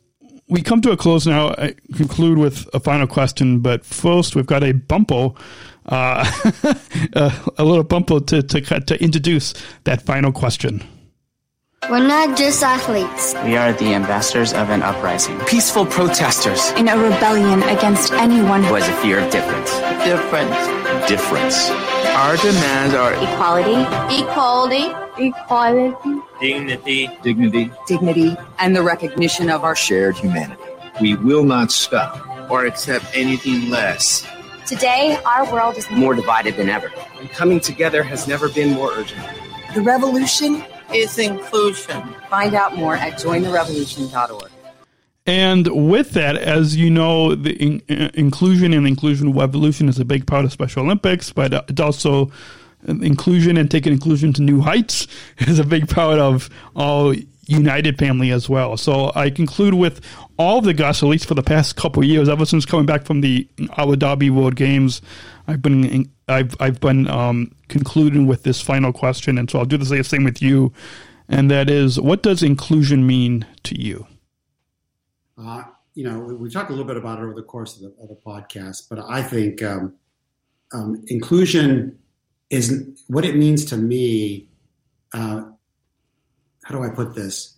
we 0.52 0.62
come 0.62 0.82
to 0.82 0.92
a 0.92 0.98
close 0.98 1.26
now, 1.26 1.56
I 1.58 1.74
conclude 1.96 2.38
with 2.38 2.70
a 2.74 2.80
final 2.80 3.08
question. 3.08 3.60
But 3.60 3.86
first, 3.86 4.36
we've 4.36 4.46
got 4.46 4.64
a 4.64 4.74
bumpo, 4.74 5.36
uh, 5.88 6.26
a, 7.14 7.34
a 7.58 7.64
little 7.64 7.86
bumpo 7.86 8.20
to, 8.28 8.44
to 8.44 8.80
to 8.82 9.04
introduce 9.04 9.54
that 9.86 10.02
final 10.02 10.32
question. 10.32 10.84
We're 11.90 12.06
not 12.06 12.38
just 12.38 12.62
athletes. 12.62 13.34
We 13.44 13.58
are 13.58 13.74
the 13.74 13.96
ambassadors 13.96 14.54
of 14.54 14.70
an 14.70 14.84
uprising 14.84 15.40
Peaceful 15.48 15.86
protesters. 15.88 16.70
in 16.74 16.88
a 16.88 16.96
rebellion 16.96 17.64
against 17.64 18.14
anyone 18.14 18.62
who 18.62 18.76
has 18.76 18.88
a 18.88 18.94
fear 19.02 19.18
of 19.20 19.32
difference. 19.32 19.72
Difference. 20.06 20.56
difference. 21.10 21.70
Our 22.14 22.38
demands 22.38 22.94
are 22.94 23.14
equality, 23.16 23.82
Equality. 24.22 24.94
Equality, 25.18 26.20
Dignity, 26.40 27.10
dignity. 27.24 27.72
dignity, 27.88 28.36
and 28.60 28.76
the 28.76 28.82
recognition 28.84 29.50
of 29.50 29.64
our 29.64 29.76
Shared 29.76 30.18
humanity. 30.18 30.62
We 31.00 31.16
will 31.16 31.44
not 31.44 31.72
stop. 31.72 32.28
or 32.50 32.66
accept 32.66 33.06
anything 33.14 33.70
less. 33.70 34.28
Today, 34.66 35.18
our 35.26 35.50
world 35.54 35.78
is 35.78 35.90
More 35.92 36.14
divided 36.14 36.58
than 36.58 36.68
ever. 36.68 36.92
And 37.20 37.30
coming 37.32 37.62
together 37.62 38.04
has 38.04 38.28
never 38.28 38.50
been 38.50 38.74
more 38.74 38.92
urgent. 38.92 39.22
The 39.74 39.82
revolution. 39.82 40.64
Is 40.94 41.18
inclusion. 41.18 42.04
Find 42.30 42.54
out 42.54 42.76
more 42.76 42.96
at 42.98 43.14
jointherevolution.org. 43.14 44.52
And 45.26 45.90
with 45.90 46.12
that, 46.12 46.36
as 46.36 46.76
you 46.76 46.90
know, 46.90 47.34
the 47.34 47.52
in, 47.54 47.82
uh, 47.90 48.10
inclusion 48.14 48.74
and 48.74 48.86
inclusion 48.86 49.32
revolution 49.32 49.88
is 49.88 50.00
a 50.00 50.04
big 50.04 50.28
part 50.28 50.44
of 50.44 50.52
Special 50.52 50.84
Olympics, 50.84 51.32
but 51.32 51.54
uh, 51.54 51.62
it's 51.70 51.80
also 51.80 52.30
inclusion 52.88 53.58
and 53.58 53.70
taking 53.70 53.94
inclusion 53.94 54.34
to 54.34 54.42
new 54.42 54.62
heights 54.62 55.08
is 55.40 55.60
a 55.60 55.64
big 55.64 55.90
part 55.90 56.20
of 56.20 56.50
all 56.76 57.14
United 57.48 57.98
family 57.98 58.32
as 58.32 58.48
well. 58.48 58.78
So 58.78 59.12
I 59.16 59.30
conclude 59.30 59.74
with 59.74 60.02
all 60.38 60.62
the 60.62 60.74
guests, 60.74 61.04
at 61.04 61.10
least 61.10 61.26
for 61.26 61.34
the 61.34 61.44
past 61.44 61.76
couple 61.76 62.04
years, 62.04 62.30
ever 62.30 62.46
since 62.46 62.66
coming 62.66 62.86
back 62.86 63.06
from 63.06 63.22
the 63.22 63.48
Abu 63.78 63.96
Dhabi 63.96 64.30
World 64.30 64.56
Games, 64.56 65.02
I've 65.48 65.62
been 65.62 66.10
I've 66.28 66.56
I've 66.60 66.80
been 66.80 67.08
um, 67.10 67.52
concluding 67.68 68.26
with 68.28 68.44
this 68.44 68.62
final 68.62 68.94
question, 68.94 69.38
and 69.38 69.50
so 69.50 69.60
I'll 69.60 69.66
do 69.66 69.78
the 69.78 70.04
same 70.04 70.24
with 70.24 70.42
you, 70.42 70.72
and 71.28 71.52
that 71.52 71.70
is, 71.70 72.00
what 72.00 72.24
does 72.24 72.42
inclusion 72.44 73.06
mean 73.06 73.46
to 73.64 73.80
you? 73.80 74.08
Uh, 75.38 75.64
you 75.94 76.04
know, 76.04 76.20
we, 76.20 76.36
we 76.36 76.50
talked 76.50 76.70
a 76.70 76.74
little 76.74 76.86
bit 76.86 76.98
about 76.98 77.20
it 77.20 77.24
over 77.24 77.34
the 77.34 77.44
course 77.44 77.76
of 77.76 77.82
the, 77.82 78.04
of 78.04 78.10
the 78.10 78.16
podcast, 78.16 78.88
but 78.90 79.00
I 79.00 79.22
think 79.24 79.62
um, 79.64 79.96
um, 80.74 81.04
inclusion 81.08 81.98
is 82.52 83.04
what 83.08 83.26
it 83.26 83.36
means 83.36 83.66
to 83.66 83.78
me. 83.78 84.48
Uh, 85.14 85.46
how 86.64 86.76
do 86.76 86.84
I 86.84 86.90
put 86.90 87.16
this? 87.16 87.58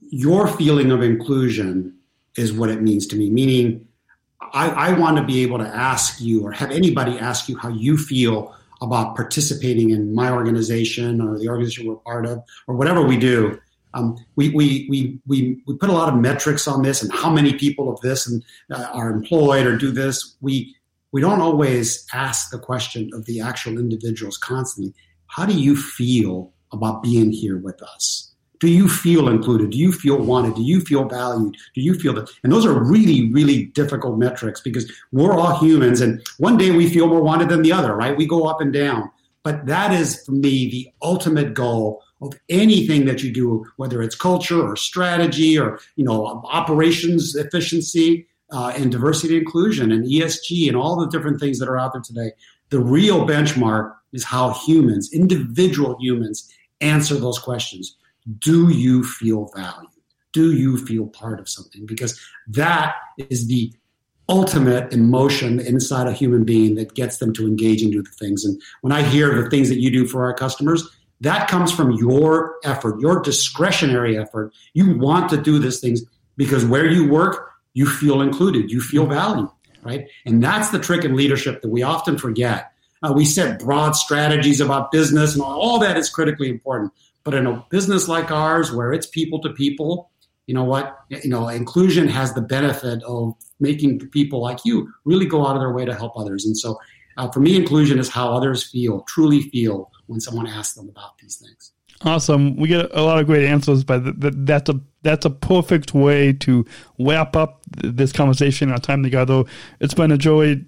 Your 0.00 0.46
feeling 0.46 0.92
of 0.92 1.02
inclusion 1.02 1.98
is 2.36 2.52
what 2.52 2.70
it 2.70 2.80
means 2.80 3.06
to 3.08 3.16
me, 3.16 3.28
meaning 3.30 3.88
I, 4.40 4.68
I 4.68 4.92
want 4.92 5.16
to 5.16 5.24
be 5.24 5.42
able 5.42 5.58
to 5.58 5.66
ask 5.66 6.20
you 6.20 6.46
or 6.46 6.52
have 6.52 6.70
anybody 6.70 7.18
ask 7.18 7.48
you 7.48 7.58
how 7.58 7.70
you 7.70 7.96
feel 7.96 8.54
about 8.82 9.16
participating 9.16 9.90
in 9.90 10.14
my 10.14 10.30
organization 10.30 11.20
or 11.20 11.38
the 11.38 11.48
organization 11.48 11.86
we're 11.86 11.96
part 11.96 12.26
of 12.26 12.42
or 12.66 12.76
whatever 12.76 13.02
we 13.02 13.16
do. 13.16 13.58
Um, 13.94 14.18
we, 14.36 14.50
we, 14.50 14.86
we, 14.90 15.18
we, 15.26 15.62
we 15.66 15.76
put 15.78 15.88
a 15.88 15.92
lot 15.92 16.12
of 16.12 16.20
metrics 16.20 16.68
on 16.68 16.82
this 16.82 17.02
and 17.02 17.10
how 17.10 17.30
many 17.30 17.54
people 17.54 17.90
of 17.90 17.98
this 18.02 18.28
and 18.28 18.44
uh, 18.70 18.86
are 18.92 19.08
employed 19.08 19.66
or 19.66 19.78
do 19.78 19.90
this. 19.90 20.36
We, 20.42 20.75
we 21.16 21.22
don't 21.22 21.40
always 21.40 22.04
ask 22.12 22.50
the 22.50 22.58
question 22.58 23.08
of 23.14 23.24
the 23.24 23.40
actual 23.40 23.78
individuals 23.78 24.36
constantly. 24.36 24.92
How 25.28 25.46
do 25.46 25.58
you 25.58 25.74
feel 25.74 26.52
about 26.74 27.02
being 27.02 27.32
here 27.32 27.56
with 27.56 27.82
us? 27.82 28.34
Do 28.60 28.68
you 28.68 28.86
feel 28.86 29.30
included? 29.30 29.70
Do 29.70 29.78
you 29.78 29.92
feel 29.92 30.18
wanted? 30.18 30.56
Do 30.56 30.62
you 30.62 30.82
feel 30.82 31.08
valued? 31.08 31.56
Do 31.74 31.80
you 31.80 31.94
feel 31.94 32.12
that? 32.12 32.28
And 32.42 32.52
those 32.52 32.66
are 32.66 32.78
really, 32.78 33.32
really 33.32 33.64
difficult 33.64 34.18
metrics 34.18 34.60
because 34.60 34.92
we're 35.10 35.32
all 35.32 35.58
humans 35.58 36.02
and 36.02 36.22
one 36.36 36.58
day 36.58 36.70
we 36.70 36.86
feel 36.86 37.06
more 37.06 37.22
wanted 37.22 37.48
than 37.48 37.62
the 37.62 37.72
other, 37.72 37.96
right? 37.96 38.14
We 38.14 38.26
go 38.26 38.44
up 38.44 38.60
and 38.60 38.70
down. 38.70 39.10
But 39.42 39.64
that 39.64 39.94
is 39.94 40.22
for 40.22 40.32
me 40.32 40.70
the 40.70 40.92
ultimate 41.00 41.54
goal 41.54 42.02
of 42.20 42.34
anything 42.50 43.06
that 43.06 43.22
you 43.22 43.32
do, 43.32 43.64
whether 43.76 44.02
it's 44.02 44.16
culture 44.16 44.60
or 44.60 44.76
strategy 44.76 45.58
or 45.58 45.80
you 45.96 46.04
know 46.04 46.42
operations 46.44 47.34
efficiency 47.36 48.26
uh, 48.50 48.72
and 48.76 48.92
diversity 48.92 49.36
inclusion 49.36 49.92
and 49.92 50.04
ESG 50.04 50.68
and 50.68 50.76
all 50.76 50.96
the 50.96 51.08
different 51.08 51.40
things 51.40 51.58
that 51.58 51.68
are 51.68 51.78
out 51.78 51.92
there 51.92 52.02
today. 52.02 52.32
The 52.70 52.80
real 52.80 53.26
benchmark 53.26 53.94
is 54.12 54.24
how 54.24 54.52
humans, 54.52 55.12
individual 55.12 55.96
humans, 56.00 56.52
answer 56.80 57.16
those 57.16 57.38
questions. 57.38 57.96
Do 58.38 58.68
you 58.70 59.04
feel 59.04 59.50
valued? 59.54 59.90
Do 60.32 60.52
you 60.52 60.76
feel 60.76 61.06
part 61.06 61.40
of 61.40 61.48
something? 61.48 61.86
Because 61.86 62.20
that 62.48 62.94
is 63.18 63.46
the 63.46 63.72
ultimate 64.28 64.92
emotion 64.92 65.60
inside 65.60 66.08
a 66.08 66.12
human 66.12 66.44
being 66.44 66.74
that 66.74 66.94
gets 66.94 67.18
them 67.18 67.32
to 67.34 67.46
engage 67.46 67.82
and 67.82 67.92
do 67.92 68.02
the 68.02 68.10
things. 68.10 68.44
And 68.44 68.60
when 68.80 68.92
I 68.92 69.02
hear 69.02 69.40
the 69.40 69.48
things 69.48 69.68
that 69.68 69.78
you 69.78 69.90
do 69.90 70.06
for 70.06 70.24
our 70.24 70.34
customers, 70.34 70.88
that 71.20 71.48
comes 71.48 71.72
from 71.72 71.92
your 71.92 72.56
effort, 72.64 73.00
your 73.00 73.20
discretionary 73.20 74.18
effort. 74.18 74.52
You 74.74 74.98
want 74.98 75.30
to 75.30 75.36
do 75.36 75.58
these 75.58 75.80
things 75.80 76.02
because 76.36 76.64
where 76.64 76.86
you 76.86 77.08
work, 77.08 77.52
you 77.76 77.84
feel 77.84 78.22
included, 78.22 78.70
you 78.70 78.80
feel 78.80 79.04
valued, 79.04 79.50
right? 79.82 80.08
And 80.24 80.42
that's 80.42 80.70
the 80.70 80.78
trick 80.78 81.04
in 81.04 81.14
leadership 81.14 81.60
that 81.60 81.68
we 81.68 81.82
often 81.82 82.16
forget. 82.16 82.72
Uh, 83.02 83.12
we 83.14 83.26
set 83.26 83.60
broad 83.60 83.94
strategies 83.94 84.62
about 84.62 84.90
business, 84.90 85.34
and 85.34 85.42
all, 85.42 85.60
all 85.60 85.78
that 85.80 85.98
is 85.98 86.08
critically 86.08 86.48
important. 86.48 86.90
But 87.22 87.34
in 87.34 87.46
a 87.46 87.62
business 87.68 88.08
like 88.08 88.30
ours, 88.30 88.72
where 88.72 88.94
it's 88.94 89.06
people 89.06 89.42
to 89.42 89.50
people, 89.50 90.10
you 90.46 90.54
know 90.54 90.64
what? 90.64 91.00
You 91.10 91.28
know, 91.28 91.48
inclusion 91.48 92.08
has 92.08 92.32
the 92.32 92.40
benefit 92.40 93.02
of 93.02 93.34
making 93.60 93.98
people 94.08 94.40
like 94.40 94.64
you 94.64 94.90
really 95.04 95.26
go 95.26 95.46
out 95.46 95.54
of 95.54 95.60
their 95.60 95.72
way 95.72 95.84
to 95.84 95.94
help 95.94 96.16
others. 96.16 96.46
And 96.46 96.56
so, 96.56 96.78
uh, 97.18 97.30
for 97.30 97.40
me, 97.40 97.56
inclusion 97.56 97.98
is 97.98 98.08
how 98.08 98.32
others 98.32 98.62
feel, 98.62 99.02
truly 99.02 99.42
feel, 99.42 99.90
when 100.06 100.20
someone 100.20 100.46
asks 100.46 100.76
them 100.76 100.88
about 100.88 101.18
these 101.18 101.36
things. 101.36 101.72
Awesome. 102.02 102.56
We 102.56 102.68
get 102.68 102.90
a 102.92 103.02
lot 103.02 103.18
of 103.18 103.26
great 103.26 103.46
answers, 103.46 103.82
but 103.84 104.04
th- 104.04 104.20
th- 104.20 104.34
that's 104.36 104.68
a 104.68 104.80
that's 105.02 105.24
a 105.24 105.30
perfect 105.30 105.94
way 105.94 106.32
to 106.34 106.64
wrap 106.98 107.34
up 107.36 107.62
th- 107.80 107.94
this 107.94 108.12
conversation. 108.12 108.70
Our 108.70 108.78
time 108.78 109.02
together. 109.02 109.44
It's 109.80 109.94
been 109.94 110.12
a 110.12 110.18
joy 110.18 110.62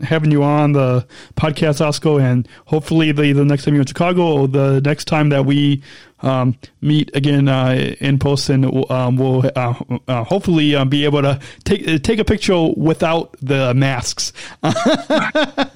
having 0.00 0.30
you 0.30 0.42
on 0.42 0.72
the 0.72 1.06
podcast, 1.36 1.82
Oscar, 1.82 2.18
and 2.20 2.48
hopefully 2.64 3.12
the 3.12 3.32
the 3.34 3.44
next 3.44 3.64
time 3.64 3.74
you're 3.74 3.82
in 3.82 3.86
Chicago 3.86 4.22
or 4.40 4.48
the 4.48 4.80
next 4.80 5.04
time 5.04 5.28
that 5.28 5.44
we 5.44 5.82
um, 6.22 6.56
meet 6.80 7.14
again 7.14 7.48
uh, 7.48 7.94
in 8.00 8.18
person, 8.18 8.64
um, 8.90 9.16
we'll 9.16 9.44
uh, 9.54 9.74
uh, 10.08 10.24
hopefully 10.24 10.74
uh, 10.74 10.86
be 10.86 11.04
able 11.04 11.20
to 11.20 11.38
take 11.64 12.02
take 12.02 12.18
a 12.18 12.24
picture 12.24 12.70
without 12.76 13.36
the 13.42 13.74
masks. 13.74 14.32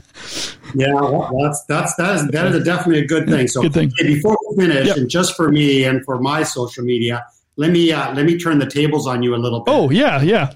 Yeah, 0.76 0.92
well, 0.94 1.30
that's 1.40 1.62
that's 1.66 1.94
that 1.96 2.16
is 2.16 2.26
that 2.28 2.46
is 2.46 2.64
definitely 2.64 3.05
a 3.05 3.07
good 3.07 3.28
thing. 3.28 3.46
So 3.46 3.62
Good 3.62 3.74
thing. 3.74 3.92
before 3.96 4.36
finish, 4.57 4.86
Yep. 4.88 4.96
and 4.96 5.09
just 5.11 5.36
for 5.36 5.50
me 5.50 5.84
and 5.84 6.05
for 6.05 6.20
my 6.20 6.42
social 6.42 6.84
media, 6.84 7.24
let 7.57 7.70
me 7.70 7.92
uh, 7.92 8.12
let 8.14 8.24
me 8.26 8.38
turn 8.38 8.59
the 8.59 8.66
tables 8.66 9.07
on 9.07 9.22
you 9.22 9.34
a 9.34 9.38
little 9.38 9.61
bit. 9.61 9.72
oh 9.72 9.90
yeah, 9.90 10.20
yeah. 10.22 10.52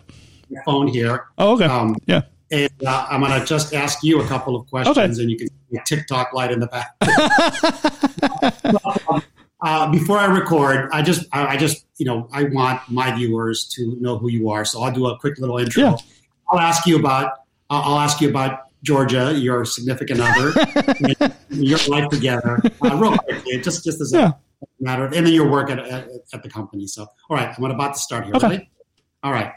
Phone 0.64 0.88
here, 0.88 1.26
Oh 1.36 1.54
okay. 1.54 1.66
Um, 1.66 1.94
yeah. 2.06 2.22
and 2.50 2.70
uh, 2.86 3.06
I'm 3.10 3.20
going 3.20 3.38
to 3.38 3.44
just 3.46 3.74
ask 3.74 4.02
you 4.02 4.22
a 4.22 4.26
couple 4.26 4.56
of 4.56 4.66
questions, 4.68 4.96
Okay. 4.96 5.22
and 5.22 5.30
you 5.30 5.36
can 5.36 5.48
see 5.48 5.76
a 5.76 5.82
TikTok 5.84 6.32
light 6.32 6.50
in 6.50 6.60
the 6.60 6.66
back. 6.68 6.94
um, 9.08 9.22
uh, 9.60 9.90
before 9.90 10.18
I 10.18 10.26
record, 10.26 10.88
I 10.92 11.02
just, 11.02 11.26
I, 11.32 11.46
I 11.48 11.56
just, 11.56 11.84
you 11.98 12.06
know, 12.06 12.28
I 12.32 12.44
want 12.44 12.80
my 12.88 13.14
viewers 13.14 13.64
to 13.74 13.96
know 14.00 14.16
who 14.18 14.28
you 14.28 14.50
are. 14.50 14.64
So 14.64 14.82
I'll 14.82 14.92
do 14.92 15.06
a 15.08 15.18
quick 15.18 15.38
little 15.38 15.58
intro. 15.58 15.82
Yeah. 15.82 15.96
I'll 16.50 16.60
ask 16.60 16.86
you 16.86 16.98
about, 16.98 17.32
I'll 17.68 17.98
ask 17.98 18.20
you 18.20 18.28
about 18.30 18.67
Georgia, 18.82 19.34
your 19.34 19.64
significant 19.64 20.20
other, 20.20 20.52
your 21.50 21.78
life 21.88 22.08
together, 22.08 22.60
uh, 22.82 22.96
real 22.96 23.16
quickly, 23.18 23.60
just, 23.60 23.84
just 23.84 24.00
as 24.00 24.12
a 24.12 24.38
matter 24.80 25.06
of, 25.06 25.12
and 25.12 25.26
then 25.26 25.32
your 25.32 25.50
work 25.50 25.70
at, 25.70 25.78
at, 25.78 26.08
at 26.32 26.42
the 26.42 26.48
company. 26.48 26.86
So, 26.86 27.06
all 27.28 27.36
right, 27.36 27.52
I'm 27.56 27.64
about 27.64 27.94
to 27.94 28.00
start 28.00 28.24
here. 28.24 28.34
Okay. 28.34 28.48
Ready? 28.48 28.70
All 29.22 29.32
right. 29.32 29.52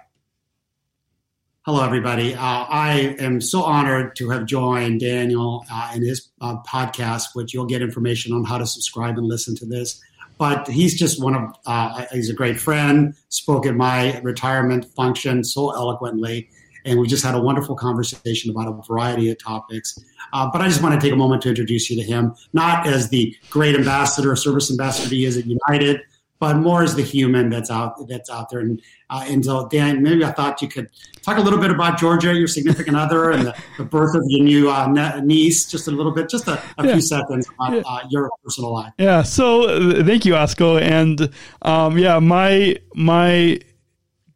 Hello, 1.63 1.85
everybody. 1.85 2.33
Uh, 2.33 2.39
I 2.41 3.15
am 3.19 3.39
so 3.39 3.61
honored 3.61 4.15
to 4.15 4.31
have 4.31 4.47
joined 4.47 5.01
Daniel 5.01 5.63
uh, 5.71 5.91
in 5.95 6.01
his 6.01 6.31
uh, 6.41 6.55
podcast, 6.63 7.35
which 7.35 7.53
you'll 7.53 7.67
get 7.67 7.83
information 7.83 8.33
on 8.33 8.43
how 8.43 8.57
to 8.57 8.65
subscribe 8.65 9.19
and 9.19 9.27
listen 9.27 9.55
to 9.57 9.67
this. 9.67 10.01
But 10.39 10.67
he's 10.67 10.97
just 10.97 11.21
one 11.21 11.35
of, 11.35 11.53
uh, 11.67 12.05
he's 12.11 12.31
a 12.31 12.33
great 12.33 12.59
friend, 12.59 13.13
spoke 13.29 13.67
at 13.67 13.75
my 13.75 14.19
retirement 14.21 14.85
function 14.95 15.43
so 15.43 15.69
eloquently, 15.69 16.49
and 16.85 16.99
we 16.99 17.07
just 17.07 17.23
had 17.23 17.35
a 17.35 17.41
wonderful 17.41 17.75
conversation 17.75 18.51
about 18.51 18.67
a 18.67 18.81
variety 18.87 19.29
of 19.31 19.37
topics. 19.43 19.97
Uh, 20.33 20.49
but 20.51 20.61
I 20.61 20.67
just 20.67 20.81
want 20.81 20.95
to 20.95 21.01
take 21.01 21.13
a 21.13 21.17
moment 21.17 21.41
to 21.43 21.49
introduce 21.49 21.89
you 21.89 21.95
to 21.97 22.03
him, 22.03 22.33
not 22.53 22.87
as 22.87 23.09
the 23.09 23.35
great 23.49 23.75
ambassador, 23.75 24.35
service 24.35 24.71
ambassador 24.71 25.09
he 25.13 25.25
is 25.25 25.37
at 25.37 25.45
United, 25.45 26.01
but 26.39 26.55
more 26.55 26.81
as 26.81 26.95
the 26.95 27.03
human 27.03 27.49
that's 27.49 27.69
out 27.69 28.07
that's 28.07 28.27
out 28.29 28.49
there. 28.49 28.61
And, 28.61 28.81
uh, 29.11 29.23
and 29.27 29.45
so, 29.45 29.67
Dan, 29.67 30.01
maybe 30.01 30.25
I 30.25 30.31
thought 30.31 30.59
you 30.59 30.67
could 30.67 30.87
talk 31.21 31.37
a 31.37 31.41
little 31.41 31.59
bit 31.59 31.69
about 31.69 31.99
Georgia, 31.99 32.33
your 32.33 32.47
significant 32.47 32.97
other, 32.97 33.29
and 33.29 33.45
the, 33.45 33.55
the 33.77 33.83
birth 33.83 34.15
of 34.15 34.23
your 34.27 34.43
new 34.43 34.71
uh, 34.71 35.21
niece. 35.23 35.69
Just 35.69 35.87
a 35.87 35.91
little 35.91 36.11
bit, 36.11 36.29
just 36.29 36.47
a, 36.47 36.53
a 36.79 36.87
Yeah. 36.87 36.93
few 36.93 37.01
seconds 37.01 37.47
on 37.59 37.83
uh, 37.85 37.99
your 38.09 38.31
personal 38.43 38.73
life. 38.73 38.91
Yeah. 38.97 39.21
So 39.21 39.69
uh, 39.69 40.03
thank 40.03 40.25
you, 40.25 40.33
Osco. 40.33 40.81
And 40.81 41.29
um, 41.61 41.99
yeah, 41.99 42.17
my 42.17 42.77
my 42.95 43.59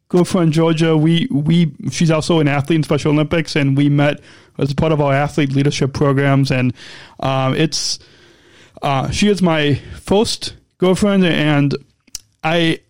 girlfriend 0.08 0.52
Georgia, 0.52 0.96
we 0.96 1.28
we 1.30 1.72
she's 1.90 2.10
also 2.10 2.40
an 2.40 2.48
athlete 2.48 2.76
in 2.76 2.82
Special 2.82 3.12
Olympics, 3.12 3.56
and 3.56 3.76
we 3.76 3.88
met 3.88 4.20
as 4.58 4.72
part 4.72 4.92
of 4.92 5.00
our 5.00 5.12
athlete 5.12 5.52
leadership 5.52 5.92
programs. 5.92 6.50
And 6.50 6.72
um, 7.20 7.54
it's 7.54 7.98
uh, 8.82 9.10
she 9.10 9.28
is 9.28 9.42
my 9.42 9.74
first 10.00 10.54
girlfriend, 10.78 11.24
and 11.24 11.74
I. 12.42 12.80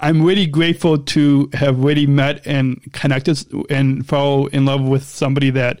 I'm 0.00 0.22
really 0.22 0.46
grateful 0.46 0.96
to 0.96 1.50
have 1.54 1.82
really 1.82 2.06
met 2.06 2.46
and 2.46 2.80
connected 2.92 3.44
and 3.68 4.06
fell 4.06 4.46
in 4.46 4.64
love 4.64 4.82
with 4.82 5.02
somebody 5.02 5.50
that 5.50 5.80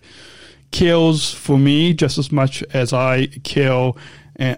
kills 0.72 1.32
for 1.32 1.56
me 1.56 1.94
just 1.94 2.18
as 2.18 2.32
much 2.32 2.64
as 2.74 2.92
I 2.92 3.28
kill 3.44 3.96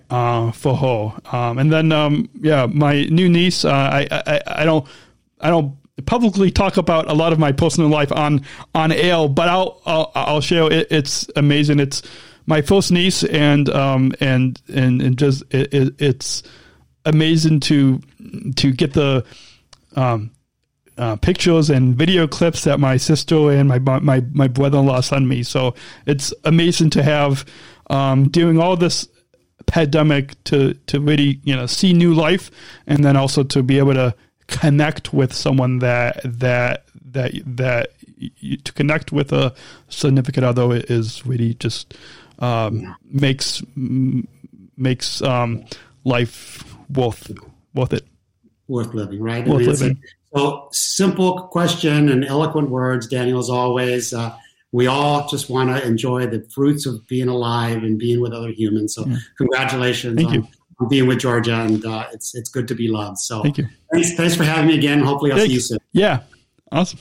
uh, 0.09 0.51
for 0.53 0.77
her. 0.77 1.37
Um, 1.37 1.59
and 1.59 1.71
then, 1.71 1.93
um, 1.93 2.31
yeah, 2.41 2.69
my 2.73 3.05
new 3.05 3.29
niece. 3.29 3.67
Uh, 3.67 3.71
I, 3.71 4.09
I 4.11 4.41
I 4.47 4.65
don't 4.65 4.89
I 5.41 5.51
don't 5.51 5.77
publicly 6.07 6.51
talk 6.51 6.77
about 6.77 7.11
a 7.11 7.15
lot 7.15 7.33
of 7.33 7.39
my 7.39 7.53
personal 7.53 7.91
life 7.91 8.13
on 8.13 8.43
on 8.75 8.93
air, 8.93 9.29
but 9.29 9.49
I'll 9.49 9.81
I'll, 9.87 10.13
I'll 10.15 10.41
share. 10.41 10.73
It, 10.73 10.89
it's 10.91 11.29
amazing. 11.37 11.81
It's 11.81 12.03
my 12.47 12.63
first 12.63 12.93
niece, 12.93 13.25
and 13.25 13.69
um 13.71 14.13
and 14.21 14.61
and, 14.73 15.03
and 15.03 15.19
just 15.19 15.43
it, 15.51 15.73
it, 15.73 15.95
it's 16.01 16.43
amazing 17.05 17.61
to 17.61 18.01
to 18.57 18.73
get 18.73 18.93
the 18.93 19.25
um 19.97 20.31
uh, 20.99 21.17
pictures 21.17 21.71
and 21.71 21.97
video 21.97 22.27
clips 22.27 22.65
that 22.65 22.79
my 22.79 22.99
sister 22.99 23.51
and 23.51 23.69
my 23.69 23.79
my 23.79 24.23
my 24.33 24.49
brother-in-law 24.49 25.01
sent 25.01 25.27
me. 25.27 25.43
So 25.43 25.75
it's 26.07 26.35
amazing 26.45 26.91
to 26.91 27.03
have 27.03 27.47
um, 27.89 28.29
during 28.29 28.59
all 28.59 28.77
this 28.77 29.09
pandemic 29.67 30.43
to 30.45 30.75
to 30.75 31.01
really 31.01 31.41
you 31.43 31.57
know 31.57 31.67
see 31.67 31.95
new 31.95 32.13
life, 32.13 32.51
and 32.87 33.03
then 33.03 33.17
also 33.17 33.43
to 33.45 33.63
be 33.63 33.79
able 33.79 33.95
to 33.95 34.15
connect 34.51 35.13
with 35.13 35.33
someone 35.33 35.79
that 35.79 36.21
that 36.25 36.85
that 37.13 37.33
that 37.57 37.93
you, 38.17 38.57
to 38.59 38.73
connect 38.73 39.13
with 39.13 39.33
a 39.33 39.55
significant 39.89 40.45
other 40.45 40.75
is 40.89 41.25
really 41.27 41.55
just 41.55 41.95
um, 42.39 42.95
makes 43.05 43.63
m- 43.77 44.27
makes 44.77 45.23
um, 45.23 45.65
life 46.05 46.65
worth 46.95 47.31
worth 47.75 47.93
it. 47.93 48.07
Worth 48.69 48.95
living, 48.95 49.21
right? 49.23 49.47
Worth 49.47 49.63
it's- 49.63 49.81
living. 49.81 50.03
So, 50.33 50.69
simple 50.71 51.49
question 51.49 52.09
and 52.09 52.25
eloquent 52.25 52.71
words, 52.71 53.09
Daniel, 53.09 53.41
as 53.41 53.51
always. 53.51 54.15
Uh, 54.15 54.33
we 54.71 54.87
all 54.87 55.27
just 55.29 55.51
want 55.51 55.71
to 55.71 55.85
enjoy 55.85 56.29
the 56.29 56.41
fruits 56.55 56.87
of 56.87 57.05
being 57.09 57.27
alive 57.27 57.79
and 57.83 57.99
being 57.99 58.21
with 58.21 58.33
other 58.33 58.51
humans. 58.53 58.95
So, 58.95 59.07
Yeah. 59.07 59.17
congratulations 59.37 60.15
Thank 60.15 60.29
on, 60.29 60.35
you. 60.35 60.47
Being 60.89 61.07
with 61.07 61.19
Georgia, 61.21 61.61
and 61.61 61.85
uh, 61.85 62.07
it's 62.13 62.35
it's 62.35 62.49
good 62.51 62.67
to 62.69 62.75
be 62.75 62.89
loved. 62.89 63.19
So, 63.19 63.43
Thank 63.43 63.59
you. 63.59 63.67
thanks 63.93 64.15
thanks 64.15 64.35
for 64.35 64.45
having 64.45 64.67
me 64.69 64.75
again. 64.77 65.01
Hopefully, 65.01 65.33
I'll 65.33 65.39
Thank 65.39 65.49
see 65.49 65.55
you 65.55 65.61
soon. 65.61 65.79
Yeah, 65.93 66.21
awesome, 66.73 66.99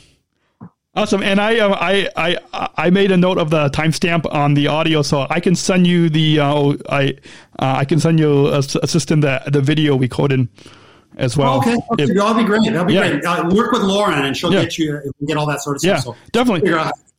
awesome. 0.95 1.23
And 1.23 1.39
I, 1.39 1.59
um, 1.59 1.73
I, 1.73 2.09
I, 2.15 2.69
I 2.77 2.89
made 2.89 3.11
a 3.11 3.17
note 3.17 3.37
of 3.37 3.49
the 3.49 3.69
timestamp 3.69 4.31
on 4.33 4.53
the 4.53 4.67
audio, 4.67 5.01
so 5.01 5.25
I 5.29 5.39
can 5.39 5.55
send 5.55 5.87
you 5.87 6.09
the, 6.09 6.39
uh, 6.39 6.73
I, 6.89 7.15
uh, 7.59 7.75
I 7.77 7.85
can 7.85 7.99
send 7.99 8.19
you 8.19 8.47
a, 8.47 8.57
assistant 8.59 9.21
the 9.21 9.41
the 9.47 9.61
video 9.61 9.95
we 9.95 10.07
coded 10.07 10.47
as 11.17 11.35
well. 11.37 11.57
okay, 11.59 11.75
okay. 11.91 12.03
If- 12.03 12.15
that'll 12.15 12.33
be 12.33 12.43
great. 12.43 12.61
That'll 12.65 12.85
be 12.85 12.93
Yeah. 12.93 13.09
great. 13.09 13.25
Uh, 13.25 13.49
work 13.53 13.71
with 13.71 13.81
Lauren, 13.81 14.25
and 14.25 14.35
she'll 14.35 14.53
Yeah. 14.53 14.63
get 14.63 14.77
you 14.77 14.99
get 15.25 15.37
all 15.37 15.45
that 15.47 15.61
sort 15.61 15.77
of 15.77 15.81
stuff. 15.81 15.89
Yeah, 15.97 15.99
so 16.01 16.15
definitely. 16.31 16.69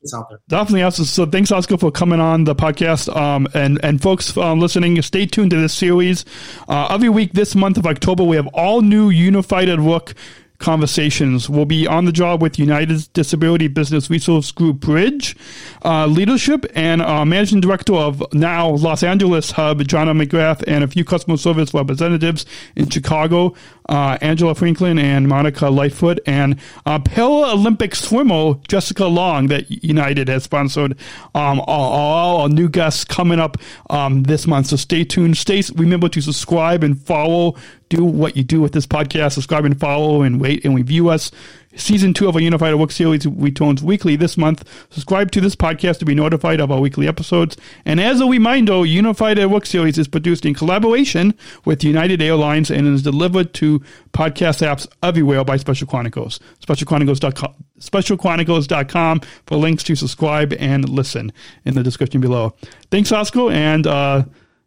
Figure 0.01 0.19
out 0.19 0.29
there. 0.29 0.41
Definitely 0.49 0.83
awesome. 0.83 1.05
So 1.05 1.27
thanks, 1.27 1.53
Oscar, 1.53 1.77
for 1.77 1.91
coming 1.91 2.21
on 2.21 2.45
the 2.45 2.55
podcast. 2.55 3.15
Um, 3.15 3.47
and, 3.55 3.79
and 3.83 4.01
folks 4.01 4.37
um, 4.37 4.61
listening, 4.61 5.01
stay 5.03 5.27
tuned 5.27 5.51
to 5.51 5.57
this 5.57 5.75
series. 5.75 6.25
Uh, 6.69 6.89
every 6.91 7.09
week 7.09 7.33
this 7.33 7.55
month 7.55 7.77
of 7.79 7.87
October, 7.87 8.25
we 8.25 8.37
have 8.37 8.47
all 8.49 8.81
new 8.83 9.11
Unified 9.11 9.69
at 9.69 9.81
Work 9.81 10.15
conversations. 10.61 11.51
We'll 11.51 11.65
be 11.65 11.87
on 11.87 12.05
the 12.05 12.13
job 12.13 12.41
with 12.41 12.59
United 12.59 13.13
Disability 13.13 13.69
Business 13.69 14.09
Resource 14.09 14.53
Group 14.53 14.81
Bridge 14.81 15.37
uh, 15.85 16.07
Leadership 16.07 16.67
and 16.75 17.03
uh, 17.03 17.25
Managing 17.25 17.61
Director 17.61 17.95
of 17.95 18.23
now 18.33 18.71
Los 18.71 19.03
Angeles 19.03 19.51
Hub, 19.53 19.83
John 19.89 20.07
McGrath, 20.07 20.63
and 20.67 20.85
a 20.85 20.89
few 20.89 21.05
customer 21.05 21.37
service 21.37 21.75
representatives 21.75 22.47
in 22.77 22.89
Chicago, 22.89 23.55
uh, 23.89 24.19
Angela 24.21 24.55
Franklin 24.55 24.99
and 24.99 25.27
Monica 25.27 25.69
Lightfoot, 25.69 26.21
and 26.27 26.61
uh, 26.87 26.99
Paralympic 26.99 27.97
swimmer 27.97 28.55
Jessica 28.69 29.07
Long 29.07 29.49
that 29.49 29.71
United 29.83 30.29
has 30.29 30.45
sponsored. 30.45 30.97
Um, 31.35 31.61
all, 31.67 32.49
new 32.49 32.69
guests 32.69 33.05
coming 33.05 33.41
up 33.41 33.57
um, 33.89 34.25
this 34.25 34.47
month. 34.47 34.67
So 34.67 34.77
stay 34.77 35.05
tuned. 35.05 35.37
Stay. 35.37 35.63
Remember 35.75 36.09
to 36.09 36.21
subscribe 36.21 36.85
and 36.85 37.01
follow. 37.01 37.57
Do 37.91 38.05
what 38.05 38.36
you 38.36 38.45
do 38.45 38.61
with 38.61 38.72
this 38.72 38.86
podcast. 38.86 39.32
Subscribe 39.32 39.64
and 39.64 39.78
follow 39.78 40.22
and 40.22 40.41
wait 40.41 40.64
and 40.64 40.74
review 40.74 41.09
us. 41.09 41.30
Season 41.76 42.12
two 42.12 42.28
of 42.28 42.34
our 42.34 42.41
Unified 42.41 42.74
Work 42.74 42.91
series 42.91 43.26
returns 43.26 43.82
weekly 43.82 44.16
this 44.16 44.36
month. 44.36 44.64
Subscribe 44.91 45.30
to 45.32 45.41
this 45.41 45.55
podcast 45.55 45.99
to 45.99 46.05
be 46.05 46.14
notified 46.14 46.61
of 46.61 46.72
our 46.72 46.80
weekly 46.80 47.07
episodes. 47.07 47.57
And 47.84 48.01
as 48.01 48.20
a 48.20 48.26
reminder, 48.26 48.84
Unified 48.84 49.38
at 49.38 49.51
Work 49.51 49.66
series 49.66 49.99
is 49.99 50.09
produced 50.09 50.45
in 50.45 50.55
collaboration 50.55 51.34
with 51.64 51.84
United 51.84 52.20
Airlines 52.22 52.70
and 52.70 52.88
is 52.88 53.03
delivered 53.03 53.55
to 53.55 53.80
podcast 54.12 54.66
apps 54.66 54.88
everywhere 55.03 55.45
by 55.45 55.57
Special 55.57 55.86
Chronicles. 55.86 56.41
SpecialChronicles.com, 56.64 57.55
SpecialChronicles.com 57.78 59.20
for 59.47 59.57
links 59.57 59.84
to 59.84 59.95
subscribe 59.95 60.53
and 60.55 60.88
listen 60.88 61.32
in 61.64 61.74
the 61.74 61.82
description 61.82 62.20
below. 62.20 62.55
Thanks, 62.91 63.12
Oscar, 63.12 63.51
and 63.51 63.86
uh, 63.86 64.24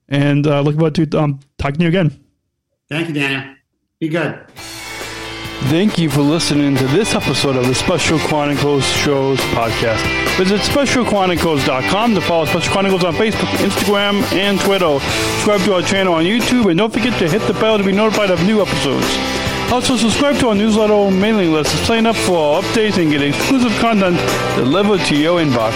and 0.08 0.48
uh, 0.48 0.64
forward 0.64 0.96
to 0.96 1.20
um, 1.20 1.40
talking 1.58 1.80
to 1.80 1.84
you 1.84 1.90
again. 1.90 2.23
Thank 2.94 3.08
you, 3.08 3.16
Daniel. 3.16 3.56
Be 4.00 4.08
good. 4.08 4.46
Thank 5.72 5.98
you 5.98 6.12
for 6.12 6.22
listening 6.22 6.76
to 6.76 6.86
this 6.86 7.16
episode 7.16 7.56
of 7.56 7.66
the 7.66 7.74
Special 7.74 8.20
Chronicles 8.20 8.86
Shows 8.86 9.40
podcast. 9.58 10.06
Visit 10.38 10.62
specialchronicles.com 10.62 12.14
to 12.14 12.22
follow 12.22 12.46
Special 12.46 12.72
Chronicles 12.72 13.04
on 13.04 13.16
Facebook, 13.16 13.50
Instagram, 13.66 14.22
and 14.34 14.60
Twitter. 14.60 15.00
Subscribe 15.00 15.62
to 15.62 15.74
our 15.74 15.82
channel 15.82 16.14
on 16.14 16.26
YouTube, 16.26 16.70
and 16.70 16.78
don't 16.78 16.94
forget 16.94 17.18
to 17.18 17.28
hit 17.28 17.42
the 17.48 17.54
bell 17.54 17.80
to 17.80 17.84
be 17.84 17.92
notified 17.92 18.30
of 18.30 18.40
new 18.46 18.62
episodes. 18.62 19.08
Also, 19.74 19.98
subscribe 19.98 20.38
to 20.38 20.50
our 20.50 20.54
newsletter 20.54 21.10
mailing 21.10 21.52
list 21.52 21.72
to 21.72 21.78
sign 21.86 22.06
up 22.06 22.16
for 22.16 22.38
our 22.38 22.62
updates 22.62 23.02
and 23.02 23.10
get 23.10 23.24
exclusive 23.24 23.72
content 23.80 24.16
delivered 24.56 25.00
to 25.08 25.16
your 25.16 25.40
inbox. 25.40 25.72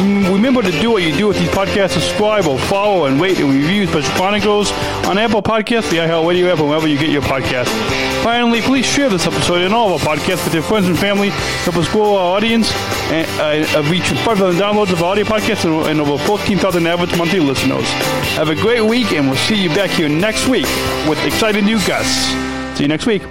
Mm, 0.00 0.30
Remember 0.30 0.60
to 0.60 0.70
do 0.82 0.90
what 0.90 1.02
you 1.02 1.16
do 1.16 1.28
with 1.28 1.38
these 1.38 1.48
podcasts. 1.48 1.92
Subscribe 1.92 2.46
or 2.46 2.58
follow 2.58 3.06
and 3.06 3.18
rate 3.18 3.38
and 3.38 3.48
review 3.50 3.86
Special 3.86 4.12
Chronicles 4.16 4.70
on 5.08 5.16
Apple 5.16 5.40
Podcasts, 5.42 5.88
the 5.88 5.96
iHeartRadio 5.96 6.52
app, 6.52 6.58
and 6.58 6.68
wherever 6.68 6.86
you 6.86 6.98
get 6.98 7.08
your 7.08 7.22
podcasts. 7.22 7.72
Finally, 8.22 8.60
please 8.60 8.84
share 8.84 9.08
this 9.08 9.26
episode 9.26 9.62
and 9.62 9.72
all 9.72 9.94
of 9.94 10.06
our 10.06 10.16
podcasts 10.16 10.44
with 10.44 10.52
your 10.52 10.62
friends 10.62 10.86
and 10.86 10.98
family. 10.98 11.30
Help 11.64 11.76
us 11.76 11.88
grow 11.88 12.16
our 12.16 12.36
audience 12.36 12.70
and 13.10 13.26
uh, 13.74 13.82
reach 13.90 14.10
5,000 14.10 14.60
downloads 14.60 14.92
of 14.92 15.02
our 15.02 15.12
audio 15.12 15.24
podcasts 15.24 15.64
and, 15.64 15.88
and 15.88 16.02
over 16.02 16.22
14,000 16.22 16.86
average 16.86 17.16
monthly 17.16 17.40
listeners. 17.40 17.88
Have 18.36 18.50
a 18.50 18.54
great 18.54 18.82
week, 18.82 19.12
and 19.12 19.26
we'll 19.26 19.38
see 19.38 19.56
you 19.56 19.70
back 19.70 19.88
here 19.88 20.10
next 20.10 20.48
week 20.48 20.66
with 21.08 21.18
exciting 21.24 21.64
new 21.64 21.78
guests. 21.86 22.26
See 22.76 22.84
you 22.84 22.88
next 22.88 23.06
week. 23.06 23.22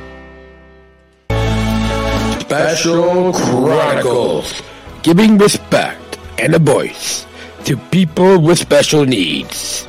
Special 2.47 3.33
Chronicles, 3.33 4.63
giving 5.03 5.37
respect 5.37 6.17
and 6.39 6.55
a 6.55 6.59
voice 6.59 7.27
to 7.65 7.75
people 7.91 8.39
with 8.39 8.57
special 8.57 9.05
needs. 9.05 9.85